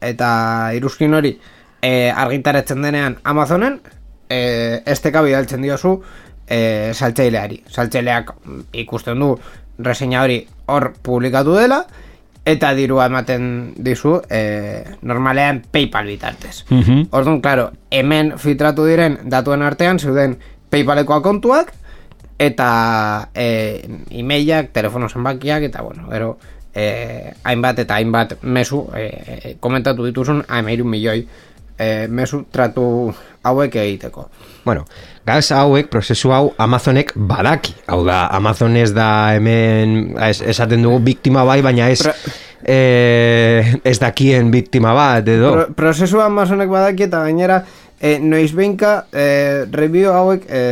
eta 0.02 0.30
iruzkin 0.74 1.14
hori 1.14 1.36
e, 1.82 2.10
argitaratzen 2.10 2.82
denean 2.82 3.18
Amazonen, 3.22 3.78
e, 4.28 4.82
esteka 4.90 5.22
bidaltzen 5.22 5.62
diozu 5.62 6.00
e, 6.50 6.90
saltzaileari. 6.94 7.62
Saltzaileak 7.70 8.32
ikusten 8.82 9.20
du 9.22 9.36
reseina 9.84 10.22
hori 10.22 10.44
hor 10.66 10.92
publikatu 11.02 11.56
dela, 11.58 11.84
eta 12.44 12.72
dirua 12.74 13.06
ematen 13.10 13.74
dizu 13.76 14.20
e, 14.30 14.84
normalean 15.02 15.62
Paypal 15.70 16.06
bitartez. 16.08 16.64
Orduan, 17.10 17.40
claro, 17.40 17.70
hemen 17.90 18.34
filtratu 18.38 18.86
diren 18.88 19.18
datuen 19.30 19.62
artean 19.62 20.00
zeuden 20.00 20.38
Paypaleko 20.70 21.20
kontuak 21.22 21.74
eta 22.40 22.70
e, 23.34 23.84
emailak, 24.22 24.72
telefono 24.72 25.08
zenbakiak 25.08 25.68
eta 25.68 25.82
bueno, 25.84 26.08
gero 26.08 26.38
e, 26.74 27.34
hainbat 27.44 27.84
eta 27.84 28.00
hainbat 28.00 28.38
mezu 28.42 28.86
e, 28.96 29.56
komentatu 29.60 30.06
dituzun 30.08 30.44
hamairu 30.48 30.86
milioi 30.88 31.26
e, 31.80 32.06
mezu 32.12 32.42
tratu 32.52 32.84
hauek 33.48 33.74
egiteko. 33.80 34.26
Bueno, 34.66 34.84
gaz 35.26 35.46
hauek, 35.56 35.88
prozesu 35.88 36.28
hau 36.36 36.50
Amazonek 36.60 37.14
badaki. 37.16 37.72
Hau 37.88 38.02
da, 38.04 38.26
Amazon 38.36 38.76
ez 38.76 38.90
da 38.92 39.08
hemen, 39.34 40.12
es, 40.28 40.42
esaten 40.44 40.84
dugu 40.84 40.98
biktima 41.08 41.44
bai, 41.48 41.62
baina 41.64 41.88
ez, 41.88 42.02
Pro- 42.04 42.12
eh, 42.68 43.74
ez 43.84 43.98
dakien 43.98 44.50
biktima 44.52 44.92
bat, 44.96 45.28
edo. 45.28 45.52
Pro, 45.54 45.68
prozesu 45.78 46.20
Amazonek 46.20 46.68
badaki 46.68 47.06
eta 47.08 47.22
gainera 47.24 47.62
e, 48.00 48.18
noiz 48.20 48.52
behinka 48.56 48.92
e, 49.12 49.24
review 49.72 50.12
hauek 50.12 50.44
e, 50.48 50.62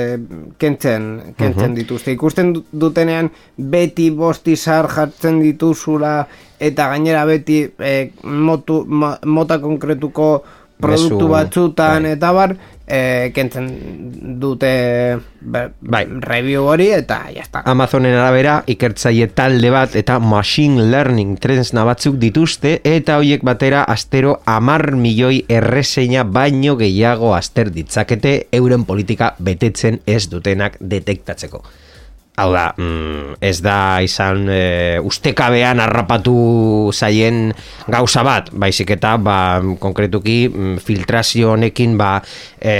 kentzen, 0.60 1.08
kentzen 1.38 1.74
dituzte. 1.76 2.12
Ikusten 2.16 2.52
du- 2.56 2.64
dutenean 2.72 3.30
beti 3.56 4.10
bostizar 4.16 4.88
jartzen 4.92 5.40
dituzula 5.44 6.14
eta 6.60 6.88
gainera 6.92 7.24
beti 7.28 7.62
e, 7.78 7.96
motu, 8.24 8.82
mo- 8.88 9.16
mota 9.24 9.60
konkretuko 9.64 10.30
produktu 10.80 11.18
mezu- 11.26 11.30
batzutan 11.30 12.02
bai. 12.02 12.12
eta 12.12 12.32
bar, 12.32 12.56
e, 12.86 13.30
kentzen 13.34 13.66
dute 14.40 15.18
be, 15.40 15.62
Bai. 15.80 16.04
review 16.20 16.62
hori 16.64 16.88
eta 16.96 17.20
jazta. 17.34 17.62
Amazonen 17.66 18.14
arabera 18.16 18.62
ikertzaile 18.66 19.28
talde 19.28 19.70
bat 19.70 19.96
eta 19.96 20.18
machine 20.18 20.86
learning 20.90 21.36
tresna 21.40 21.84
batzuk 21.84 22.16
dituzte 22.18 22.80
eta 22.84 23.18
hoiek 23.18 23.42
batera 23.44 23.82
astero 23.84 24.38
amar 24.46 24.92
milioi 24.96 25.44
erreseina 25.48 26.24
baino 26.24 26.76
gehiago 26.76 27.34
aster 27.34 27.70
ditzakete 27.70 28.48
euren 28.52 28.84
politika 28.84 29.34
betetzen 29.38 30.00
ez 30.06 30.28
dutenak 30.30 30.76
detektatzeko. 30.80 31.62
Hau 32.38 32.52
da, 32.54 32.68
mm, 32.76 33.40
ez 33.42 33.58
da 33.64 33.98
izan 34.04 34.44
e, 34.46 34.98
ustekabean 35.02 35.80
harrapatu 35.82 36.92
zaien 36.94 37.48
gauza 37.90 38.22
bat, 38.22 38.52
baizik 38.54 38.92
eta 38.94 39.16
ba, 39.18 39.58
konkretuki 39.82 40.36
mm, 40.46 40.76
filtrazio 40.84 41.56
honekin 41.56 41.96
ba, 41.98 42.12
e, 42.60 42.74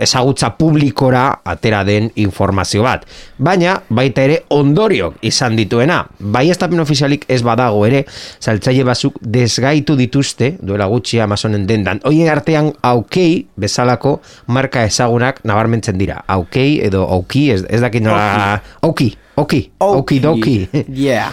ezagutza 0.00 0.54
publikora 0.56 1.26
atera 1.44 1.82
den 1.84 2.08
informazio 2.16 2.86
bat. 2.86 3.04
Baina, 3.36 3.76
baita 3.92 4.24
ere 4.24 4.38
ondoriok 4.56 5.20
izan 5.28 5.58
dituena. 5.58 6.00
Bai 6.18 6.46
estapen 6.48 6.80
ofizialik 6.80 7.26
ez 7.28 7.42
badago 7.44 7.84
ere, 7.86 8.06
saltzaile 8.40 8.88
bazuk 8.88 9.20
desgaitu 9.20 9.98
dituzte, 10.00 10.54
duela 10.64 10.88
gutxi 10.88 11.20
Amazonen 11.20 11.68
dendan. 11.68 12.00
Hoien 12.08 12.32
artean 12.32 12.72
aukei 12.88 13.44
bezalako 13.60 14.16
marka 14.48 14.86
ezagunak 14.88 15.44
nabarmentzen 15.44 16.00
dira. 16.00 16.22
Aukei 16.26 16.78
edo 16.88 17.04
auki, 17.04 17.50
ez, 17.52 17.62
ez 17.68 17.84
dakit 17.84 18.08
nola... 18.08 18.62
Auki, 18.82 19.12
auki, 19.36 19.70
auki 19.80 20.20
doki. 20.22 20.58
Yeah. 20.88 21.32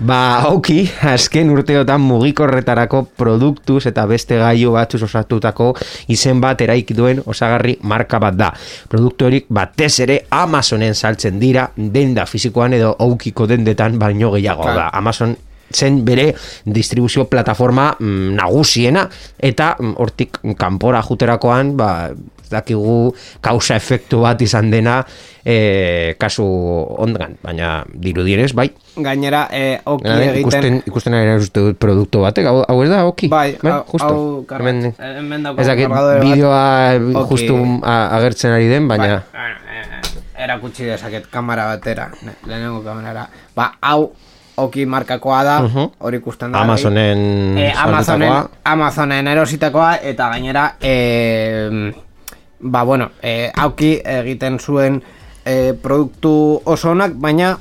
Ba, 0.00 0.40
auki, 0.48 0.86
azken 1.04 1.50
urteotan 1.52 2.00
mugikorretarako 2.00 3.02
produktuz 3.20 3.82
eta 3.90 4.06
beste 4.08 4.38
gailu 4.40 4.72
batzuz 4.72 5.02
osatutako 5.04 5.74
izen 6.08 6.40
bat 6.40 6.62
eraiki 6.64 6.96
duen 6.96 7.20
osagarri 7.28 7.76
marka 7.84 8.18
bat 8.22 8.38
da. 8.38 8.48
Produktu 8.88 9.28
horik 9.28 9.50
batez 9.52 9.92
ere 10.00 10.22
Amazonen 10.32 10.96
saltzen 10.96 11.36
dira 11.42 11.66
denda 11.76 12.24
fizikoan 12.24 12.78
edo 12.80 12.94
aukiko 12.98 13.46
dendetan 13.46 13.98
baino 14.00 14.32
gehiago 14.32 14.72
da. 14.72 14.88
Amazon 14.96 15.36
zen 15.72 16.04
bere 16.04 16.34
distribuzio 16.66 17.24
plataforma 17.30 17.94
mm, 17.98 18.34
nagusiena 18.36 19.08
eta 19.38 19.76
mm, 19.78 19.94
hortik 19.98 20.38
kanpora 20.58 21.02
juterakoan 21.02 21.76
ba, 21.76 22.10
dakigu 22.50 23.12
kausa 23.40 23.76
efektu 23.78 24.24
bat 24.24 24.40
izan 24.42 24.72
dena 24.72 24.96
e, 25.46 26.14
kasu 26.18 26.42
ondan, 26.98 27.36
baina 27.44 27.84
dirudienez, 27.94 28.50
bai, 28.58 28.66
Gainera, 28.98 29.44
e, 29.54 29.78
oki 29.86 30.02
Gara, 30.08 30.24
egiten... 30.32 30.40
ikusten, 30.42 30.80
ikusten 30.90 31.14
ari 31.14 31.36
uste 31.38 31.62
dut 31.68 31.78
produktu 31.78 32.24
batek, 32.24 32.48
hau, 32.50 32.64
hau 32.66 32.78
ez 32.82 32.88
da, 32.90 33.04
oki? 33.06 33.28
Bai, 33.30 33.54
Ben, 33.62 33.70
hau- 33.72 33.84
justo. 33.92 34.08
hau 34.08 34.24
karga- 34.50 34.66
hemen, 34.66 34.90
hemen 34.98 35.46
bat. 35.46 36.10
bideoa 36.24 37.24
justu 37.30 37.56
agertzen 37.86 38.56
ari 38.58 38.66
den, 38.68 38.88
baina... 38.90 39.20
Bai, 39.30 39.52
eh, 39.70 40.44
erakutsi 40.44 40.90
dezaket 40.90 41.30
kamera 41.30 41.68
batera, 41.76 42.10
ne- 42.26 42.34
lehenengo 42.50 42.82
kamerara. 42.82 43.28
Ba, 43.54 43.70
hau 43.80 44.10
oki 44.64 44.86
markakoa 44.86 45.42
da, 45.44 45.60
Mhm. 45.62 45.86
hori 45.98 46.16
ikusten 46.20 46.52
da. 46.52 46.60
Amazonen 46.60 47.58
eh, 47.58 47.72
Amazonen. 47.76 48.32
Amazonen 48.64 49.26
erositakoa, 49.28 49.96
eta 50.02 50.28
gainera, 50.28 50.76
eh, 50.80 51.92
ba, 52.60 52.82
bueno, 52.84 53.10
eh, 53.22 53.50
auki 53.56 54.00
egiten 54.04 54.58
zuen 54.58 55.02
eh, 55.44 55.72
produktu 55.82 56.60
oso 56.64 56.90
onak, 56.90 57.12
baina 57.16 57.58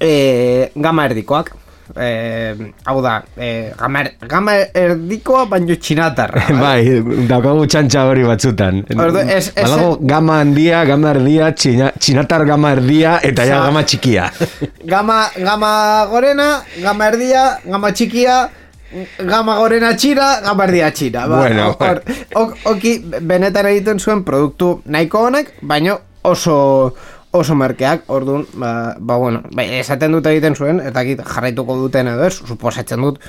eh, 0.00 0.70
gama 0.74 1.04
erdikoak. 1.06 1.52
Eh, 1.96 2.54
hau 2.86 3.00
da, 3.02 3.22
eh, 3.36 3.72
gama, 3.78 4.04
gama 4.28 4.52
erdikoa 4.74 5.46
baino 5.50 5.74
txinatarra. 5.74 6.44
Bai, 6.62 6.84
daukagu 7.28 7.66
txantxa 7.66 8.04
hori 8.06 8.22
batzutan. 8.28 8.82
Ordu, 8.94 9.18
ez- 9.24 9.50
ez- 9.54 9.64
Badago 9.64 9.96
gama 10.06 10.38
handia, 10.44 10.84
gama 10.86 11.10
erdia, 11.16 11.50
txina, 11.52 11.90
txinatar 11.98 12.44
gama 12.46 12.70
erdia, 12.76 13.18
eta 13.26 13.46
ja 13.48 13.60
gama 13.66 13.82
txikia. 13.82 14.30
Gama, 14.92 15.18
gama 15.36 15.72
gorena, 16.10 16.48
gama 16.82 17.06
erdia, 17.10 17.44
gama 17.66 17.90
txikia, 17.92 18.38
gama 19.26 19.56
gorena 19.58 19.92
txira, 19.96 20.28
gama 20.44 20.64
erdia 20.66 20.90
txira. 20.90 21.26
Ba, 21.30 21.40
Bueno, 21.44 21.66
hor, 21.78 22.00
ok, 22.34 22.54
oki, 22.74 22.94
benetan 23.20 23.66
egiten 23.70 23.98
zuen 24.02 24.24
produktu 24.26 24.80
nahiko 24.86 25.26
honek, 25.28 25.52
baino 25.62 25.98
oso 26.22 26.94
oso 27.32 27.54
merkeak, 27.54 28.08
orduan, 28.10 28.44
ba, 28.58 28.96
ba 28.98 29.16
bueno, 29.16 29.42
ba, 29.54 29.62
esaten 29.62 30.16
dut 30.16 30.26
egiten 30.26 30.56
zuen, 30.58 30.80
eta 30.82 31.00
dakit 31.00 31.22
jarraituko 31.22 31.76
duten 31.78 32.10
edo 32.10 32.24
ez, 32.26 32.34
suposatzen 32.34 33.06
dut, 33.06 33.20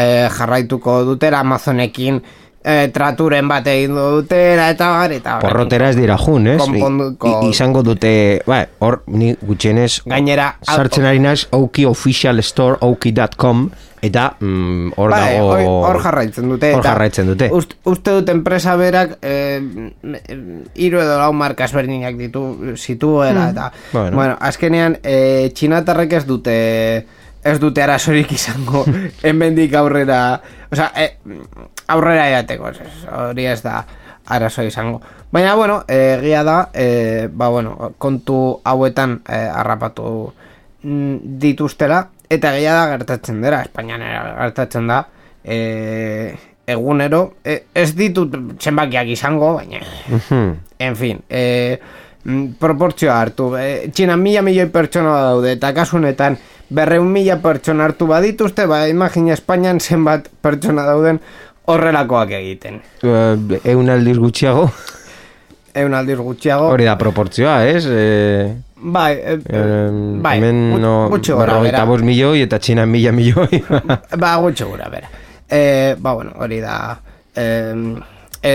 eh, 0.00 0.28
jarraituko 0.32 1.02
dutera 1.04 1.42
Amazonekin 1.44 2.22
eh, 2.64 2.90
traturen 2.92 3.48
bat 3.48 3.66
egin 3.66 3.94
dutera, 3.96 4.70
eta 4.70 4.88
bar, 4.90 5.12
eta 5.12 5.34
bar. 5.38 5.42
Porrotera 5.42 5.88
ez 5.90 5.96
dira 5.96 6.16
jun, 6.18 6.46
ez? 6.46 6.58
Konponduko- 6.60 7.42
I- 7.44 7.50
izango 7.50 7.82
dute, 7.82 8.42
bai, 8.46 8.66
hor, 8.80 9.02
ni 9.06 9.34
gutxienez, 9.40 10.02
Gainera, 10.06 10.56
sartzen 10.62 11.04
ari 11.06 11.18
naiz, 11.20 11.46
auki 11.52 11.84
official 11.88 12.38
store, 12.42 12.76
auki.com, 12.80 13.70
eta 14.02 14.34
mm, 14.40 14.92
hor 14.96 15.10
Bai, 15.10 15.34
dago... 15.36 15.80
hor, 15.86 15.98
jarraitzen 16.02 16.48
dute. 16.48 16.74
Hor 16.74 16.82
jarraitzen 16.84 17.26
dute. 17.26 17.50
Ust, 17.52 17.74
uste 17.84 18.10
dut 18.16 18.28
enpresa 18.32 18.76
berak 18.76 19.18
eh, 19.20 19.60
hiru 20.74 21.00
edo 21.02 21.18
lau 21.20 21.32
marka 21.36 21.64
ezberdinak 21.68 22.16
ditu 22.16 22.74
zituela 22.76 23.50
eta 23.50 23.70
Bueno. 23.92 24.16
bueno, 24.16 24.36
azkenean 24.40 24.96
eh, 25.02 25.50
txinatarrek 25.54 26.12
ez 26.20 26.24
dute 26.26 26.54
ez 27.44 27.58
dute 27.60 27.82
arazorik 27.82 28.32
izango 28.32 28.84
hemendik 29.26 29.74
aurrera, 29.74 30.40
osea, 30.70 30.90
eh, 30.96 31.16
aurrera 31.88 32.28
edateko, 32.30 32.72
hori 33.16 33.46
ez 33.46 33.60
da 33.62 33.84
arazo 34.30 34.62
izango. 34.62 35.00
Baina, 35.32 35.54
bueno, 35.54 35.84
eh, 35.88 36.18
egia 36.18 36.42
da, 36.44 36.70
eh, 36.74 37.28
ba, 37.32 37.48
bueno, 37.48 37.94
kontu 37.98 38.60
hauetan 38.64 39.20
eh, 39.28 39.48
harrapatu 39.48 40.32
mm, 40.82 41.16
dituztela, 41.42 42.04
eta 42.30 42.54
egia 42.56 42.74
da 42.74 42.86
gertatzen 42.96 43.40
dira, 43.42 43.62
Espainian 43.66 44.04
gertatzen 44.04 44.86
da, 44.90 45.00
eh, 45.44 46.36
egunero, 46.70 47.34
eh, 47.44 47.64
ez 47.74 47.94
ditut 47.96 48.36
zenbakiak 48.58 49.08
izango, 49.10 49.54
baina, 49.54 49.80
en 50.78 50.96
fin, 50.96 51.20
eh, 51.28 51.78
mm, 52.24 52.46
proportzioa 52.60 53.20
hartu. 53.20 53.50
E, 53.56 53.90
Txina 53.90 54.16
mila 54.16 54.42
milioi 54.46 54.68
pertsona 54.70 55.16
daude, 55.30 55.56
eta 55.58 55.72
kasu 55.74 55.98
honetan 55.98 56.38
berreun 56.70 57.10
mila 57.10 57.36
pertsona 57.42 57.84
hartu 57.88 58.06
badituzte, 58.06 58.66
ba, 58.70 58.86
imagina 58.88 59.34
Espainian 59.34 59.80
zenbat 59.80 60.28
pertsona 60.42 60.84
dauden 60.86 61.20
horrelakoak 61.70 62.30
egiten. 62.38 62.80
Eh, 63.02 63.60
Eun 63.74 63.90
aldiz 63.90 64.16
gutxiago, 64.18 64.70
Eun 65.74 65.94
aldiz 65.94 66.18
gutxiago. 66.18 66.68
hori 66.74 66.84
da 66.88 66.96
proportzioa, 66.98 67.66
ez? 67.68 67.84
Eh, 67.86 68.56
Bai, 68.82 69.12
e, 69.18 69.34
eh, 69.44 69.90
bai, 70.24 70.38
hemen 70.38 70.80
no, 70.80 71.08
gutxi 71.12 71.32
gora 71.32 71.52
berrogeita 71.52 71.84
bera. 71.84 72.04
milioi 72.04 72.40
eta 72.46 72.58
txina 72.58 72.86
mila 72.86 73.12
milioi. 73.12 73.60
Ba, 74.18 74.36
gutxi 74.40 74.64
gura, 74.64 74.88
bera. 74.88 75.10
E, 75.50 75.94
ba, 75.98 76.14
bueno, 76.14 76.32
hori 76.40 76.60
da... 76.64 76.96
E, 77.36 77.44
e, 78.42 78.52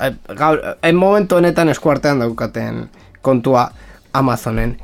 e, 0.00 0.10
gaur, 0.38 0.60
en 0.82 0.96
momentu 0.96 1.36
honetan 1.40 1.68
eskuartean 1.68 2.20
daukaten 2.22 2.84
kontua 3.20 3.66
Amazonen. 4.12 4.76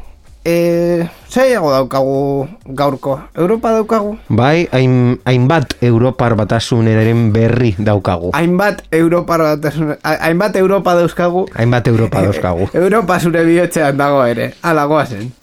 E, 0.47 1.09
Zeiago 1.27 1.73
daukagu 1.75 2.47
gaurko? 2.71 3.19
Europa 3.35 3.73
daukagu? 3.75 4.15
bai, 4.31 4.69
hain, 4.71 5.19
hainbat 5.27 5.75
Europar 5.83 6.39
batasuneren 6.39 7.33
berri 7.35 7.75
daukagu. 7.79 8.31
Hainbat 8.31 8.87
Europa 8.95 9.35
batasun- 9.43 9.99
ha- 10.07 10.21
hainbat 10.23 10.55
Europa 10.55 10.95
dauzkagu. 10.95 11.51
Hainbat 11.51 11.89
Europa 11.91 12.23
dauzkagu. 12.23 12.71
Europa 12.79 13.19
zure 13.19 13.43
bihotzean 13.43 13.99
dago 13.99 14.23
ere. 14.23 14.55
Ala 14.63 14.87
goazen. 14.87 15.35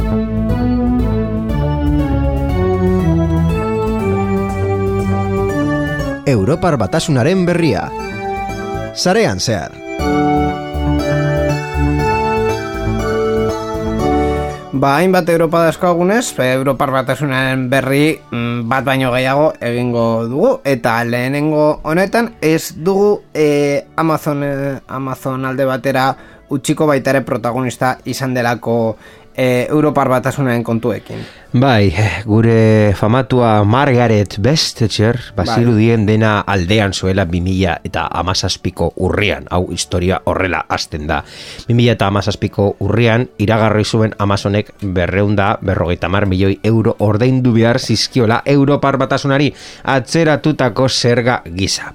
Europar 6.25 6.77
batasunaren 6.79 7.43
berria. 7.45 7.89
Sarean 8.95 9.39
zehar. 9.43 9.82
Ba, 14.73 14.95
hainbat 14.97 15.29
Europa 15.29 15.59
dauzkagunez, 15.67 16.33
Europar 16.41 16.89
batasunaren 16.89 17.67
berri 17.69 18.17
mm, 18.31 18.63
bat 18.65 18.81
baino 18.81 19.11
gehiago 19.13 19.51
egingo 19.61 20.05
dugu, 20.25 20.53
eta 20.65 20.95
lehenengo 21.05 21.65
honetan 21.85 22.31
ez 22.41 22.73
dugu 22.73 23.19
eh, 23.37 23.85
Amazon, 24.01 24.41
eh, 24.41 24.79
Amazon 24.87 25.45
alde 25.45 25.67
batera 25.69 26.07
utxiko 26.53 26.87
baita 26.89 27.13
ere 27.13 27.21
protagonista 27.27 27.97
izan 28.05 28.33
delako 28.33 28.77
e, 29.35 29.67
Europar 29.69 30.09
batasunaren 30.09 30.63
kontuekin. 30.63 31.23
Bai, 31.53 31.93
gure 32.25 32.95
famatua 32.97 33.63
Margaret 33.63 34.39
Bestetxer 34.41 35.19
bazirudien 35.37 36.07
dena 36.07 36.39
aldean 36.49 36.93
zuela 36.93 37.27
2000 37.29 37.75
eta 37.85 38.07
amazazpiko 38.09 38.87
urrian, 39.05 39.45
hau 39.51 39.67
historia 39.71 40.21
horrela 40.25 40.63
hasten 40.67 41.05
da. 41.07 41.21
2000 41.67 41.91
eta 41.93 42.07
amazazpiko 42.09 42.71
urrian, 42.81 43.27
iragarroi 43.37 43.85
zuen 43.85 44.15
Amazonek 44.17 44.71
berreunda 44.81 45.59
berrogeita 45.61 46.09
mar 46.09 46.25
milioi 46.25 46.57
euro 46.63 46.95
ordaindu 46.99 47.53
behar 47.53 47.79
zizkiola 47.79 48.41
Europar 48.45 48.97
batasunari 48.97 49.53
atzeratutako 49.83 50.89
zerga 50.89 51.41
gisa. 51.45 51.93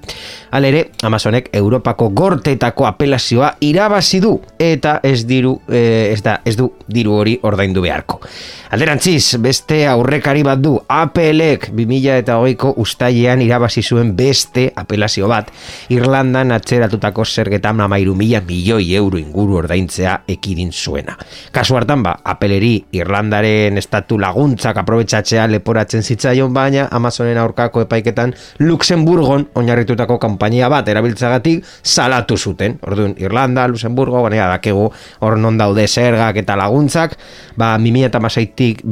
Halere, 0.51 0.91
Amazonek 1.03 1.51
Europako 1.53 2.11
gortetako 2.15 2.87
apelazioa 2.87 3.57
irabazi 3.61 4.21
du 4.21 4.39
eta 4.59 4.99
ez 5.03 5.25
diru 5.27 5.59
eh, 5.69 6.13
ez 6.13 6.23
da 6.23 6.41
ez 6.45 6.57
du 6.57 6.71
diru 6.89 7.19
hori 7.21 7.39
ordaindu 7.43 7.83
beharko. 7.85 8.21
Alderantziz, 8.69 9.39
beste 9.41 9.79
aurrekari 9.89 10.43
bat 10.45 10.61
du 10.61 10.75
APLek 10.77 11.71
2000 11.73 12.19
eta 12.21 12.35
hogeiko 12.37 12.75
ustailean 12.83 13.41
irabazi 13.41 13.81
zuen 13.83 14.11
beste 14.17 14.67
apelazio 14.77 15.29
bat 15.31 15.49
Irlandan 15.89 16.53
atzeratutako 16.53 17.25
zergetan 17.25 17.81
amairu 17.81 18.13
mila 18.15 18.43
milioi 18.45 18.91
euro 18.99 19.17
inguru 19.17 19.57
ordaintzea 19.63 20.19
ekidin 20.29 20.73
zuena. 20.73 21.17
Kasu 21.53 21.79
hartan 21.81 22.03
ba, 22.05 22.19
apeleri 22.25 22.75
Irlandaren 22.93 23.81
estatu 23.81 24.19
laguntzak 24.21 24.83
aprobetsatzea 24.83 25.47
leporatzen 25.49 26.05
zitzaion 26.05 26.53
baina 26.53 26.91
Amazonen 26.93 27.41
aurkako 27.41 27.87
epaiketan 27.87 28.35
Luxemburgon 28.61 29.49
oinarritutako 29.57 30.19
kanpainia 30.21 30.69
bat 30.69 30.89
erabiltzagatik 30.93 31.65
salatu 31.83 32.37
zuten. 32.37 32.77
Orduan, 32.85 33.17
Irlanda, 33.17 33.65
Luxemburgo, 33.69 34.21
baina 34.31 34.49
dakegu 34.55 34.89
hor 35.21 35.39
non 35.39 35.59
daude 35.59 35.87
zergak 35.89 36.37
eta 36.37 36.57
laguntzak, 36.57 37.17
ba, 37.57 37.77
2000 37.79 38.07
eta 38.07 38.21
tik 38.57 38.83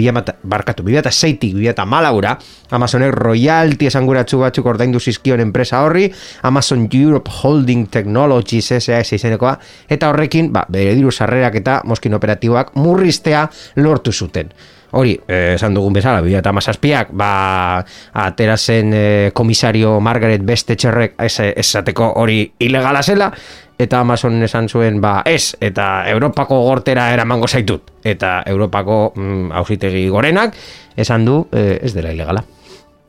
barkatu, 0.43 0.83
bibia 0.83 1.01
eta 1.01 1.11
zeitik, 1.11 1.55
bibia 1.55 1.71
eta 1.71 1.85
malaura, 1.85 2.39
Amazonek 2.71 3.13
royalty 3.15 3.87
esanguratzu 3.87 4.41
batzuk 4.43 4.67
ordaindu 4.67 4.99
zizkion 4.99 5.41
enpresa 5.41 5.85
horri, 5.87 6.09
Amazon 6.43 6.89
Europe 6.93 7.31
Holding 7.31 7.87
Technologies 7.91 8.73
SAS 8.79 9.13
izenekoa, 9.13 9.57
eta 9.89 10.11
horrekin, 10.11 10.53
ba, 10.53 10.65
bere 10.69 10.97
diru 10.99 11.13
sarrerak 11.13 11.61
eta 11.63 11.81
moskin 11.85 12.15
operatiboak 12.19 12.75
murriztea 12.75 13.47
lortu 13.77 14.13
zuten. 14.13 14.51
Hori, 14.97 15.17
eh, 15.29 15.55
esan 15.57 15.75
dugun 15.75 15.93
bezala, 15.93 16.23
bibia 16.23 16.39
eta 16.41 16.53
mazazpiak, 16.55 17.11
ba, 17.13 17.85
aterazen 18.23 18.93
eh, 18.95 19.31
komisario 19.35 19.99
Margaret 20.01 20.45
Bestetxerrek 20.47 21.19
esateko 21.27 22.13
hori 22.23 22.39
ilegala 22.65 23.03
zela, 23.03 23.33
eta 23.79 24.01
Amazon 24.01 24.43
esan 24.43 24.69
zuen 24.69 25.01
ba 25.01 25.23
ez 25.25 25.57
eta 25.61 26.09
Europako 26.09 26.63
gortera 26.65 27.11
eramango 27.13 27.49
zaitut. 27.49 27.91
Eta 28.05 28.43
Europako 28.47 29.13
mm, 29.15 29.53
ausitegi 29.53 30.09
gorenak 30.09 30.57
esan 30.97 31.25
du 31.25 31.43
eh, 31.53 31.79
ez 31.83 31.93
dela 31.95 32.13
ilegala. 32.13 32.45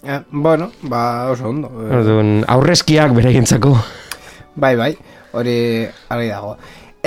Eh, 0.03 0.19
bueno, 0.31 0.71
ba 0.81 1.29
oso 1.31 1.49
ondo 1.49 1.67
Orduan, 1.67 2.43
aurrezkiak 2.47 3.13
beregintzako. 3.15 3.75
Bai 4.55 4.75
bai, 4.75 4.91
hori 5.33 5.85
argi 6.09 6.27
dago. 6.29 6.57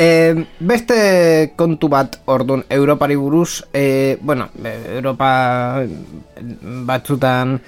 E, 0.00 0.46
beste 0.60 1.52
kontu 1.58 1.90
bat 1.92 2.20
ordun 2.30 2.62
Europari 2.70 3.16
buruz, 3.18 3.64
e, 3.74 4.16
bueno, 4.22 4.48
Europa 4.94 5.82
batzutan 6.86 7.58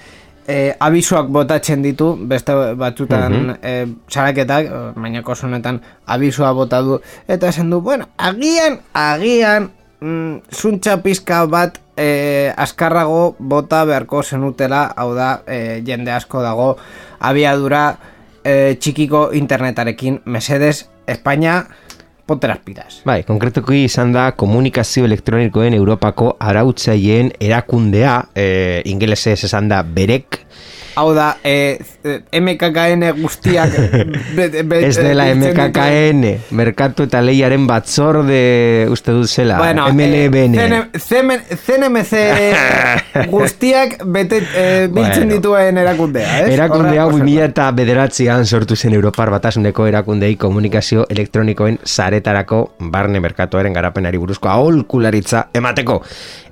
e, 0.47 0.75
abisoak 0.81 1.29
botatzen 1.29 1.83
ditu, 1.83 2.17
beste 2.29 2.55
batzutan 2.79 3.33
mm 3.33 3.51
-hmm. 3.51 3.95
txaraketak, 4.09 4.67
baina 4.97 5.23
kosunetan 5.23 5.81
abisoa 6.07 6.53
bota 6.55 6.83
du, 6.83 7.01
eta 7.29 7.49
esan 7.49 7.71
du, 7.71 7.81
bueno, 7.81 8.09
agian, 8.19 8.81
agian, 8.93 9.71
mm, 10.01 10.37
zuntza 10.51 11.03
pizka 11.03 11.47
bat 11.47 11.79
e, 11.97 12.53
askarrago 12.57 13.37
bota 13.39 13.85
beharko 13.85 14.23
zenutela, 14.23 14.87
hau 14.97 15.15
da, 15.15 15.43
e, 15.47 15.83
jende 15.87 16.13
asko 16.13 16.43
dago, 16.43 16.77
abiadura 17.21 17.97
e, 18.45 18.77
txikiko 18.79 19.31
internetarekin, 19.33 20.23
mesedes, 20.25 20.89
Espainia, 21.07 21.67
ponte 22.27 22.49
piras. 22.65 23.03
Bai, 23.05 23.23
konkretuko 23.27 23.73
izan 23.73 24.13
da 24.13 24.31
komunikazio 24.33 25.05
elektronikoen 25.05 25.75
Europako 25.75 26.37
arautzaileen 26.41 27.33
erakundea, 27.41 28.23
e, 28.35 28.83
ingelesez 28.85 29.45
esan 29.45 29.69
da 29.69 29.83
berek, 29.83 30.39
Hau 30.95 31.15
da, 31.17 31.39
e, 31.45 31.79
MKKN 32.37 33.07
guztiak 33.23 33.73
Ez 34.83 34.97
dela 34.99 35.25
MKKN 35.33 36.25
Merkatu 36.59 37.07
eta 37.09 37.23
lehiaren 37.25 37.65
batzorde 37.69 38.41
Uste 38.93 39.15
dut 39.17 39.31
zela. 39.31 39.57
Bueno, 39.61 39.87
MLBN 39.93 40.59
e, 40.59 40.81
CNMC 41.01 42.23
guztiak 43.31 43.97
bete, 44.05 44.43
e, 44.53 44.67
Biltzen 44.93 45.25
bueno. 45.25 45.37
dituen 45.37 45.81
erakundea 45.81 46.43
eh? 46.43 46.51
Erakunde 46.53 46.99
hau 47.01 47.09
2000 47.15 47.49
eta 47.49 47.71
bederatzean 47.77 48.45
Sortu 48.47 48.77
zen 48.77 48.93
Europar 48.99 49.33
batasuneko 49.33 49.87
erakundei 49.89 50.35
Komunikazio 50.37 51.07
elektronikoen 51.09 51.81
Zaretarako 51.87 52.61
barne 52.93 53.21
merkatuaren 53.25 53.73
garapenari 53.73 54.21
buruzko 54.21 54.51
Aholkularitza 54.53 55.47
emateko. 55.57 56.03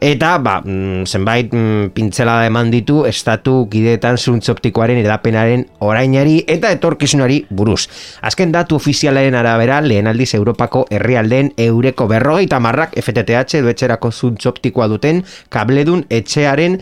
Eta, 0.00 0.36
ba, 0.40 0.60
mm, 0.64 1.04
zenbait 1.04 1.52
mm, 1.52 1.92
Pintzelada 1.96 2.48
eman 2.48 2.70
ditu 2.72 3.04
Estatu 3.08 3.66
kideetan 3.70 4.16
zuntzoptikoaren 4.30 5.00
edapenaren 5.02 5.66
orainari 5.86 6.40
eta 6.46 6.70
etorkizunari 6.76 7.42
buruz. 7.50 7.88
Azken 8.22 8.54
datu 8.54 8.78
ofizialaren 8.80 9.36
arabera, 9.38 9.80
lehen 9.82 10.10
aldiz 10.10 10.32
Europako 10.38 10.86
herrialdeen 10.90 11.52
eureko 11.68 12.08
berrogeita 12.10 12.60
marrak 12.62 12.96
FTTH 13.00 13.64
duetxerako 13.66 14.12
zuntzoptikoa 14.12 14.88
duten 14.92 15.24
kabledun 15.50 16.06
etxearen 16.10 16.80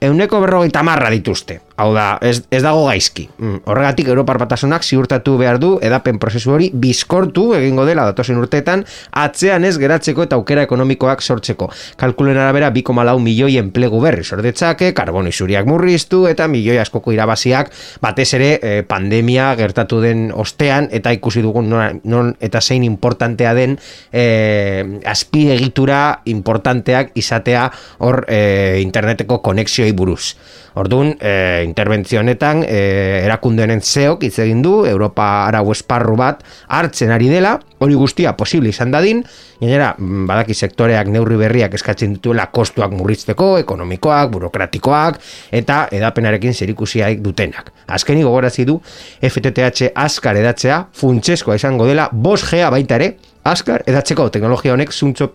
euneko 0.00 0.40
berrogeita 0.40 0.82
marra 0.86 1.10
dituzte. 1.12 1.60
Hau 1.80 1.94
da, 1.96 2.18
ez, 2.20 2.42
ez 2.52 2.60
dago 2.60 2.82
gaizki. 2.90 3.24
Mm, 3.38 3.62
horregatik, 3.70 4.10
Europar 4.12 4.36
batasunak 4.42 4.84
ziurtatu 4.84 5.38
behar 5.40 5.56
du 5.62 5.70
edapen 5.80 6.18
prozesu 6.20 6.52
hori 6.52 6.68
bizkortu 6.76 7.46
egingo 7.56 7.86
dela 7.88 8.04
datosen 8.10 8.36
urteetan 8.36 8.82
atzean 9.16 9.64
ez 9.64 9.78
geratzeko 9.80 10.26
eta 10.26 10.36
aukera 10.36 10.66
ekonomikoak 10.68 11.24
sortzeko. 11.24 11.70
Kalkulen 12.00 12.36
arabera, 12.36 12.68
biko 12.74 12.92
malau 12.96 13.16
milioi 13.22 13.56
enplegu 13.62 14.02
berri 14.04 14.26
sordetzake, 14.28 14.92
karbon 14.96 15.30
isuriak 15.30 15.68
murriztu 15.70 16.26
eta 16.28 16.50
milioi 16.52 16.76
askoko 16.82 17.14
irabaziak 17.16 17.72
batez 18.04 18.28
ere 18.36 18.52
eh, 18.60 18.76
pandemia 18.84 19.54
gertatu 19.56 20.02
den 20.04 20.28
ostean 20.36 20.90
eta 20.92 21.14
ikusi 21.16 21.40
dugun 21.40 21.72
non, 21.72 22.34
eta 22.44 22.60
zein 22.60 22.84
importantea 22.84 23.54
den 23.56 23.78
eh, 24.12 24.84
azpiegitura 25.08 26.20
importanteak 26.28 27.16
izatea 27.16 27.70
hor 28.04 28.26
eh, 28.28 28.80
interneteko 28.84 29.40
konexioi 29.40 29.94
buruz. 29.96 30.34
Orduan, 30.78 31.16
e, 31.18 31.64
interbentzio 31.66 32.20
honetan, 32.20 32.62
e, 32.62 33.22
erakundenen 33.24 33.80
zeok 33.82 34.22
hitz 34.26 34.38
egin 34.44 34.62
du, 34.62 34.84
Europa 34.86 35.26
arau 35.48 35.64
esparru 35.72 36.14
bat 36.20 36.44
hartzen 36.68 37.10
ari 37.10 37.30
dela, 37.32 37.56
hori 37.80 37.96
guztia 37.98 38.36
posible 38.38 38.70
izan 38.70 38.92
dadin, 38.94 39.24
gainera, 39.60 39.94
mm, 39.98 40.28
badaki 40.30 40.54
sektoreak 40.54 41.10
neurri 41.10 41.36
berriak 41.40 41.74
eskatzen 41.74 42.14
dituela 42.14 42.46
kostuak 42.54 42.94
murrizteko, 42.94 43.56
ekonomikoak, 43.64 44.30
burokratikoak, 44.30 45.18
eta 45.50 45.88
edapenarekin 45.90 46.54
zerikusiaik 46.54 47.20
dutenak. 47.24 47.72
Azkeni 47.88 48.22
gogorazi 48.22 48.64
du, 48.68 48.78
FTTH 49.20 49.90
askar 49.94 50.38
edatzea, 50.38 50.84
funtseskoa 50.94 51.58
izango 51.58 51.88
dela, 51.90 52.08
bos 52.12 52.44
gea 52.46 52.70
baita 52.70 53.00
ere, 53.00 53.16
Askar, 53.40 53.80
edatzeko 53.88 54.26
teknologia 54.28 54.74
honek 54.74 54.90
zuntzo 54.92 55.30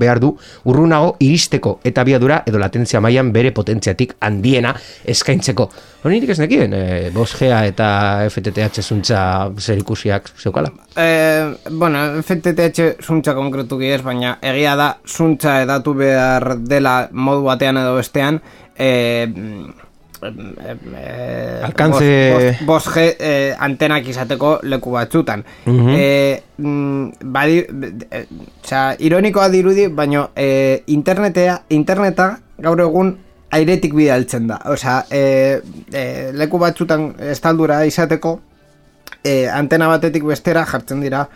behar 0.00 0.18
du 0.18 0.32
urrunago 0.64 1.14
iristeko 1.22 1.78
eta 1.84 2.02
biadura 2.04 2.42
edo 2.46 2.58
latentzia 2.58 3.00
mailan 3.00 3.30
bere 3.32 3.52
potentziatik 3.52 4.16
handiena 4.20 4.74
eskaintzeko. 5.04 5.68
Hori 6.04 6.18
ez 6.28 6.38
nekien, 6.40 6.74
e, 6.74 7.10
5G 7.14 7.52
eta 7.70 8.26
FTTH 8.28 8.82
zuntza 8.82 9.50
zer 9.58 9.78
ikusiak 9.78 10.32
zeukala? 10.36 10.72
E, 10.96 11.54
bueno, 11.70 12.22
FTTH 12.22 13.00
zuntza 13.00 13.34
konkretu 13.34 13.80
ez, 13.80 14.02
baina 14.02 14.38
egia 14.42 14.74
da 14.76 14.96
zuntza 15.06 15.60
edatu 15.62 15.94
behar 15.94 16.58
dela 16.58 17.08
modu 17.12 17.46
batean 17.46 17.78
edo 17.78 17.94
bestean, 17.94 18.40
e, 18.76 18.90
eh, 20.24 21.60
alcance 21.62 22.58
bos, 22.66 22.84
G 22.88 23.16
eh, 23.18 23.54
antenak 23.58 24.06
izateko 24.08 24.60
leku 24.62 24.90
batzutan. 24.90 25.44
Uh 25.66 25.72
-huh. 25.72 25.96
eh, 25.98 26.42
mm, 26.58 27.12
badi, 27.24 27.58
eh, 28.10 28.96
ironikoa 28.98 29.48
dirudi, 29.48 29.88
baina 29.88 30.28
eh, 30.36 30.82
internetea, 30.86 31.62
interneta 31.68 32.38
gaur 32.58 32.80
egun 32.80 33.18
airetik 33.50 33.94
bidaltzen 33.94 34.46
da. 34.46 34.60
Osea, 34.66 35.04
eh, 35.10 35.60
eh, 35.92 36.30
leku 36.32 36.58
batzutan 36.58 37.14
estaldura 37.18 37.84
izateko 37.84 38.40
eh, 39.24 39.48
antena 39.50 39.88
batetik 39.88 40.24
bestera 40.24 40.64
jartzen 40.64 41.00
dira 41.00 41.28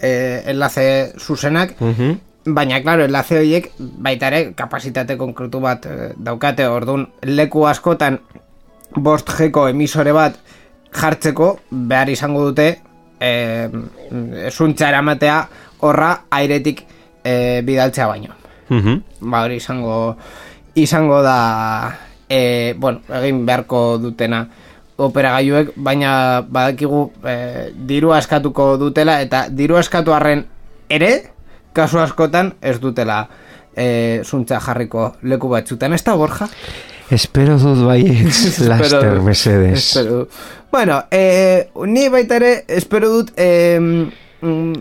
eh, 0.00 0.42
enlace 0.46 1.12
zuzenak, 1.18 1.76
uh 1.80 2.16
Baina, 2.54 2.80
klaro, 2.82 3.04
enlace 3.04 3.38
horiek 3.38 3.70
baita 3.78 4.28
ere 4.30 4.52
kapasitate 4.56 5.16
konkretu 5.20 5.60
bat 5.60 5.86
e, 5.86 6.12
daukate, 6.16 6.66
orduan 6.68 7.06
leku 7.22 7.66
askotan 7.66 8.20
bost 8.96 9.30
jeko 9.36 9.66
emisore 9.68 10.12
bat 10.16 10.38
jartzeko 10.94 11.58
behar 11.70 12.08
izango 12.10 12.46
dute 12.48 12.68
e, 13.20 13.32
zuntza 14.50 14.88
eramatea 14.88 15.38
horra 15.80 16.12
airetik 16.30 16.84
e, 17.24 17.62
bidaltzea 17.64 18.06
baino. 18.06 18.34
Mhm. 18.68 19.00
ba 19.20 19.44
hori 19.46 19.56
izango 19.56 20.16
izango 20.74 21.22
da 21.22 21.96
e, 22.28 22.74
bueno, 22.76 23.00
egin 23.20 23.46
beharko 23.46 23.98
dutena 23.98 24.42
operagailuek, 24.98 25.72
baina 25.76 26.42
badakigu 26.42 27.12
e, 27.24 27.34
diru 27.88 28.12
askatuko 28.12 28.76
dutela 28.76 29.20
eta 29.22 29.46
diru 29.48 29.78
askatu 29.78 30.12
arren 30.12 30.44
ere, 30.90 31.30
kasu 31.78 32.02
askotan 32.02 32.52
ez 32.60 32.76
dutela 32.82 33.22
e, 33.78 34.20
zuntza 34.24 34.60
jarriko 34.60 35.12
leku 35.22 35.50
batzutan, 35.52 35.94
ez 35.94 36.02
da 36.04 36.16
borja? 36.18 36.50
Espero 37.10 37.56
dut 37.56 37.84
bai 37.86 38.02
laster, 38.68 39.20
mesedes. 39.24 39.78
espero. 39.78 40.26
Bueno, 40.70 41.04
eh, 41.10 41.70
ni 41.86 42.08
baita 42.12 42.36
ere, 42.36 42.64
espero 42.68 43.08
dut 43.08 43.30
eh, 43.40 43.78
mm, 43.80 44.74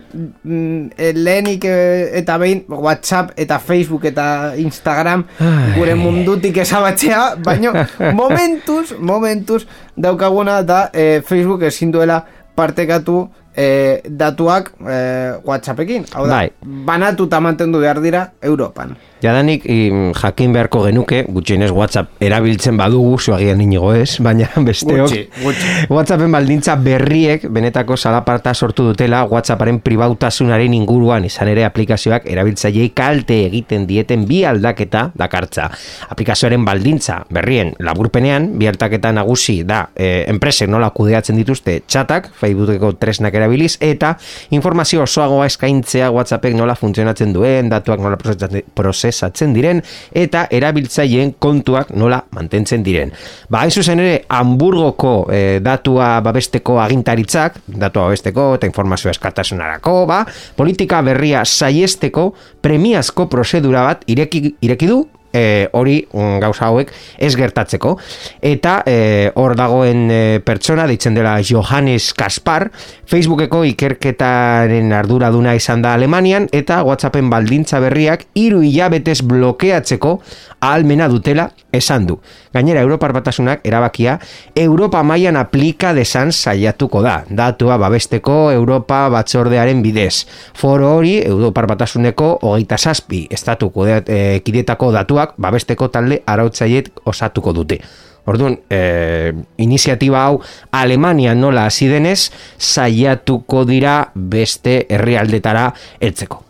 mm, 0.44 0.90
eh, 0.98 1.14
lehenik 1.16 1.64
eh, 1.66 2.20
eta 2.20 2.36
behin 2.42 2.66
Whatsapp 2.68 3.32
eta 3.40 3.60
Facebook 3.64 4.10
eta 4.12 4.28
Instagram 4.60 5.24
Ai. 5.40 5.72
gure 5.78 5.96
mundutik 5.96 6.60
esabatzea, 6.66 7.38
baina 7.46 7.88
momentuz, 8.20 8.98
momentuz 9.00 9.64
daukaguna 9.96 10.62
da 10.68 10.90
eh, 10.92 11.22
Facebook 11.24 11.64
ezin 11.70 11.96
duela 11.96 12.26
partekatu 12.58 13.30
eh, 13.58 14.02
datuak 14.06 14.72
eh, 14.86 15.34
Whatsappekin. 15.44 16.06
Hau 16.14 16.28
da, 16.30 16.46
Bai. 16.46 16.52
banatuta 16.62 17.42
mantendu 17.42 17.82
behar 17.82 18.02
dira 18.02 18.32
Europan. 18.42 18.96
Jadanik 19.18 19.64
im, 19.66 20.12
jakin 20.14 20.54
beharko 20.54 20.84
genuke, 20.86 21.24
gutxienez 21.34 21.72
WhatsApp 21.74 22.22
erabiltzen 22.22 22.78
badugu, 22.78 23.16
zuagian 23.18 23.62
inigo 23.64 23.90
ez, 23.98 24.20
baina 24.26 24.46
besteok 24.62 25.08
Gutxi, 25.10 25.24
gutxi. 25.42 25.72
WhatsAppen 25.90 26.36
baldintza 26.36 26.76
berriek 26.78 27.48
benetako 27.50 27.98
salaparta 27.98 28.54
sortu 28.54 28.86
dutela 28.92 29.24
WhatsApparen 29.26 29.80
pribautasunaren 29.82 30.76
inguruan 30.78 31.26
izan 31.26 31.50
ere 31.50 31.66
aplikazioak 31.66 32.28
erabiltzaileei 32.30 32.92
kalte 32.94 33.40
egiten 33.48 33.88
dieten 33.90 34.28
bi 34.30 34.44
aldaketa 34.46 35.08
dakartza. 35.18 35.72
Aplikazioaren 36.14 36.66
baldintza 36.68 37.24
berrien 37.34 37.74
laburpenean, 37.82 38.52
bi 38.62 38.70
aldaketa 38.70 39.16
nagusi 39.18 39.64
da 39.66 39.88
e, 39.96 40.28
enpresek 40.30 40.70
nola 40.70 40.92
kudeatzen 40.94 41.42
dituzte 41.42 41.80
txatak, 41.88 42.30
Facebookeko 42.38 42.94
tresnak 43.02 43.34
erabiliz, 43.48 43.78
eta 43.82 44.14
informazio 44.56 45.02
osoagoa 45.04 45.48
eskaintzea 45.48 46.10
WhatsAppek 46.12 46.56
nola 46.58 46.76
funtzionatzen 46.76 47.34
duen, 47.34 47.70
datuak 47.72 48.02
nola 48.04 48.18
prozesatzen- 48.18 49.54
diren, 49.56 49.82
eta 50.12 50.48
erabiltzaileen 50.52 51.36
kontuak 51.40 51.94
nola 51.96 52.22
mantentzen 52.36 52.84
diren. 52.84 53.12
Ba, 53.50 53.62
hain 53.64 53.72
zuzen 53.72 54.00
ere, 54.04 54.24
Hamburgoko 54.30 55.28
eh, 55.32 55.60
datua 55.64 56.20
babesteko 56.22 56.80
agintaritzak, 56.84 57.62
datua 57.68 58.10
babesteko 58.10 58.56
eta 58.56 58.68
informazio 58.68 59.12
eskatasunarako, 59.12 60.06
ba, 60.10 60.24
politika 60.56 61.02
berria 61.02 61.44
saiesteko 61.46 62.34
premiazko 62.62 63.28
prozedura 63.32 63.84
bat 63.88 64.04
ireki, 64.08 64.58
ireki 64.62 64.88
du, 64.88 65.06
e, 65.34 65.68
hori 65.74 66.00
mm, 66.12 66.40
gauza 66.44 66.68
hauek 66.68 66.92
ez 67.18 67.34
gertatzeko. 67.38 67.96
Eta 68.42 68.82
e, 68.86 69.32
hor 69.36 69.56
dagoen 69.60 70.08
e, 70.12 70.22
pertsona 70.46 70.88
deitzen 70.90 71.18
dela 71.18 71.38
Johannes 71.44 72.14
Kaspar 72.18 72.70
Facebookeko 73.08 73.64
ikerketaren 73.68 74.92
arduraduna 74.96 75.56
izan 75.56 75.84
da 75.86 75.94
Alemanian 75.98 76.50
eta 76.56 76.82
Whatsappen 76.88 77.30
baldintza 77.32 77.80
berriak 77.84 78.28
hiru 78.36 78.64
hilabetez 78.66 79.22
blokeatzeko 79.28 80.18
ahalmena 80.60 81.08
dutela 81.12 81.50
esan 81.78 82.08
du. 82.08 82.18
Gainera 82.54 82.82
Europar 82.82 83.14
batasunak 83.14 83.62
erabakia 83.64 84.18
Europa 84.56 85.04
mailan 85.04 85.38
aplika 85.38 85.94
desan 85.94 86.32
saiatuko 86.32 87.02
da. 87.06 87.24
Datua 87.30 87.78
babesteko 87.78 88.52
Europa 88.52 89.08
batzordearen 89.14 89.82
bidez. 89.86 90.26
Foro 90.54 90.96
hori 90.98 91.22
Europar 91.26 91.68
batasuneko 91.68 92.40
hogeita 92.42 92.78
zazpi 92.78 93.28
estatu 93.32 93.70
kudeat- 93.70 94.10
eh, 94.10 94.42
kidetako 94.44 94.92
datuak 94.92 95.34
babesteko 95.38 95.88
talde 95.90 96.22
arautzaiet 96.26 96.92
osatuko 97.06 97.54
dute. 97.54 97.80
Orduan, 98.28 98.58
e, 98.70 99.32
iniziatiba 99.58 100.26
hau 100.26 100.42
Alemania 100.76 101.32
nola 101.36 101.64
hasi 101.70 101.88
denez 101.88 102.32
saiatuko 102.58 103.64
dira 103.66 104.12
beste 104.16 104.82
herrialdetara 104.90 105.70
heltzeko. 106.02 106.44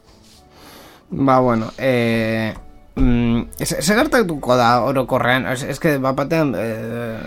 Ba, 1.11 1.37
bueno, 1.39 1.69
eh, 1.77 2.53
mm, 2.97 3.47
ze 3.63 3.81
ze 3.81 3.95
gertatuko 3.95 4.55
da 4.57 4.81
orokorrean? 4.83 5.45
Que, 5.81 5.97
bat 5.97 6.15
batean, 6.15 6.53
eh, 6.57 7.17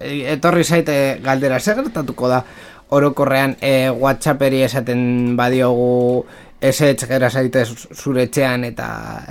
etorri 0.36 0.64
zaite 0.64 1.18
galdera, 1.24 1.58
ze 1.60 1.74
gertatuko 1.74 2.28
da 2.28 2.42
orokorrean 2.90 3.56
eh, 3.60 3.90
Whatsapperi 3.90 4.62
esaten 4.62 5.36
badiogu 5.36 6.24
esetz 6.60 7.04
gera 7.08 7.28
zaite 7.30 7.64
zu- 7.66 7.94
zure 7.94 8.22
etxean 8.28 8.64
eta, 8.64 8.88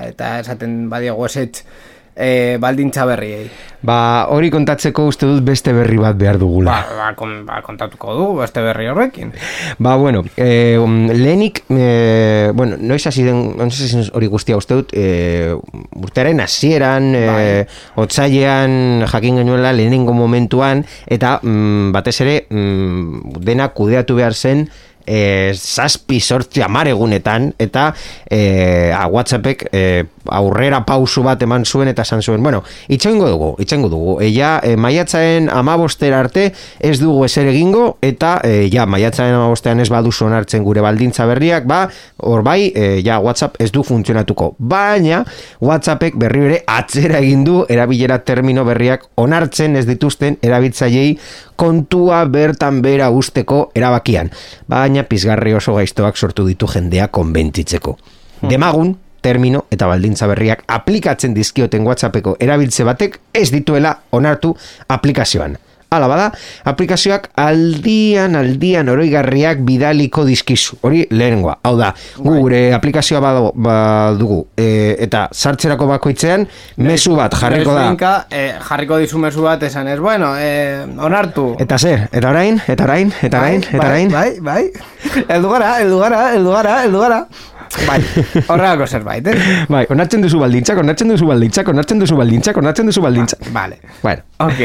eta 0.09 0.39
esaten 0.39 0.89
badiogu 0.89 1.25
esetz 1.25 1.63
eh, 2.15 2.57
baldintza 2.59 3.05
berriei. 3.05 3.49
Ba, 3.85 4.25
hori 4.33 4.49
kontatzeko 4.49 5.03
uste 5.11 5.27
dut 5.29 5.43
beste 5.45 5.73
berri 5.75 5.99
bat 6.01 6.17
behar 6.17 6.39
dugula. 6.41 6.73
Ba, 6.73 7.11
ba, 7.13 7.27
ba, 7.45 7.59
kontatuko 7.65 8.15
du, 8.17 8.27
beste 8.39 8.63
berri 8.65 8.87
horrekin. 8.89 9.33
Ba, 9.77 9.95
bueno, 10.01 10.23
um, 10.81 10.95
lehenik, 11.11 11.61
eh, 11.69 12.49
bueno, 12.55 12.79
noiz 12.79 13.03
hasi 13.05 13.27
den, 13.27 13.43
noiz 13.59 14.09
hori 14.15 14.31
guztia 14.31 14.57
uste 14.57 14.79
dut, 14.79 14.95
eh, 14.97 15.53
urtearen 16.01 16.41
hasieran, 16.41 17.11
eh, 17.19 17.67
otzailean 18.01 19.05
jakin 19.11 19.43
genuela 19.43 19.75
lehenengo 19.75 20.17
momentuan, 20.17 20.85
eta 21.05 21.37
mm, 21.43 21.93
batez 21.93 22.17
ere, 22.25 22.35
mm, 22.49 23.37
dena 23.45 23.69
kudeatu 23.75 24.17
behar 24.17 24.33
zen, 24.33 24.65
e, 25.05 25.53
zazpi 25.53 26.19
sortzi 26.19 26.63
amar 26.65 26.89
egunetan 26.89 27.51
eta 27.61 27.91
e, 28.29 28.91
a, 28.95 29.05
Whatsappek 29.07 29.67
e, 29.71 29.83
aurrera 30.31 30.83
pausu 30.85 31.23
bat 31.25 31.41
eman 31.41 31.65
zuen 31.65 31.89
eta 31.91 32.05
esan 32.05 32.21
zuen, 32.21 32.43
bueno, 32.43 32.63
itxengo 32.89 33.29
dugu, 33.29 33.55
itxengo 33.61 33.89
dugu, 33.89 34.17
e, 34.21 34.31
ja, 34.33 34.59
e, 34.63 34.75
maiatzaren 34.75 35.49
amabostera 35.53 36.19
arte 36.19 36.51
ez 36.79 36.97
dugu 36.99 37.25
eser 37.25 37.49
egingo 37.51 37.97
eta 38.05 38.39
e, 38.43 38.69
ja, 38.73 38.85
maiatzaren 38.85 39.35
amabostean 39.35 39.79
ez 39.83 39.89
badu 39.93 40.11
sonartzen 40.11 40.63
gure 40.63 40.83
baldintza 40.85 41.25
berriak, 41.29 41.67
ba, 41.69 41.85
hor 42.17 42.43
bai, 42.45 42.71
e, 42.75 43.01
ja, 43.05 43.19
Whatsapp 43.19 43.59
ez 43.61 43.71
du 43.71 43.83
funtzionatuko, 43.83 44.53
baina 44.59 45.23
Whatsappek 45.61 46.17
berri 46.19 46.45
ere 46.49 46.61
atzera 46.67 47.19
egin 47.23 47.45
du 47.45 47.63
erabilera 47.69 48.19
termino 48.25 48.65
berriak 48.67 49.07
onartzen 49.21 49.75
ez 49.79 49.85
dituzten 49.87 50.39
erabiltzaileei 50.45 51.15
kontua 51.55 52.23
bertan 52.29 52.81
bera 52.83 53.09
usteko 53.09 53.69
erabakian. 53.75 54.31
Baina 54.67 55.05
pizgarri 55.07 55.55
oso 55.55 55.75
gaiztoak 55.77 56.17
sortu 56.17 56.45
ditu 56.47 56.67
jendea 56.71 57.07
konbentzitzeko. 57.07 57.97
Demagun, 58.45 58.93
termino 59.25 59.65
eta 59.73 59.89
baldintza 59.89 60.29
berriak 60.29 60.63
aplikatzen 60.79 61.33
dizkioten 61.33 61.85
WhatsAppeko 61.87 62.37
erabiltze 62.45 62.85
batek 62.87 63.19
ez 63.33 63.49
dituela 63.53 63.97
onartu 64.13 64.53
aplikazioan. 64.87 65.57
Hala 65.95 66.07
bada, 66.09 66.23
aplikazioak 66.67 67.27
aldian 67.39 68.33
aldian 68.35 68.89
oroigarriak 68.91 69.61
bidaliko 69.63 70.25
dizkizu. 70.27 70.79
Hori 70.83 71.03
lehenengoa. 71.13 71.53
Hau 71.63 71.75
da, 71.79 71.91
gu 72.17 72.33
gure 72.41 72.59
aplikazioa 72.75 73.21
badu- 73.23 73.53
badugu 73.67 74.39
e, 74.59 74.65
eta 75.05 75.27
sartzerako 75.31 75.87
bakoitzean 75.93 76.43
mezu 76.83 77.15
bat 77.15 77.37
jarriko 77.39 77.69
da. 77.69 77.85
Noizbehinka, 77.85 78.13
eh, 78.33 78.57
jarriko 78.67 78.99
dizu 79.05 79.21
mezu 79.23 79.45
bat 79.45 79.63
esan 79.69 79.87
ez, 79.93 79.99
bueno, 80.03 80.33
eh, 80.35 80.83
onartu. 80.99 81.51
Eta 81.63 81.77
zer, 81.79 82.09
eta 82.11 82.33
orain, 82.33 82.59
eta 82.67 82.89
orain, 82.89 83.13
eta 83.21 83.45
orain, 83.45 83.63
eta 83.69 83.87
orain. 83.87 84.11
Bai, 84.11 84.29
bai, 84.41 84.63
bai. 84.73 85.25
Eldu 85.29 85.53
gara, 85.53 85.75
eldu 85.85 86.01
gara, 86.01 86.23
eldu 86.35 86.57
gara, 86.57 86.79
eldu 86.89 87.05
gara. 87.05 87.21
Bai, 87.87 87.99
horrelako 88.47 88.87
zerbait, 88.87 89.27
eh? 89.27 89.35
Bai, 89.73 89.85
onartzen 89.93 90.21
duzu 90.23 90.39
baldintzak, 90.41 90.77
onartzen 90.81 91.11
duzu 91.11 91.27
baldintzak, 91.29 91.67
onartzen 91.71 91.99
duzu 92.01 92.17
baldintzak, 92.19 92.57
onartzen 92.61 92.89
duzu 92.91 93.03
baldintzak. 93.05 93.49
Vale. 93.53 93.79
Bueno, 94.01 94.21
Ok. 94.45 94.61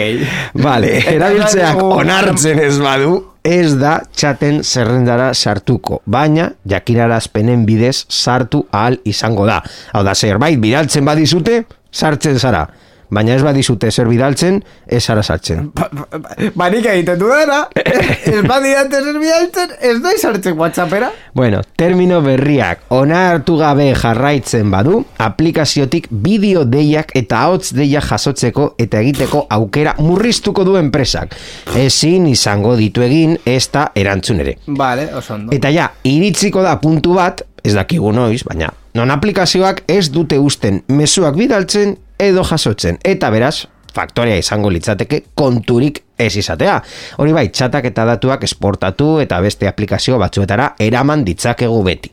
vale, 0.63 0.93
erabiltzeak 1.15 1.83
onartzen 1.83 2.59
ez 2.59 2.77
badu, 2.83 3.13
ez 3.47 3.77
da 3.81 4.01
txaten 4.13 4.63
zerrendara 4.65 5.31
sartuko, 5.35 6.03
baina 6.07 6.51
jakinarazpenen 6.69 7.65
bidez 7.67 8.05
sartu 8.09 8.65
ahal 8.73 8.99
izango 9.05 9.47
da. 9.49 9.61
Hau 9.95 10.03
da, 10.05 10.15
zerbait 10.15 10.59
bidaltzen 10.61 11.05
badizute, 11.09 11.65
sartzen 11.91 12.39
zara. 12.39 12.67
Baina 13.11 13.35
ez 13.35 13.43
badizute 13.43 13.91
zer 13.91 14.07
bidaltzen, 14.07 14.61
ez 14.87 15.03
zara 15.03 15.23
sartzen. 15.23 15.71
Ba, 15.75 15.89
ba, 15.91 16.19
ba, 16.19 16.35
Banik 16.55 16.87
egiten 16.87 17.19
du 17.19 17.29
dara. 17.31 17.65
Ez 18.31 18.43
badiate 18.47 19.01
zer 19.01 19.17
bidaltzen, 19.19 19.73
ez 19.83 19.97
da 20.03 20.13
izartzen 20.15 20.55
whatsappera. 20.59 21.09
Bueno, 21.35 21.63
termino 21.79 22.21
berriak 22.23 22.85
onartu 22.95 23.57
gabe 23.59 23.89
jarraitzen 23.99 24.71
badu, 24.71 25.01
aplikaziotik 25.19 26.07
bideo 26.11 26.65
deiak 26.69 27.15
eta 27.19 27.43
ahots 27.49 27.73
deiak 27.75 28.07
jasotzeko 28.13 28.75
eta 28.79 29.01
egiteko 29.03 29.45
aukera 29.59 29.97
murriztuko 29.99 30.65
du 30.69 30.77
enpresak. 30.81 31.35
Ezin 31.79 32.29
izango 32.31 32.77
ditu 32.79 33.03
egin 33.07 33.39
ez 33.45 33.65
da 33.73 33.89
erantzun 33.95 34.45
ere. 34.45 34.59
Vale, 34.67 35.09
oso 35.17 35.35
ondo. 35.35 35.57
Eta 35.57 35.73
ja, 35.75 35.91
iritsiko 36.07 36.63
da 36.67 36.77
puntu 36.83 37.17
bat, 37.19 37.43
ez 37.65 37.75
dakigu 37.75 38.13
noiz, 38.15 38.45
baina 38.47 38.71
non 38.95 39.11
aplikazioak 39.15 39.85
ez 39.91 40.11
dute 40.11 40.39
usten 40.43 40.83
mezuak 40.91 41.37
bidaltzen 41.39 41.97
edo 42.21 42.45
jasotzen. 42.45 43.01
Eta 43.05 43.31
beraz, 43.33 43.67
faktoria 43.95 44.39
izango 44.39 44.71
litzateke 44.71 45.23
konturik 45.35 46.03
ez 46.21 46.35
izatea. 46.37 46.79
Hori 47.19 47.35
bai, 47.35 47.49
txatak 47.51 47.91
eta 47.91 48.07
datuak 48.13 48.45
esportatu 48.47 49.19
eta 49.23 49.41
beste 49.43 49.69
aplikazio 49.69 50.19
batzuetara 50.21 50.75
eraman 50.79 51.25
ditzakegu 51.27 51.83
beti. 51.87 52.13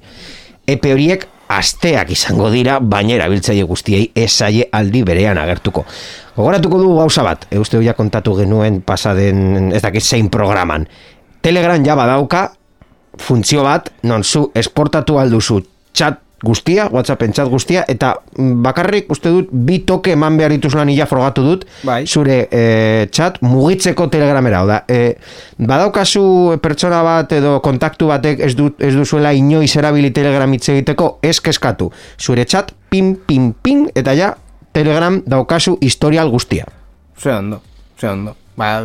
Epe 0.67 0.93
horiek 0.93 1.27
asteak 1.53 2.11
izango 2.11 2.49
dira, 2.51 2.79
baina 2.83 3.15
erabiltzaile 3.15 3.63
guztiei 3.67 4.09
esaie 4.15 4.67
aldi 4.75 5.03
berean 5.07 5.39
agertuko. 5.39 5.85
Gogoratuko 6.35 6.79
du 6.81 6.91
gauza 6.97 7.23
bat, 7.23 7.47
e, 7.49 7.59
uste 7.59 7.79
ja 7.83 7.95
kontatu 7.95 8.35
genuen 8.35 8.81
pasaden, 8.85 9.71
ez 9.71 9.81
dakit 9.81 10.03
zein 10.03 10.29
programan. 10.29 10.87
Telegram 11.41 11.85
ja 11.85 11.95
badauka 11.95 12.49
funtzio 13.17 13.63
bat, 13.63 13.93
non 14.03 14.23
zu 14.23 14.51
esportatu 14.55 15.17
alduzu 15.19 15.61
chat 15.93 16.19
guztia, 16.43 16.87
WhatsAppen 16.91 17.33
chat 17.33 17.49
guztia, 17.49 17.83
eta 17.89 18.13
bakarrik 18.37 19.09
uste 19.11 19.31
dut 19.33 19.49
bi 19.51 19.79
toke 19.89 20.13
eman 20.13 20.37
behar 20.37 20.53
dituzlan 20.53 20.89
ila 20.93 21.07
frogatu 21.09 21.43
dut, 21.45 21.65
Bai. 21.87 22.05
zure 22.05 22.43
e, 22.51 23.07
chat 23.11 23.41
mugitzeko 23.41 24.07
telegramera, 24.13 24.63
da. 24.69 24.79
E, 24.87 25.17
badaukazu 25.57 26.59
pertsona 26.61 27.01
bat 27.05 27.33
edo 27.33 27.57
kontaktu 27.65 28.11
batek 28.13 28.45
ez, 28.45 28.53
du, 28.57 28.69
ez 28.77 28.93
duzuela 28.95 29.33
inoiz 29.33 29.73
erabili 29.79 30.13
telegram 30.13 30.53
hitz 30.53 30.67
egiteko, 30.75 31.17
ez 31.25 31.39
keskatu. 31.41 31.89
Zure 32.21 32.45
chat, 32.45 32.73
pin, 32.89 33.15
pin, 33.27 33.53
pin, 33.53 33.87
eta 33.97 34.13
ja, 34.17 34.35
telegram 34.77 35.23
daukazu 35.25 35.79
historial 35.81 36.29
guztia. 36.29 36.69
Ze 37.17 37.33
ondo, 37.33 37.61
ze 37.97 38.09
ondo. 38.09 38.46
Ba, 38.57 38.81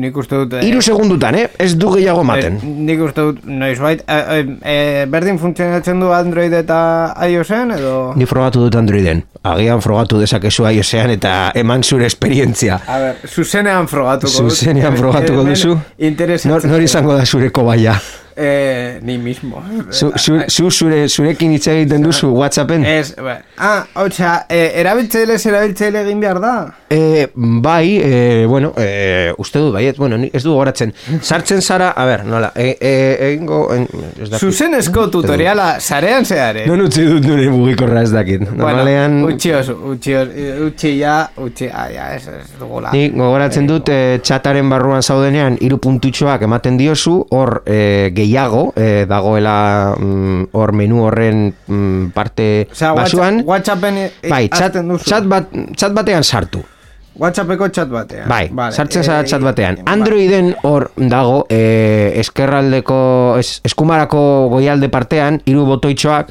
nik 0.00 0.16
uste 0.16 0.38
dut... 0.38 0.54
eh, 0.56 0.62
Hiru 0.64 0.80
segundutan, 0.80 1.34
eh? 1.36 1.48
Ez 1.60 1.74
du 1.76 1.90
gehiago 1.92 2.22
maten. 2.24 2.54
eh, 2.56 2.68
nik 2.88 3.02
uste 3.04 3.20
dut, 3.26 3.42
noiz 3.44 3.76
bait, 3.78 4.00
eh, 4.08 4.38
eh, 4.38 4.46
eh, 4.64 5.02
berdin 5.12 5.36
funtzionatzen 5.38 6.00
du 6.00 6.08
Android 6.16 6.52
eta 6.56 6.78
iOSen, 7.28 7.74
edo... 7.76 8.14
Ni 8.16 8.24
frogatu 8.24 8.62
dut 8.64 8.78
Androiden. 8.80 9.20
Agian 9.44 9.80
frogatu 9.84 10.18
dezakezu 10.20 10.64
iOSean 10.70 11.12
eta 11.18 11.34
eman 11.54 11.84
zure 11.84 12.08
esperientzia. 12.08 12.80
A 12.88 12.98
ber, 13.04 13.20
zuzenean 13.28 13.88
frogatuko 13.92 14.46
dut. 14.48 14.56
Zuzenean 14.56 14.96
frogatuko 14.96 15.44
duzu. 15.50 15.76
Interesatzen. 15.98 16.52
Nor, 16.56 16.64
nor 16.72 16.88
izango 16.88 17.12
da 17.16 17.26
zure 17.28 17.50
kobaia. 17.52 17.98
Eh, 18.36 18.98
ni 19.02 19.18
mismo. 19.18 19.62
Zu, 19.90 20.12
zu, 20.16 20.40
zu 20.48 20.70
zure, 20.70 21.08
zurekin 21.08 21.52
hitz 21.52 21.66
egiten 21.68 22.02
duzu 22.02 22.30
Whatsappen? 22.36 22.84
Ez, 22.84 23.14
ba, 23.18 23.40
ah, 23.58 23.84
hotxa, 23.94 24.46
eh, 24.48 24.70
erabiltzaile 24.80 25.36
erabiltzaile 25.36 26.04
egin 26.04 26.20
behar 26.22 26.40
da. 26.40 26.54
E, 26.90 27.28
bai, 27.34 28.00
e, 28.02 28.46
bueno, 28.46 28.72
e, 28.76 29.32
uste 29.38 29.60
dut, 29.62 29.72
baiet, 29.76 29.96
bueno, 29.96 30.16
ez 30.32 30.42
du 30.42 30.54
goratzen. 30.56 30.90
Sartzen 31.22 31.60
zara, 31.62 31.92
a 31.94 32.06
ber, 32.06 32.24
nola, 32.26 32.52
e, 32.56 32.72
e, 32.80 32.94
egingo... 33.28 33.60
En, 33.74 33.84
ez 34.16 34.26
dakit. 34.30 34.40
Zuzenezko 34.40 35.06
tutoriala 35.14 35.68
sarean 35.78 36.26
zehare. 36.26 36.64
Non 36.66 36.82
utzi 36.82 37.04
dut 37.06 37.28
nire 37.28 37.46
mugikorra 37.54 38.02
ez 38.02 38.10
dakit. 38.10 38.42
Normalean, 38.48 39.20
Bueno, 39.20 39.36
utzi 39.36 39.52
oso, 39.54 39.76
utzi 39.92 40.16
utzi 40.66 40.96
ja, 40.98 41.14
utzi, 41.38 41.68
ah, 41.70 41.86
ja, 41.94 42.08
ez, 42.16 42.24
ez 42.26 42.58
dugula. 42.58 42.90
Ni 42.96 43.06
gogoratzen 43.14 43.70
dut 43.70 43.92
e, 43.94 44.18
txataren 44.26 44.70
barruan 44.74 45.06
zaudenean 45.06 45.60
hiru 45.62 45.78
puntutxoak 45.82 46.42
ematen 46.48 46.80
diozu, 46.80 47.20
hor 47.30 47.60
e, 47.70 48.10
gehiago 48.20 48.66
e, 48.76 49.06
dagoela 49.10 49.56
mm, 49.96 50.50
hor 50.52 50.74
menu 50.76 51.04
horren 51.06 51.46
mm, 51.66 52.10
parte 52.16 52.50
Osea, 52.70 52.92
basuan. 52.98 53.40
WhatsApp, 53.44 53.80
WhatsAppen 53.80 54.02
eh, 54.04 54.10
bai, 54.28 54.44
txat, 54.48 54.68
hasten 54.70 54.92
duzu. 54.94 55.08
txat, 55.08 55.32
bat, 55.32 55.56
txat 55.76 55.96
batean 55.96 56.26
sartu. 56.26 56.62
WhatsAppeko 57.20 57.66
chat 57.74 57.90
batean. 57.92 58.28
Bai, 58.30 58.46
Vale, 58.54 58.72
sartzen 58.72 59.02
zara 59.04 59.20
eh, 59.20 59.26
txat 59.28 59.42
batean. 59.44 59.80
vale. 59.80 59.88
Androiden 59.92 60.54
hor 60.64 60.86
dago 60.96 61.42
e, 61.52 62.14
eskerraldeko, 62.22 63.00
es, 63.40 63.58
eskumarako 63.66 64.22
goialde 64.54 64.88
partean, 64.88 65.40
hiru 65.44 65.66
botoitxoak, 65.68 66.30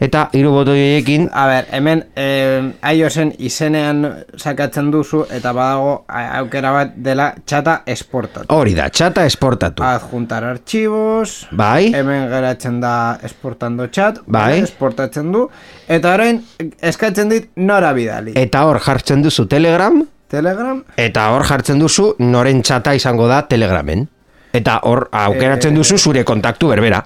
eta 0.00 0.28
hiru 0.32 0.50
botoiekin 0.52 1.28
A 1.32 1.46
ber, 1.46 1.66
hemen 1.72 2.04
eh, 2.16 2.72
iOSen 2.94 3.32
izenean 3.38 4.02
sakatzen 4.36 4.90
duzu 4.90 5.24
eta 5.30 5.52
badago 5.56 6.04
aukera 6.08 6.72
bat 6.72 6.94
dela 6.96 7.34
txata 7.44 7.82
esportatu. 7.86 8.46
hori 8.54 8.74
da, 8.74 8.88
txata 8.90 9.24
esportatu. 9.26 9.82
Adjuntar 9.82 10.44
archivos, 10.44 11.46
Bai, 11.50 11.92
hemen 11.94 12.28
geratzen 12.28 12.80
da 12.80 13.18
esportando 13.22 13.86
chat, 13.88 14.18
Bai. 14.26 14.60
esportatzen 14.62 15.32
du, 15.32 15.48
eta 15.88 16.14
orain 16.14 16.42
eskatzen 16.80 17.28
dit 17.28 17.50
nora 17.56 17.92
bidali. 17.92 18.32
eta 18.36 18.64
hor 18.66 18.80
jartzen 18.80 19.22
duzu 19.22 19.46
Telegram, 19.46 20.04
Telegram, 20.28 20.82
Eta 20.96 21.28
hor 21.30 21.44
jartzen 21.46 21.78
duzu 21.78 22.14
noren 22.18 22.60
txata 22.62 22.94
izango 22.94 23.28
da 23.28 23.42
Telegramen. 23.46 24.08
Eta 24.52 24.80
hor 24.82 25.08
aukeratzen 25.12 25.72
Eh, 25.72 25.76
duzu 25.76 25.98
zure 25.98 26.24
kontaktu 26.24 26.68
berbera. 26.68 27.04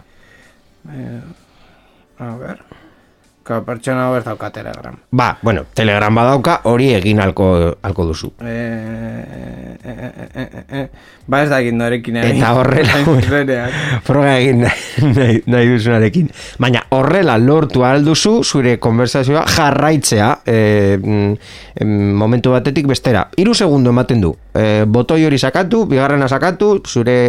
a 2.18 2.34
ber, 2.36 2.58
ka 3.42 3.60
pertsona 3.64 4.06
hau 4.06 4.16
ez 4.18 4.24
dauka 4.24 4.50
Telegram. 4.54 4.96
Ba, 5.10 5.30
bueno, 5.42 5.64
Telegram 5.74 6.14
badauka 6.14 6.60
hori 6.70 6.92
egin 6.94 7.20
alko, 7.20 7.46
alko 7.82 8.06
duzu. 8.10 8.32
Eh, 8.40 9.76
eh, 9.84 9.96
eh, 9.96 10.12
eh, 10.34 10.48
eh, 10.52 10.64
eh. 10.80 10.86
Ba 11.30 11.42
ez 11.44 11.50
dakit 11.50 11.74
norekin 11.74 12.18
egin. 12.20 12.40
Eta 12.40 12.52
horrela, 12.58 13.66
froga 14.06 14.36
egin 14.38 14.64
nahi, 14.64 15.10
nahi, 15.16 15.42
nahi 15.46 15.68
duzunarekin. 15.72 16.30
Baina 16.60 16.82
horrela 16.96 17.36
lortu 17.38 17.84
alduzu 17.86 18.40
zure 18.44 18.76
konversazioa 18.82 19.44
jarraitzea 19.48 20.30
e, 20.44 20.98
momentu 21.86 22.54
batetik 22.56 22.88
bestera. 22.90 23.28
Hiru 23.36 23.54
segundo 23.54 23.94
ematen 23.94 24.24
du. 24.24 24.34
E, 24.54 24.84
botoi 24.86 25.22
hori 25.28 25.38
sakatu, 25.38 25.84
bigarrena 25.90 26.28
sakatu, 26.28 26.80
zure 26.86 27.20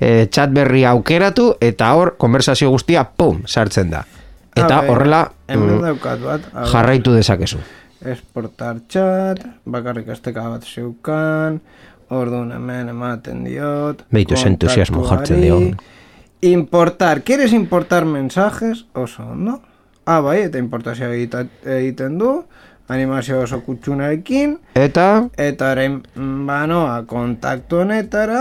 e, 0.00 0.26
chat 0.32 0.54
berri 0.56 0.86
aukeratu, 0.88 1.52
eta 1.60 1.92
hor 1.94 2.16
konversazio 2.18 2.72
guztia, 2.72 3.04
pum, 3.04 3.44
sartzen 3.46 3.92
da. 3.92 4.06
Eta 4.54 4.78
A 4.78 4.80
ber, 4.80 4.90
horrela 4.90 5.32
mm, 5.48 6.24
bat. 6.24 6.48
jarraitu 6.72 7.12
dezakezu. 7.12 7.58
Exportar 8.00 8.80
chat, 8.88 9.44
bakarrik 9.64 10.08
esteka 10.08 10.48
bat 10.48 10.64
zeukan, 10.64 11.60
orduan 12.08 12.52
hemen 12.52 12.88
ematen 12.88 13.44
diot. 13.44 14.04
Beitu, 14.10 14.34
entusiasmo 14.34 15.04
jartzen 15.06 15.40
dio. 15.40 15.60
Importar, 16.40 17.22
¿quieres 17.22 17.52
importar 17.52 18.06
mensajes? 18.06 18.86
Oso, 18.94 19.22
ondo. 19.22 19.60
Ah, 20.06 20.20
bai, 20.20 20.40
eta 20.48 20.58
importazioa 20.58 21.12
egiten 21.12 22.16
du, 22.18 22.30
animazio 22.88 23.40
oso 23.44 23.60
kutsunarekin, 23.62 24.56
Eta, 24.74 25.28
eta 25.38 25.70
orain 25.76 26.00
banoa 26.48 27.04
kontaktu 27.06 27.84
honetara, 27.84 28.40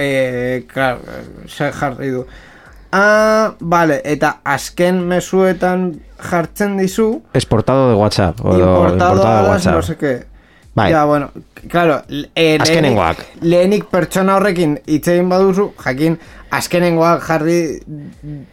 e, 0.00 0.64
klar, 0.72 0.98
ze 1.46 1.70
jarri 1.70 2.10
du. 2.16 2.24
Ah, 2.92 3.54
vale, 3.60 4.00
eta 4.04 4.40
azken 4.44 4.96
mezuetan 5.06 6.00
jartzen 6.30 6.76
dizu, 6.76 7.22
exportado 7.34 7.88
de 7.90 7.94
WhatsApp. 7.94 8.40
O 8.44 8.54
importado 8.58 8.92
importado 9.12 9.42
de 9.44 9.48
WhatsApp. 9.50 9.74
no 9.76 9.82
sé 9.82 9.96
qué. 9.96 10.26
Bai. 10.74 10.92
Ja, 10.92 11.04
bueno, 11.04 11.30
claro, 11.68 12.02
eh, 12.34 12.58
Azkenengoak. 12.60 13.18
lehenik, 13.18 13.42
lehenik 13.42 13.84
pertsona 13.90 14.36
horrekin 14.36 14.78
hitz 14.86 15.08
egin 15.08 15.28
baduzu, 15.28 15.72
jakin 15.84 16.18
azkenengoak 16.50 17.22
jarri 17.26 17.80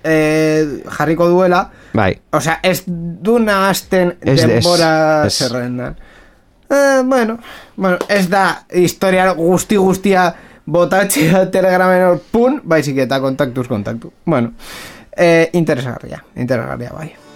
eh, 0.04 0.66
jarriko 0.98 1.28
duela, 1.30 1.70
Bai. 1.94 2.20
osea, 2.34 2.60
ez 2.64 2.84
du 2.88 3.38
nahazten 3.40 4.16
denbora 4.22 5.26
ez. 5.28 5.34
zerrendan. 5.38 5.96
Eh, 6.70 7.02
bueno, 7.06 7.38
bueno, 7.76 7.98
ez 8.10 8.28
da 8.30 8.64
historia 8.74 9.32
guzti 9.34 9.78
guztia 9.78 10.34
botatzea 10.68 11.46
telegramen 11.56 12.04
hor 12.10 12.20
pun, 12.32 12.60
baizik 12.64 13.04
eta 13.08 13.22
kontaktuz 13.24 13.68
kontaktu. 13.68 14.12
Bueno, 14.26 14.54
eh, 15.16 15.50
interesgarria, 15.54 16.24
interesgarria 16.36 16.94
bai. 16.94 17.27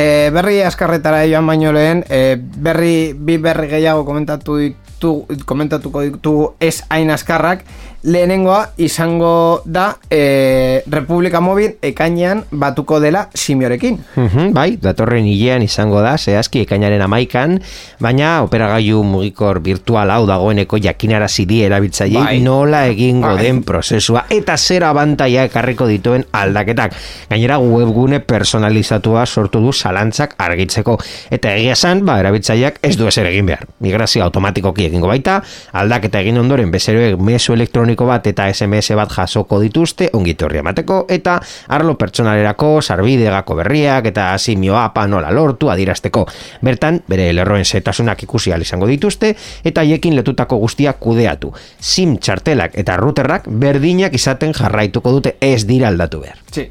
E, 0.00 0.30
berri 0.32 0.62
askarretara 0.64 1.26
joan 1.28 1.48
baino 1.50 1.74
lehen, 1.76 2.04
e, 2.08 2.38
berri, 2.40 3.12
bi 3.12 3.36
berri 3.42 3.68
gehiago 3.68 4.06
komentatu 4.08 4.56
ditu, 4.62 5.10
komentatuko 5.44 6.00
ditugu 6.06 6.46
ez 6.60 6.80
hain 6.88 7.12
askarrak, 7.12 7.66
lehenengoa 8.02 8.72
izango 8.80 9.62
da 9.64 9.96
e, 10.10 10.82
Republika 10.90 11.40
Mobil 11.40 11.76
ekainean 11.82 12.44
batuko 12.50 13.00
dela 13.00 13.28
simiorekin. 13.34 13.98
Mhm, 14.16 14.52
bai, 14.56 14.78
datorren 14.80 15.26
hilean 15.28 15.62
izango 15.62 16.00
da, 16.00 16.16
zehazki 16.16 16.64
ekainaren 16.64 17.02
amaikan, 17.04 17.58
baina 18.00 18.40
operagailu 18.42 19.02
mugikor 19.04 19.60
virtual 19.62 20.10
hau 20.10 20.24
dagoeneko 20.26 20.80
jakinarazi 20.80 21.44
die 21.46 21.66
erabiltzaileei 21.66 22.24
Bai. 22.24 22.40
nola 22.40 22.86
egingo 22.88 23.34
Bai. 23.34 23.44
den 23.44 23.62
prozesua 23.68 24.24
eta 24.30 24.56
zer 24.56 24.84
abantaia 24.84 25.44
ekarriko 25.44 25.86
dituen 25.86 26.24
aldaketak. 26.32 26.96
Gainera 27.28 27.58
webgune 27.60 28.20
personalizatua 28.20 29.26
sortu 29.26 29.60
du 29.60 29.72
zalantzak 29.72 30.34
argitzeko. 30.38 30.98
Eta 31.30 31.54
egia 31.54 31.76
esan, 31.76 32.04
ba, 32.06 32.18
erabiltzaileak 32.20 32.80
ez 32.82 32.96
du 32.96 33.06
ezer 33.06 33.26
egin 33.26 33.46
behar. 33.46 33.66
Migrazio 33.80 34.24
automatikoki 34.24 34.86
egingo 34.88 35.08
baita, 35.10 35.42
aldaketa 35.72 36.20
egin 36.20 36.38
ondoren 36.38 36.70
bezeroek 36.70 37.20
mesu 37.20 37.52
elektroniko 37.52 37.89
bat 37.96 38.26
eta 38.26 38.48
SMS 38.52 38.94
bat 38.96 39.10
jasoko 39.12 39.60
dituzte 39.60 40.10
ongitorri 40.12 40.58
emateko 40.58 41.06
eta 41.08 41.40
arlo 41.68 41.94
pertsonalerako 41.98 42.80
sarbidegako 42.82 43.54
berriak 43.56 44.06
eta 44.06 44.36
simioa 44.38 44.90
nola 45.06 45.30
lortu 45.30 45.70
adirasteko. 45.70 46.26
Bertan, 46.62 47.02
bere 47.08 47.32
lerroen 47.32 47.64
setasunak 47.64 48.22
ikusi 48.22 48.52
izango 48.60 48.86
dituzte 48.86 49.34
eta 49.64 49.80
haiekin 49.80 50.16
letutako 50.16 50.56
guztiak 50.56 50.98
kudeatu. 51.00 51.52
SIM 51.78 52.18
txartelak 52.18 52.72
eta 52.74 52.96
routerrak 52.96 53.48
berdinak 53.48 54.14
izaten 54.14 54.52
jarraituko 54.52 55.10
dute 55.12 55.36
ez 55.40 55.66
dira 55.66 55.88
aldatu 55.88 56.20
behar. 56.20 56.38
Sí. 56.50 56.70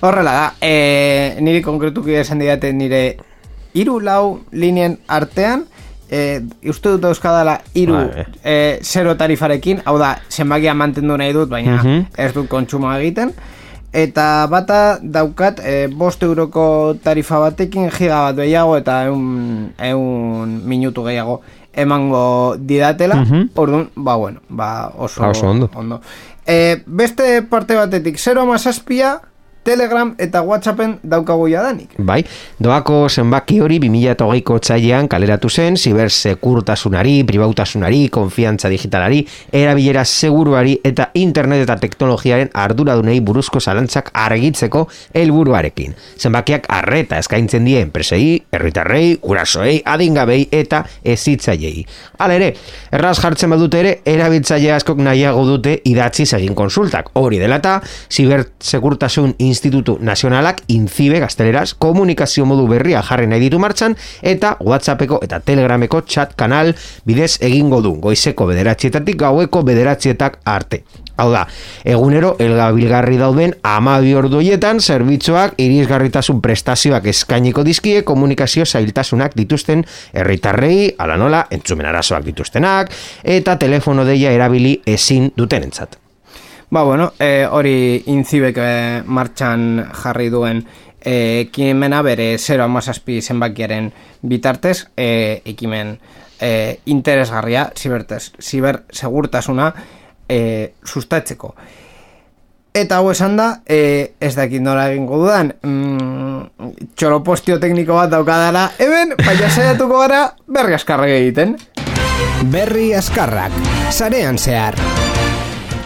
Horrela 0.00 0.32
da, 0.32 0.54
e, 0.60 1.36
niri 1.40 1.62
konkretuki 1.62 2.14
esan 2.14 2.38
didate 2.38 2.72
nire 2.72 3.16
iru 3.74 3.98
lau 4.00 4.40
linien 4.52 4.98
artean, 5.08 5.66
e, 6.14 6.20
uste 6.70 6.92
dut 6.94 7.08
euskadala 7.10 7.56
iru 7.74 7.98
e, 8.44 8.78
zero 8.86 9.16
tarifarekin, 9.18 9.82
hau 9.84 9.96
da, 9.98 10.12
zenbakia 10.30 10.74
mantendu 10.78 11.16
nahi 11.18 11.32
dut, 11.34 11.50
baina 11.50 11.80
Mhm. 11.82 12.06
ez 12.16 12.32
dut 12.36 12.48
kontsumo 12.48 12.92
egiten, 12.94 13.32
eta 13.92 14.46
bata 14.50 14.98
daukat 15.02 15.60
e, 15.64 15.74
bost 15.88 16.22
euroko 16.22 16.94
tarifa 17.02 17.38
batekin 17.48 17.90
giga 17.98 18.22
bat 18.28 18.36
gehiago 18.42 18.76
eta 18.78 19.04
eun, 19.10 19.72
eun 19.78 20.56
minutu 20.66 21.04
gehiago 21.06 21.40
emango 21.74 22.54
didatela, 22.58 23.16
Mhm. 23.24 23.48
orduan, 23.54 23.88
ba 23.96 24.14
bueno, 24.16 24.40
ba 24.48 24.92
oso, 24.96 25.20
Ba, 25.20 25.30
oso 25.30 25.48
ondo. 25.50 26.00
E, 26.46 26.82
beste 26.86 27.42
parte 27.42 27.74
batetik, 27.74 28.18
0 28.18 28.42
amazazpia, 28.42 29.20
Telegram 29.64 30.12
eta 30.20 30.42
Whatsappen 30.44 30.98
daukagu 31.02 31.46
jadanik. 31.48 31.94
Bai, 31.96 32.20
doako 32.60 33.08
zenbaki 33.08 33.58
hori 33.64 33.78
2008ko 33.80 34.58
txailean 34.60 35.08
kaleratu 35.08 35.48
zen, 35.48 35.78
zibersekurtasunari, 35.80 37.14
pribautasunari, 37.24 38.02
konfiantza 38.12 38.68
digitalari, 38.68 39.22
erabilera 39.52 40.04
seguruari 40.04 40.76
eta 40.84 41.08
internet 41.16 41.64
eta 41.64 41.78
teknologiaren 41.80 42.52
arduradunei 42.52 43.16
buruzko 43.24 43.60
zalantzak 43.60 44.10
argitzeko 44.12 44.84
helburuarekin. 45.16 45.96
Zenbakiak 46.20 46.68
arreta 46.68 47.18
eskaintzen 47.22 47.64
die 47.64 47.80
enpresei, 47.80 48.42
herritarrei, 48.52 49.16
gurasoei, 49.22 49.78
adingabei 49.84 50.42
eta 50.52 50.82
ezitzaiei. 51.00 51.86
Hala 52.20 52.36
ere, 52.36 52.52
erraz 52.92 53.16
jartzen 53.22 53.56
badute 53.56 53.80
ere, 53.80 53.96
erabiltzaile 54.04 54.74
askok 54.76 55.00
nahiago 55.00 55.46
dute 55.48 55.78
idatziz 55.88 56.30
egin 56.36 56.54
konsultak. 56.58 57.10
Hori 57.16 57.40
dela 57.40 57.62
eta, 57.62 57.78
Zibersekurtasun 58.12 59.34
Institutu 59.54 59.96
Nazionalak 60.02 60.64
inzibe 60.74 61.20
gazteleraz 61.22 61.74
komunikazio 61.78 62.46
modu 62.48 62.66
berria 62.70 63.02
jarri 63.06 63.28
nahi 63.30 63.46
ditu 63.46 63.60
martxan 63.62 63.94
eta 64.34 64.56
WhatsAppeko 64.60 65.20
eta 65.24 65.40
Telegrameko 65.40 66.02
chat 66.02 66.34
kanal 66.36 66.74
bidez 67.06 67.36
egingo 67.40 67.80
du 67.84 67.94
goizeko 68.02 68.50
bederatzietatik 68.50 69.20
gaueko 69.22 69.62
bederatzietak 69.62 70.40
arte. 70.44 70.82
Hau 71.16 71.28
da, 71.30 71.44
egunero 71.86 72.32
elgabilgarri 72.42 73.20
dauden 73.20 73.54
amabi 73.70 74.16
orduietan 74.18 74.82
zerbitzuak 74.82 75.54
irisgarritasun 75.62 76.40
prestazioak 76.42 77.06
eskainiko 77.14 77.62
dizkie 77.62 78.02
komunikazio 78.02 78.66
zailtasunak 78.66 79.38
dituzten 79.38 79.84
herritarrei, 80.12 80.94
ala 80.98 81.18
nola, 81.20 81.46
entzumen 81.54 81.86
arazoak 81.86 82.26
dituztenak, 82.26 82.90
eta 83.22 83.60
telefono 83.62 84.08
deia 84.08 84.34
erabili 84.34 84.80
ezin 84.96 85.30
dutenentzat. 85.38 86.03
Ba, 86.74 86.82
bueno, 86.82 87.12
e, 87.20 87.46
hori 87.46 88.02
inzibek 88.10 88.56
e, 88.58 89.02
martxan 89.06 89.92
jarri 89.94 90.24
duen 90.26 90.64
e, 90.98 91.44
ekimena 91.44 92.00
bere 92.02 92.32
0 92.34 92.64
amazazpi 92.64 93.20
zenbakiaren 93.22 93.92
bitartez, 94.26 94.88
e, 94.96 95.06
ekimen 95.52 95.92
e, 96.40 96.80
interesgarria, 96.90 97.68
zibertez, 97.78 98.32
zibersegurtasuna 98.42 99.68
e, 100.26 100.40
sustatzeko. 100.82 101.54
Eta 102.74 102.98
hau 102.98 103.12
esan 103.14 103.38
da, 103.38 103.48
e, 103.70 104.16
ez 104.18 104.34
dakit 104.34 104.66
nola 104.66 104.88
egingo 104.90 105.22
dudan, 105.22 105.54
mm, 105.62 106.74
txoropostio 106.98 107.60
tekniko 107.62 108.02
bat 108.02 108.10
daukadala, 108.18 108.72
hemen, 108.82 109.14
baina 109.22 109.46
saiatuko 109.46 110.02
gara 110.02 110.26
berri 110.50 110.74
askarra 110.74 111.06
egiten. 111.22 111.54
Berri 112.50 112.90
askarrak, 112.98 113.62
sarean 113.94 114.42
zehar. 114.42 114.74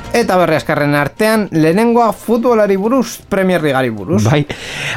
Eta 0.08 0.38
berri 0.40 0.56
askarren 0.56 0.94
artean, 0.96 1.44
lehenengoa 1.52 2.12
futbolari 2.16 2.78
buruz, 2.80 3.18
Premier 3.28 3.62
Ligari 3.62 3.90
buruz. 3.92 4.22
Bai, 4.24 4.40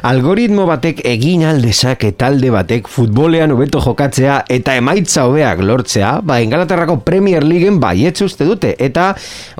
algoritmo 0.08 0.64
batek 0.70 1.02
egin 1.06 1.44
aldezake 1.50 2.14
talde 2.18 2.50
batek 2.54 2.88
futbolean 2.90 3.52
hobeto 3.52 3.82
jokatzea 3.84 4.40
eta 4.50 4.78
emaitza 4.80 5.26
hobeak 5.28 5.60
lortzea, 5.68 6.14
ba, 6.24 6.40
Ingalaterrako 6.42 7.02
Premier 7.04 7.44
Leagueen 7.44 7.82
baietz 7.84 8.22
uste 8.24 8.48
dute, 8.48 8.72
eta 8.80 9.12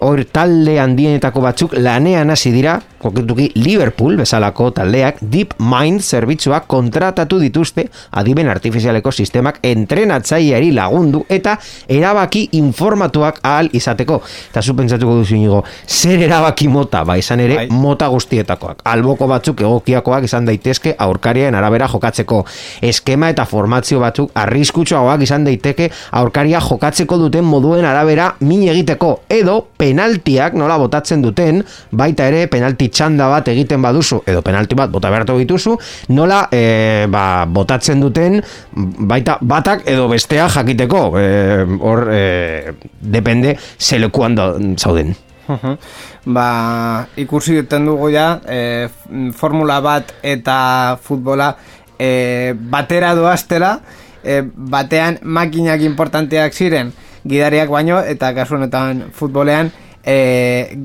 hor 0.08 0.24
talde 0.32 0.80
handienetako 0.80 1.44
batzuk 1.44 1.76
lanean 1.78 2.32
hasi 2.32 2.56
dira, 2.56 2.80
koketuki 3.02 3.50
Liverpool 3.58 4.16
bezalako 4.20 4.70
taldeak 4.78 5.20
Deep 5.22 5.56
Mind 5.60 6.02
zerbitzuak 6.06 6.68
kontratatu 6.70 7.40
dituzte 7.42 7.88
adiben 8.22 8.50
artifizialeko 8.52 9.12
sistemak 9.12 9.60
entrenatzaileari 9.66 10.72
lagundu 10.76 11.24
eta 11.30 11.58
erabaki 11.90 12.48
informatuak 12.62 13.42
ahal 13.44 13.72
izateko. 13.74 14.22
Eta 14.52 14.62
zu 14.62 14.78
pentsatuko 14.78 15.18
duzu 15.22 15.41
inigo, 15.42 15.64
zer 15.88 16.22
erabaki 16.28 16.70
mota, 16.72 17.04
ba 17.08 17.18
izan 17.20 17.42
ere 17.44 17.58
Bai. 17.64 17.68
mota 17.74 18.08
guztietakoak. 18.14 18.84
Alboko 18.92 19.28
batzuk 19.32 19.62
egokiakoak 19.66 20.28
izan 20.30 20.46
daitezke 20.48 20.96
aurkarien 21.02 21.56
arabera 21.58 21.90
jokatzeko. 21.92 22.44
Eskema 22.86 23.32
eta 23.34 23.46
formazio 23.50 24.00
batzuk 24.04 24.32
arriskutsuagoak 24.38 25.26
izan 25.26 25.46
daiteke 25.48 25.90
aurkaria 26.22 26.62
jokatzeko 26.62 27.18
duten 27.26 27.46
moduen 27.48 27.86
arabera 27.86 28.32
min 28.46 28.68
egiteko. 28.70 29.12
Edo 29.30 29.58
penaltiak 29.78 30.56
nola 30.60 30.78
botatzen 30.82 31.24
duten, 31.26 31.64
baita 31.92 32.28
ere 32.30 32.46
penalti 32.52 32.90
txanda 32.94 33.30
bat 33.32 33.50
egiten 33.52 33.82
baduzu, 33.82 34.22
edo 34.30 34.44
penalti 34.46 34.78
bat 34.78 34.92
bota 34.94 35.12
behartu 35.12 35.38
dituzu, 35.42 35.78
nola 36.16 36.44
e, 36.54 37.08
ba, 37.12 37.46
botatzen 37.50 38.02
duten 38.04 38.40
baita 39.12 39.38
batak 39.42 39.88
edo 39.90 40.08
bestea 40.12 40.48
jakiteko. 40.52 41.04
E, 41.18 41.28
hor, 41.82 42.08
e, 42.14 42.24
depende 43.02 43.58
zelekuan 43.80 44.38
zauden. 44.78 45.16
Ba, 46.26 46.48
ikusi 47.18 47.58
duten 47.62 47.86
dugu 47.90 48.12
ja, 48.14 48.40
e, 48.46 48.88
formula 49.38 49.80
bat 49.82 50.14
eta 50.24 50.98
futbola 51.02 51.56
e, 52.00 52.54
batera 52.56 53.14
doaztela, 53.16 53.80
e, 54.24 54.42
batean 54.46 55.20
makinak 55.24 55.82
importanteak 55.82 56.54
ziren 56.54 56.94
gidariak 57.28 57.70
baino, 57.70 58.00
eta 58.02 58.34
kasu 58.38 58.58
honetan 58.58 59.08
futbolean 59.14 59.72
e, 60.04 60.78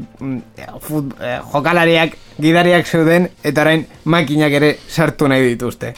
fut, 0.81 1.15
e, 1.21 1.39
jokalariak 1.53 2.19
gidariak 2.41 2.87
zeuden, 2.87 3.31
eta 3.45 3.65
orain 3.65 3.87
makinak 4.05 4.61
ere 4.61 4.77
sartu 4.89 5.29
nahi 5.29 5.55
dituzte. 5.55 5.95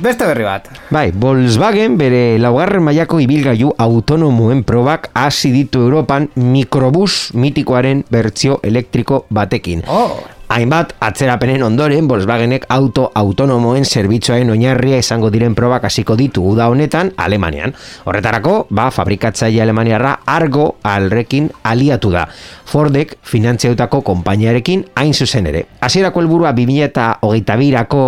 Beste 0.00 0.24
berri 0.24 0.46
bat. 0.48 0.68
Bai, 0.88 1.10
Volkswagen 1.12 1.98
bere 2.00 2.38
laugarren 2.40 2.80
mailako 2.86 3.18
ibilgailu 3.20 3.74
autonomoen 3.76 4.62
probak 4.64 5.10
hasi 5.12 5.52
ditu 5.52 5.82
Europan 5.84 6.30
mikrobus 6.40 7.34
mitikoaren 7.36 8.04
bertsio 8.08 8.56
elektriko 8.64 9.26
batekin. 9.28 9.84
Oh, 9.92 10.16
Hainbat 10.50 10.96
atzerapenen 10.98 11.62
ondoren 11.62 12.08
Volkswagenek 12.10 12.64
auto 12.74 13.04
autonomoen 13.14 13.84
zerbitzuaren 13.86 14.48
oinarria 14.50 14.96
izango 14.98 15.28
diren 15.30 15.54
probak 15.54 15.84
hasiko 15.86 16.16
ditu 16.18 16.42
uda 16.42 16.66
honetan 16.72 17.12
Alemanian. 17.22 17.70
Horretarako, 18.04 18.64
ba, 18.74 18.88
fabrikatzaile 18.90 19.62
Alemaniarra 19.62 20.16
argo 20.26 20.64
alrekin 20.82 21.46
aliatu 21.62 22.10
da. 22.10 22.24
Fordek 22.70 23.16
finantziautako 23.26 24.00
konpainiarekin 24.06 24.82
hain 24.98 25.14
zuzen 25.14 25.46
ere. 25.50 25.62
Hasierako 25.82 26.20
helburua 26.24 26.50
2022rako 26.54 28.02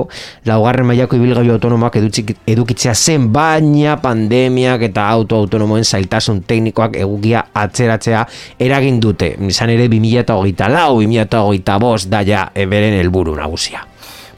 laugarren 0.46 0.86
mailako 0.90 1.16
ibilgailu 1.18 1.54
autonomoak 1.54 1.96
edutzik- 2.02 2.34
edukitzea 2.46 2.94
zen 2.94 3.30
baina 3.34 3.96
pandemiak 4.02 4.82
eta 4.90 5.06
auto 5.14 5.38
autonomoen 5.44 5.84
zailtasun 5.84 6.42
teknikoak 6.46 6.96
egukia 6.98 7.44
atzeratzea 7.54 8.26
eragin 8.58 8.98
dute. 9.00 9.32
Izan 9.46 9.70
ere 9.74 9.86
2024 9.86 10.90
2025 10.98 12.10
da 12.10 12.22
ja 12.32 12.48
e, 12.54 12.66
beren 12.66 12.96
helburu 12.98 13.36
nagusia. 13.36 13.86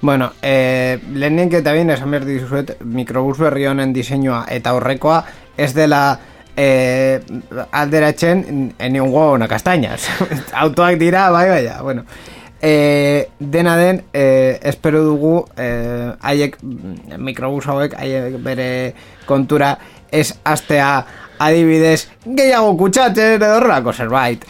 Bueno, 0.04 0.32
eh, 0.42 0.98
lehenik 1.14 1.54
eta 1.62 1.72
bien 1.72 1.88
esan 1.90 2.10
behar 2.12 2.26
dizuet 2.28 2.74
mikrobus 2.84 3.38
berri 3.40 3.64
honen 3.70 3.94
diseinua 3.96 4.44
eta 4.52 4.74
horrekoa 4.76 5.22
ez 5.56 5.70
dela 5.72 6.04
eh, 6.56 7.20
alderatzen 7.72 8.74
eniungo 8.78 9.30
ona 9.38 9.48
kastañas. 9.48 10.08
Autoak 10.64 10.98
dira, 11.00 11.30
bai, 11.30 11.48
bai, 11.48 11.68
bueno. 11.82 12.04
Eh, 12.60 13.30
dena 13.38 13.76
den, 13.76 14.02
eh, 14.12 14.58
espero 14.62 15.02
dugu 15.04 15.34
haiek 15.56 16.56
mm, 16.62 17.18
mikrobus 17.20 17.66
hauek 17.68 17.96
haiek 17.98 18.38
bere 18.44 18.68
kontura 19.26 19.74
ez 20.12 20.34
astea 20.44 21.04
adibidez 21.38 22.08
gehiago 22.24 22.76
kutsatzen 22.76 23.38
edo 23.38 23.56
horrelako 23.56 23.92
zerbait. 23.92 24.46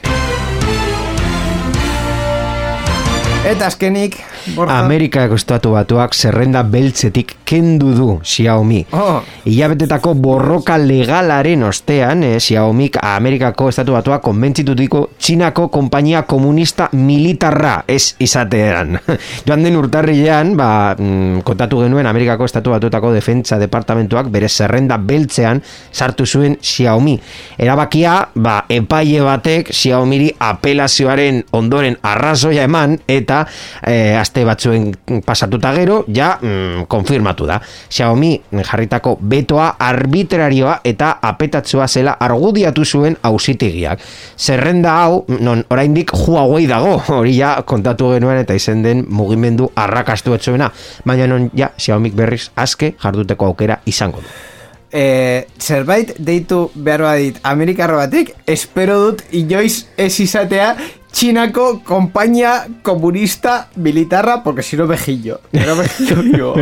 Eta 3.45 3.67
azkenik, 3.69 4.15
Borja, 4.53 4.77
Amerikako 4.85 5.39
estatu 5.41 5.73
batuak 5.73 6.13
zerrenda 6.13 6.61
beltzetik 6.69 7.33
kendu 7.49 7.95
du 7.97 8.09
Xiaomi. 8.21 8.83
Oh. 8.93 9.23
Ilabetetako 9.49 10.13
borroka 10.21 10.77
legalaren 10.77 11.63
ostean, 11.65 12.23
eh, 12.23 12.37
Xiaomik 12.37 12.99
Amerikako 13.01 13.71
estatu 13.73 13.95
batua 13.97 14.19
konbentzitutiko 14.21 15.11
Txinako 15.19 15.69
konpainia 15.73 16.23
komunista 16.29 16.91
militarra 16.93 17.85
ez 17.89 18.15
izatean. 18.19 18.99
Joan 19.47 19.65
den 19.65 19.77
urtarrilean, 19.81 20.53
ba, 20.57 20.95
mm, 20.99 21.41
kontatu 21.45 21.81
genuen 21.81 22.07
Amerikako 22.07 22.45
estatu 22.45 22.75
batuetako 22.77 23.15
defentsa 23.17 23.59
departamentuak 23.59 24.29
bere 24.29 24.49
zerrenda 24.49 24.99
beltzean 24.99 25.63
sartu 25.93 26.27
zuen 26.27 26.59
Xiaomi. 26.61 27.17
Erabakia, 27.59 28.19
ba, 28.35 28.61
epaile 28.69 29.25
batek 29.25 29.73
Xiaomiri 29.73 30.35
apelazioaren 30.39 31.43
ondoren 31.57 31.97
arrazoia 32.03 32.69
eman 32.69 32.99
eta 33.09 33.45
eh, 33.87 34.21
aste 34.35 34.45
batzuen 34.45 34.89
pasatuta 35.25 35.71
gero, 35.75 36.05
ja, 36.11 36.39
mm, 36.43 36.87
konfirmatu 36.91 37.47
da. 37.47 37.61
Xiaomi 37.89 38.41
jarritako 38.51 39.17
betoa 39.21 39.77
arbitrarioa 39.79 40.81
eta 40.85 41.19
apetatzua 41.23 41.87
zela 41.87 42.17
argudiatu 42.19 42.85
zuen 42.85 43.17
auzitegiak. 43.23 44.01
Zerrenda 44.37 44.97
hau, 45.05 45.25
non 45.41 45.63
oraindik 45.71 46.11
Huawei 46.11 46.67
dago, 46.67 47.01
hori 47.19 47.37
ja 47.39 47.63
kontatu 47.63 48.11
genuen 48.11 48.43
eta 48.43 48.55
izen 48.55 48.83
den 48.83 49.05
mugimendu 49.09 49.71
arrakastu 49.77 50.35
etzuena, 50.35 50.73
baina 51.05 51.27
non 51.31 51.51
ja 51.55 51.71
Xiaomik 51.79 52.15
berriz 52.15 52.51
aske 52.57 52.95
jarduteko 52.99 53.47
aukera 53.47 53.79
izango 53.87 54.19
du. 54.19 54.54
E, 54.95 55.47
zerbait 55.59 56.13
deitu 56.23 56.69
behar 56.75 57.03
badit 57.03 57.41
Amerikarro 57.43 57.99
batek, 57.99 58.31
espero 58.47 59.01
dut 59.01 59.25
inoiz 59.35 59.89
ez 59.99 60.13
izatea 60.23 60.77
Txinako 61.15 61.81
kompainia 61.87 62.67
komunista 62.83 63.69
militarra, 63.77 64.43
porque 64.43 64.63
si 64.63 64.77
no 64.77 64.87
mejillo. 64.87 65.41
Vivo. 65.53 66.55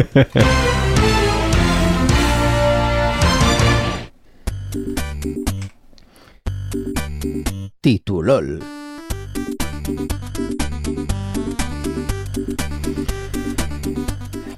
Titulol. 7.81 8.61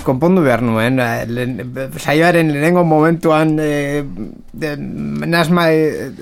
Konpondu 0.04 0.42
behar 0.44 0.62
nuen, 0.62 1.00
eh, 1.00 1.24
lehen- 1.26 1.62
saioaren 1.98 2.52
lehenengo 2.52 2.84
momentuan 2.84 3.56
e, 3.60 4.04
de, 4.52 4.74
nasma, 4.76 5.66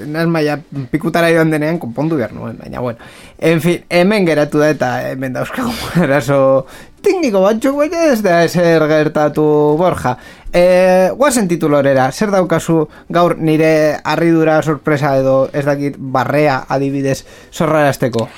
nasmaia 0.07 0.59
pikutara 0.91 1.31
joan 1.35 1.51
denean 1.51 1.79
konpondu 1.83 2.17
behar 2.17 2.33
nuen, 2.33 2.57
baina 2.59 2.81
bueno. 2.81 2.99
En 3.39 3.61
fin, 3.61 3.83
hemen 3.91 4.27
geratu 4.27 4.59
da 4.63 4.71
eta 4.71 4.93
hemen 5.11 5.33
dauzkagu 5.35 5.73
eraso 6.05 6.67
tekniko 7.03 7.41
batzuk, 7.43 7.77
baina 7.83 8.05
ez 8.13 8.21
da 8.23 8.45
ezer 8.47 8.87
gertatu 8.89 9.43
borja. 9.79 10.17
E, 10.53 11.11
guazen 11.17 11.49
titulorera, 11.49 12.11
zer 12.13 12.31
daukazu 12.31 12.83
gaur 13.09 13.39
nire 13.41 13.99
harridura 14.05 14.61
sorpresa 14.63 15.15
edo 15.19 15.49
ez 15.53 15.65
dakit 15.65 15.97
barrea 15.99 16.61
adibidez 16.69 17.23
zorrarazteko? 17.53 18.29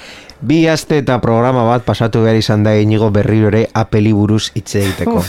Bi 0.45 0.67
aste 0.69 0.99
eta 1.01 1.17
programa 1.25 1.63
bat 1.65 1.87
pasatu 1.87 2.21
behar 2.21 2.37
izan 2.37 2.65
da 2.67 2.75
inigo 2.77 3.07
berriro 3.15 3.49
ere 3.49 3.63
Apple 3.73 4.11
buruz 4.13 4.51
hitz 4.53 4.75
egiteko. 4.77 5.23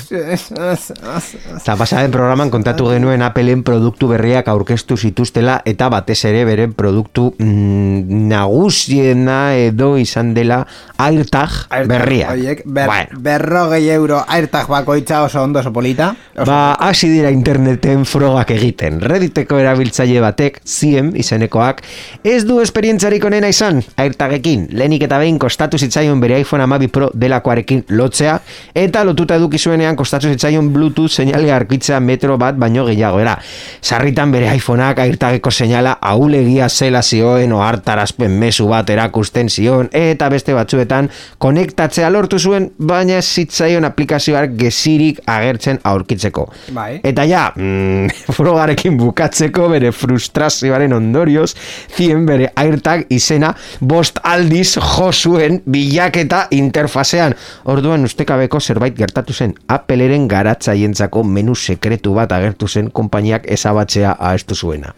Eta 1.56 1.76
pasaren 1.80 2.12
programan 2.12 2.52
kontatu 2.52 2.90
genuen 2.92 3.24
Appleen 3.24 3.64
produktu 3.64 4.10
berriak 4.12 4.50
aurkeztu 4.52 4.98
zituztela 4.98 5.62
eta 5.66 5.88
batez 5.94 6.18
ere 6.28 6.44
beren 6.50 6.74
produktu 6.76 7.30
mm, 7.40 8.28
nagusiena 8.34 9.38
edo 9.56 9.94
izan 10.02 10.34
dela 10.36 10.66
AirTag 11.00 11.56
berria. 11.88 12.34
Oiek, 12.36 12.66
ber, 12.66 12.92
Bueno. 12.92 13.22
berrogei 13.24 13.88
euro 13.96 14.20
airtag 14.28 14.68
bakoitza 14.68 15.24
oso 15.24 15.42
ondo 15.44 15.60
oso 15.64 15.72
polita. 15.72 16.12
Oso 16.36 16.50
Ba, 16.52 16.74
hasi 16.76 17.08
dira 17.10 17.32
interneten 17.32 18.04
frogak 18.06 18.52
egiten. 18.52 19.00
Redditeko 19.02 19.62
erabiltzaile 19.64 20.20
batek, 20.24 20.60
ziem 20.66 21.14
izenekoak, 21.16 21.82
ez 22.24 22.44
du 22.46 22.60
esperientzarik 22.60 23.24
onena 23.24 23.48
izan, 23.48 23.82
airtagekin, 23.96 24.68
lehenik 24.76 25.05
eta 25.06 25.20
behin 25.22 25.38
kostatu 25.40 25.78
zitzaion 25.78 26.20
bere 26.22 26.40
iPhone 26.42 26.66
12 26.66 26.92
Pro 26.92 27.10
delakoarekin 27.14 27.84
lotzea, 27.98 28.36
eta 28.76 29.04
lotuta 29.06 29.38
eduki 29.40 29.60
zuenean 29.60 29.96
kostatu 29.96 30.30
zitzaion 30.34 30.72
Bluetooth 30.74 31.12
seinale 31.12 31.52
arkitzea 31.54 32.00
metro 32.00 32.38
bat 32.42 32.58
baino 32.60 32.86
gehiago 32.88 33.20
era. 33.22 33.36
Sarritan 33.82 34.32
bere 34.34 34.50
iPhoneak 34.56 35.00
airtageko 35.06 35.52
seinala 35.52 35.98
aulegia 36.02 36.70
zela 36.70 37.02
zioen 37.04 37.54
ohartarazpen 37.56 38.38
mezu 38.40 38.68
bat 38.72 38.90
erakusten 38.90 39.50
zion, 39.50 39.90
eta 39.94 40.30
beste 40.34 40.56
batzuetan 40.58 41.10
konektatzea 41.42 42.10
lortu 42.14 42.40
zuen, 42.40 42.70
baina 42.78 43.22
zitzaion 43.22 43.86
aplikazioak 43.88 44.56
gezirik 44.60 45.22
agertzen 45.30 45.80
aurkitzeko. 45.84 46.48
Bai. 46.76 47.00
Eta 47.04 47.26
ja, 47.30 47.48
mm, 47.56 48.10
frogarekin 48.38 48.98
bukatzeko 49.00 49.70
bere 49.74 49.92
frustrazioaren 49.96 50.94
ondorioz, 50.96 51.52
zien 51.96 52.26
bere 52.28 52.52
airtag 52.56 53.06
izena 53.14 53.54
bost 53.80 54.20
aldiz 54.24 54.76
jo 54.86 55.12
zuen 55.14 55.62
bilaketa 55.72 56.46
interfasean. 56.52 57.36
Orduan 57.66 58.04
ustekabeko 58.06 58.60
zerbait 58.60 58.96
gertatu 58.98 59.34
zen. 59.34 59.54
Appleren 59.68 60.28
garatzaientzako 60.32 61.24
menu 61.24 61.56
sekretu 61.56 62.14
bat 62.14 62.32
agertu 62.32 62.68
zen 62.68 62.92
konpainiak 62.92 63.46
ezabatzea 63.52 64.16
aestu 64.20 64.56
zuena. 64.56 64.94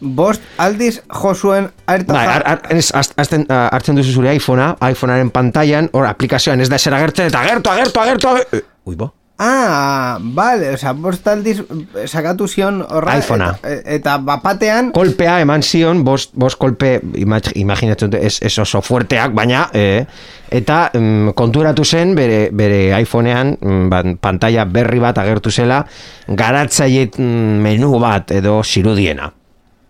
Bost 0.00 0.42
aldiz 0.58 1.00
jo 1.22 1.34
zuen 1.34 1.68
airtag. 1.86 2.14
Bai, 2.16 2.26
ar, 2.26 2.42
ar, 2.46 2.60
ez, 2.70 2.90
az- 2.94 3.12
azten, 3.16 3.46
hartzen 3.48 3.96
duzu 3.96 4.12
zure 4.12 4.34
iPhonea, 4.36 4.76
iPhonearen 4.90 5.30
pantailan, 5.30 5.88
hor 5.92 6.06
aplikazioan 6.06 6.60
ez 6.60 6.68
da 6.68 6.76
ezer 6.76 6.94
agertzen, 6.94 7.26
eta 7.32 7.40
agertu, 7.40 7.70
agertu, 7.70 8.00
agertu, 8.00 8.28
agertu. 8.28 8.64
Ui, 8.84 8.96
bo. 8.96 9.12
Ah, 9.44 10.18
vale, 10.20 10.70
o 10.70 10.76
sea, 10.76 10.92
bost 10.92 11.26
aldiz 11.26 11.56
eh, 11.58 12.04
sakatu 12.06 12.46
zion 12.46 12.76
horra. 12.86 13.16
iPhonea. 13.18 13.56
Eta, 13.58 13.80
eta 13.96 14.12
bapatean, 14.22 14.92
kolpea 14.94 15.40
eman 15.42 15.64
zion, 15.66 16.04
bost, 16.06 16.30
bost 16.38 16.60
kolpe, 16.62 16.92
imag, 17.18 17.48
imaginatzen 17.58 18.12
dut, 18.12 18.22
ez, 18.22 18.36
ez 18.38 18.52
oso 18.62 18.78
fuerteak, 18.86 19.34
baina, 19.34 19.64
eh, 19.74 20.04
eta 20.46 20.78
mm, 20.94 21.34
konturatu 21.34 21.82
zen 21.82 22.14
bere, 22.14 22.38
bere 22.54 22.80
iPhonean 23.00 23.56
mm, 23.58 23.90
ban, 23.90 24.16
pantalla 24.22 24.68
berri 24.70 25.02
bat 25.02 25.18
agertu 25.18 25.50
zela, 25.50 25.82
garatzaile 26.28 27.08
mm, 27.10 27.60
menu 27.66 27.98
bat 27.98 28.30
edo 28.38 28.60
zirudiena. 28.62 29.26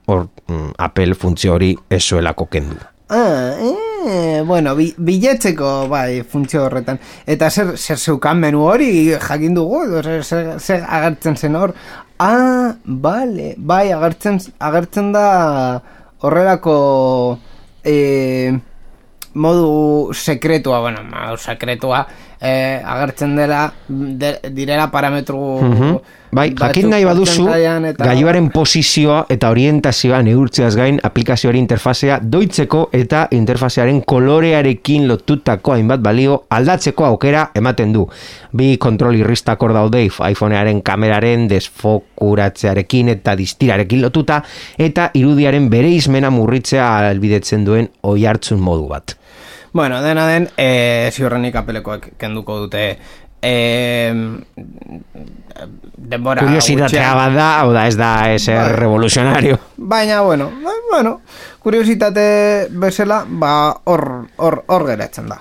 Hor, 0.09 0.31
mm, 0.49 0.77
Apple 0.89 1.13
funtzio 1.13 1.59
hori 1.59 1.75
ez 1.91 2.01
zuelako 2.07 2.49
kendu. 2.49 2.81
ah, 3.13 3.53
eh, 3.61 3.92
bueno, 4.47 4.75
bi, 4.77 4.89
biletzeko, 4.97 5.89
bai, 5.91 6.23
funtzio 6.29 6.65
horretan. 6.67 6.99
Eta 7.27 7.51
zer, 7.51 7.75
zer 7.77 7.99
zeukan 7.99 8.41
menu 8.43 8.65
hori 8.67 8.91
jakin 9.13 9.55
dugu, 9.55 9.85
edo 9.87 10.03
zer, 10.03 10.25
zer, 10.25 10.51
zer 10.61 10.85
agertzen 10.89 11.37
zen 11.37 11.57
hor. 11.57 11.75
Ah, 12.23 12.75
vale, 12.85 13.55
bai, 13.59 13.91
agertzen, 13.93 14.41
agertzen 14.63 15.13
da 15.15 15.27
horrelako 16.23 16.77
eh, 17.85 18.53
modu 19.35 20.13
sekretua, 20.15 20.81
bueno, 20.85 21.03
modu 21.09 21.41
sekretua, 21.43 22.05
eh, 22.43 22.83
agertzen 22.85 23.37
dela, 23.37 23.73
de, 23.89 24.39
direla 24.51 24.91
parametru... 24.91 26.01
Bai, 26.33 26.47
jakin 26.57 26.87
nahi 26.89 27.05
baduzu, 27.05 27.45
eta- 27.45 28.07
gailuaren 28.07 28.47
posizioa 28.55 29.19
eta 29.29 29.51
orientazioa 29.53 30.23
neurtzeaz 30.25 30.71
gain 30.79 30.97
aplikazioari 31.05 31.61
interfazea 31.61 32.17
doitzeko 32.25 32.87
eta 32.97 33.27
interfazearen 33.37 34.01
kolorearekin 34.09 35.05
lotutako 35.11 35.75
hainbat 35.77 36.01
balio 36.01 36.39
aldatzeko 36.49 37.05
aukera 37.11 37.51
ematen 37.55 37.93
du. 37.93 38.07
Bi 38.57 38.79
kontrol 38.81 39.21
irristak 39.21 39.61
hor 39.61 39.77
daude 39.77 40.07
iPhonearen 40.09 40.81
kameraren 40.81 41.45
desfokuratzearekin 41.53 43.13
eta 43.13 43.37
distirarekin 43.37 44.01
lotuta 44.01 44.41
eta 44.81 45.11
irudiaren 45.13 45.69
bere 45.69 45.93
izmena 45.93 46.33
murritzea 46.33 46.95
albidetzen 47.13 47.69
duen 47.69 47.93
oi 48.09 48.25
hartzun 48.25 48.65
modu 48.65 48.89
bat. 48.89 49.19
Bueno, 49.73 50.03
dena 50.03 50.27
den, 50.29 50.49
e, 50.57 51.11
ziurrenik 51.13 51.55
apelekoek 51.57 52.11
kenduko 52.21 52.59
dute 52.67 52.99
e, 53.43 54.13
denbora 55.97 56.43
Kuriositatea 56.45 57.15
bat 57.17 57.33
da, 57.37 57.47
hau 57.63 57.73
da 57.73 57.87
ez 57.89 57.97
da 57.97 58.11
eser 58.35 58.59
Bai. 58.61 58.77
revolucionario. 58.77 59.59
Baina, 59.77 60.21
bueno, 60.23 60.51
ba- 60.63 60.79
bueno, 60.91 61.21
kuriositate 61.59 62.69
bezala, 62.71 63.25
ba, 63.27 63.55
hor, 63.85 64.27
hor, 64.37 64.65
hor 64.67 64.87
geratzen 64.87 65.29
da. 65.33 65.41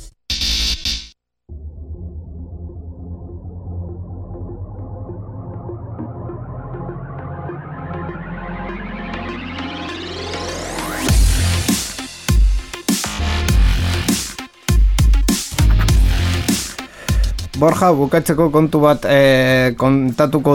Borja, 17.61 17.91
bukatzeko 17.93 18.47
kontu 18.49 18.79
bat 18.81 19.03
e, 19.05 19.75
kontatuko 19.77 20.53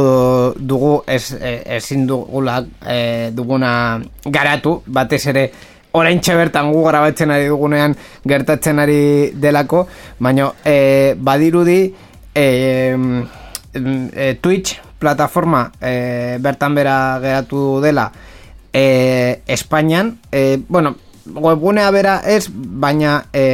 dugu 0.58 1.04
ez, 1.06 1.36
e, 1.38 1.52
ezin 1.76 2.02
dugula 2.08 2.56
e, 2.82 3.30
duguna 3.30 3.70
garatu, 4.24 4.80
batez 4.86 5.20
ere 5.30 5.44
orain 5.94 6.18
bertan 6.18 6.72
gu 6.72 6.82
grabatzen 6.82 7.30
ari 7.30 7.46
dugunean 7.46 7.94
gertatzen 8.26 8.82
ari 8.82 9.30
delako, 9.38 9.86
baina 10.18 10.50
e, 10.64 11.14
badirudi 11.14 11.94
e, 12.34 12.44
e, 13.72 14.34
Twitch 14.42 14.74
plataforma 14.98 15.70
e, 15.80 16.38
bertan 16.40 16.74
bera 16.74 17.20
geratu 17.22 17.80
dela 17.82 18.10
e, 18.72 19.42
Espainian, 19.46 20.18
e, 20.32 20.58
bueno, 20.68 20.96
webgunea 21.34 21.90
bera 21.90 22.20
ez, 22.26 22.46
baina 22.52 23.26
e, 23.32 23.44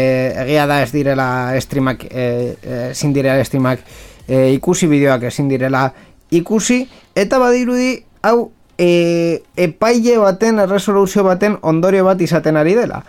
egia 0.44 0.66
da 0.66 0.82
ez 0.82 0.90
direla 0.92 1.28
streamak, 1.60 2.04
e, 2.10 2.56
ezin 2.90 3.12
direla 3.12 3.44
streamak 3.44 3.80
e, 4.28 4.52
ikusi 4.54 4.88
bideoak 4.90 5.28
ezin 5.30 5.48
direla 5.48 5.86
ikusi, 6.32 6.82
eta 7.14 7.38
badirudi 7.42 7.96
hau 8.22 8.52
e, 8.78 9.42
epaile 9.56 10.18
baten, 10.22 10.62
erresoluzio 10.64 11.24
baten 11.26 11.58
ondorio 11.62 12.04
bat 12.08 12.20
izaten 12.20 12.56
ari 12.56 12.76
dela. 12.78 13.02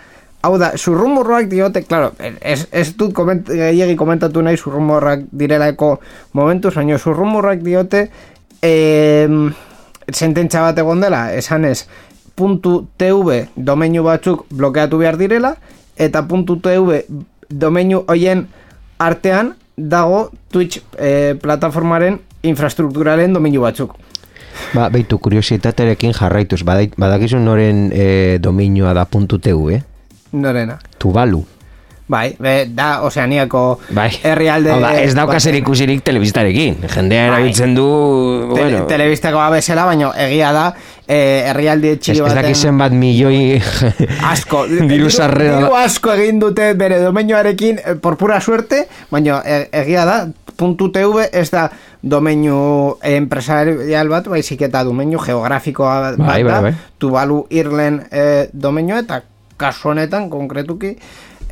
Hau 0.43 0.57
da, 0.59 0.73
zurrumurroak 0.75 1.47
diote, 1.47 1.85
claro, 1.87 2.11
ez, 2.19 2.65
ez 2.75 2.89
dut 2.99 3.13
koment, 3.15 3.47
gehiagi 3.47 3.95
komentatu 3.95 4.41
nahi 4.43 4.59
zurrumurroak 4.59 5.29
direlaeko 5.31 5.93
momentu, 6.35 6.71
zaino 6.71 6.97
zurrumurroak 6.99 7.63
diote 7.63 8.09
e, 8.59 8.73
sententza 10.11 10.65
bat 10.65 10.81
egon 10.83 10.99
dela, 11.03 11.29
esan 11.31 11.63
ez, 11.69 11.85
.tv 12.35 13.47
domeinu 13.55 14.03
batzuk 14.03 14.45
blokeatu 14.51 14.97
behar 14.97 15.17
direla 15.17 15.55
eta 15.97 16.23
.tv 16.23 17.03
domeinu 17.49 18.03
hoien 18.07 18.47
artean 18.99 19.53
dago 19.77 20.29
Twitch 20.51 20.79
e, 20.97 21.35
plataformaren 21.41 22.19
infrastrukturalen 22.43 23.33
domeinu 23.33 23.61
batzuk. 23.61 23.95
Ba, 24.73 24.89
beitu, 24.89 25.17
kuriositaterekin 25.17 26.13
jarraituz, 26.13 26.61
badakizu 26.63 27.39
noren 27.41 27.89
e, 27.93 28.37
dominioa 28.39 28.93
da 28.93 29.05
.tv, 29.05 29.73
eh? 29.75 29.81
Norena. 30.33 30.79
Tuvalu. 30.99 31.43
Bai, 32.07 32.35
be, 32.39 32.65
da 32.67 33.01
Oceaniako 33.07 33.79
bai. 33.95 34.09
herrialde... 34.27 34.73
Hau 34.73 34.81
da, 34.83 34.91
ez 34.99 35.13
dauka 35.15 35.39
zer 35.39 35.55
ikusirik 35.55 36.03
telebistarekin. 36.03 36.81
Jendea 36.91 37.21
bai. 37.21 37.29
erabiltzen 37.29 37.75
du... 37.77 37.85
Bueno. 38.49 38.83
Te, 38.83 38.97
telebistako 38.97 39.39
abezela, 39.39 39.85
baina 39.87 40.11
egia 40.25 40.51
da 40.55 40.65
eh, 41.07 41.47
herrialde 41.47 41.95
txiki 41.95 42.19
baten... 42.19 42.37
Ez 42.37 42.43
dakizen 42.43 42.83
bat 42.83 42.91
milioi... 42.91 43.61
asko. 44.33 44.65
diru 44.91 45.07
sarrera. 45.09 45.61
Diru 45.63 45.79
asko 45.79 46.11
egin 46.17 46.43
dute 46.43 46.73
bere 46.79 46.99
domenioarekin 47.05 47.79
eh, 47.79 47.95
por 47.95 48.19
pura 48.19 48.41
suerte, 48.43 48.83
baina 49.11 49.39
e, 49.47 49.65
egia 49.83 50.03
da 50.09 50.21
.tv 50.53 51.27
ez 51.31 51.49
da 51.49 51.69
domeinu 52.03 52.97
empresarial 52.99 54.11
bat, 54.11 54.27
baizik 54.29 54.61
eta 54.67 54.83
domeinu 54.83 55.23
geografikoa 55.23 55.99
bat 56.09 56.19
bai, 56.19 56.41
bai, 56.43 56.61
bai. 56.67 56.73
Tuvalu 56.99 57.45
Irlen 57.49 58.03
eh, 58.11 58.49
domeinu 58.53 58.99
eta 58.99 59.23
kasu 59.57 59.93
honetan 59.93 60.29
konkretuki 60.29 60.95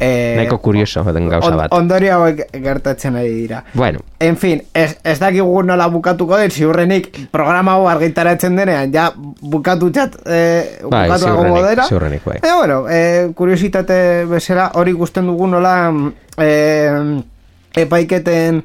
Eh, 0.04 0.34
Naiko 0.36 0.58
kurioso 0.58 1.04
den 1.14 1.28
gauza 1.30 1.52
bat. 1.54 1.72
On, 1.72 1.84
ondori 1.84 2.08
hauek 2.10 2.40
gertatzen 2.64 3.16
ari 3.20 3.36
dira. 3.36 3.60
Bueno. 3.78 4.00
En 4.20 4.38
fin, 4.38 4.64
ez, 4.74 4.96
ez 5.04 5.20
dakigu 5.22 5.62
nola 5.62 5.86
bukatuko 5.94 6.40
den, 6.42 6.50
ziurrenik 6.50 7.12
programa 7.30 7.76
hau 7.78 7.86
argitaratzen 7.92 8.58
denean, 8.58 8.90
ja 8.94 9.12
bukatu 9.16 9.92
txat, 9.94 10.18
eh, 10.26 10.80
bai, 10.90 11.06
bukatu 11.06 11.28
ziurrenik, 11.30 11.68
dera. 11.70 11.86
Ziurrenik, 11.86 12.26
bai. 12.26 12.40
E, 12.42 12.56
bueno, 12.58 12.80
eh, 12.90 13.30
kuriositate 13.38 14.00
bezala, 14.32 14.72
hori 14.82 14.98
gusten 14.98 15.30
dugu 15.30 15.52
nola 15.54 15.76
eh, 16.42 17.22
epaiketen 17.86 18.64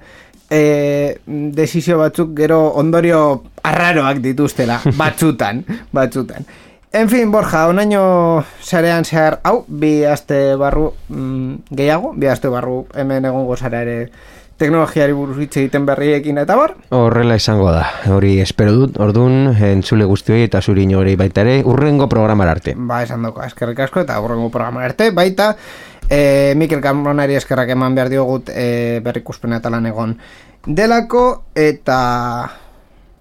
eh, 0.49 1.18
desizio 1.26 1.99
batzuk 2.01 2.32
gero 2.39 2.62
ondorio 2.80 3.43
arraroak 3.62 4.24
dituztela, 4.24 4.80
batzutan, 4.97 5.66
batzutan. 6.01 6.49
En 6.97 7.11
fin, 7.11 7.30
Borja, 7.30 7.66
onaino 7.68 8.42
sarean 8.64 9.05
zehar, 9.05 9.34
hau, 9.44 9.66
bi 9.68 10.07
aste 10.09 10.55
barru 10.57 10.94
mm, 11.12 11.68
gehiago, 11.76 12.14
bi 12.16 12.30
aste 12.32 12.49
barru 12.49 12.86
hemen 12.97 13.26
egongo 13.28 13.53
zara 13.59 13.82
ere 13.84 13.97
teknologiari 14.57 15.12
buruz 15.12 15.36
hitz 15.44 15.59
egiten 15.61 15.84
berriekin 15.84 16.40
eta 16.40 16.57
bar? 16.57 16.72
Horrela 16.97 17.36
izango 17.36 17.68
da, 17.68 17.84
hori 18.16 18.38
espero 18.40 18.72
dut, 18.72 18.97
ordun 18.97 19.53
entzule 19.53 20.09
guzti 20.09 20.32
hori 20.32 20.49
eta 20.49 20.64
zuri 20.64 20.86
inori 20.88 21.18
baita 21.20 21.44
ere, 21.44 21.59
urrengo 21.68 22.09
programar 22.09 22.55
arte. 22.55 22.72
Ba, 22.78 23.03
esan 23.05 23.28
doko, 23.28 23.44
eskerrik 23.44 23.84
asko 23.84 24.07
eta 24.07 24.16
urrengo 24.24 24.49
programar 24.55 24.88
arte, 24.88 25.12
baita, 25.12 25.53
e, 26.09 26.55
Mikel 26.57 26.80
Camonari 26.80 27.36
eskerrak 27.36 27.76
eman 27.76 27.99
behar 27.99 28.09
diogut 28.09 28.49
e, 28.49 29.03
berrikuspen 29.05 29.53
eta 29.61 29.68
lan 29.68 29.92
egon 29.92 30.16
delako, 30.64 31.26
eta 31.53 31.99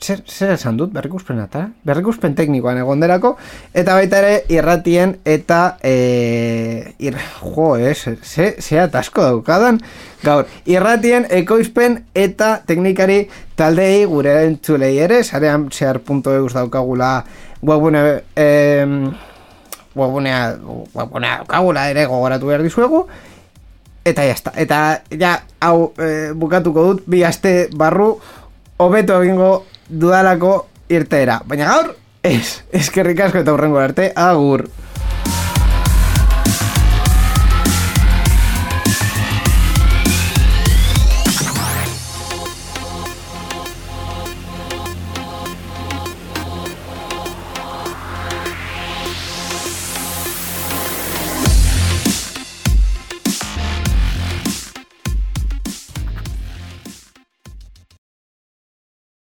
zer, 0.02 0.22
zer 0.28 0.54
esan 0.56 0.78
dut 0.78 0.92
berrikuspen 0.94 1.40
eta 1.44 1.66
berrikuspen 1.88 2.36
teknikoan 2.36 2.78
egonderako 2.82 3.36
eta 3.74 3.96
baita 3.98 4.20
ere 4.22 4.34
irratien 4.54 5.16
eta 5.26 5.78
e, 5.84 6.94
ir, 7.00 7.18
jo, 7.42 7.76
ez, 7.78 7.98
ze, 8.24 8.56
ze 8.60 8.80
atasko 8.82 9.24
daukadan. 9.24 9.80
Gaur, 10.26 10.48
irratien 10.66 11.28
ekoizpen 11.30 12.00
eta 12.16 12.60
teknikari 12.68 13.26
taldei 13.58 14.06
gure 14.10 14.36
entzulei 14.46 14.96
ere, 15.00 15.24
zarean 15.24 15.70
zehar.eus 15.72 16.54
daukagula 16.54 17.12
webune 17.66 18.04
e, 18.36 18.48
webunea 19.96 20.42
webunea 20.96 21.38
daukagula 21.44 21.90
ere 21.90 22.06
gogoratu 22.06 22.52
behar 22.52 22.66
dizuegu. 22.66 23.06
Eta 24.06 24.22
jazta, 24.22 24.52
eta 24.62 24.80
ja 25.18 25.40
hau 25.66 25.94
e, 25.98 26.34
bukatuko 26.38 26.84
dut 26.92 27.08
bi 27.10 27.24
aste 27.26 27.72
barru 27.74 28.12
hobeto 28.78 29.18
egingo 29.24 29.64
dudalako 29.90 30.68
irteera. 30.90 31.40
Baina 31.46 31.70
gaur, 31.70 31.94
ez, 32.26 32.62
eskerrik 32.74 33.22
asko 33.28 33.44
eta 33.44 33.54
hurrengo 33.54 33.80
arte, 33.82 34.12
agur. 34.16 34.68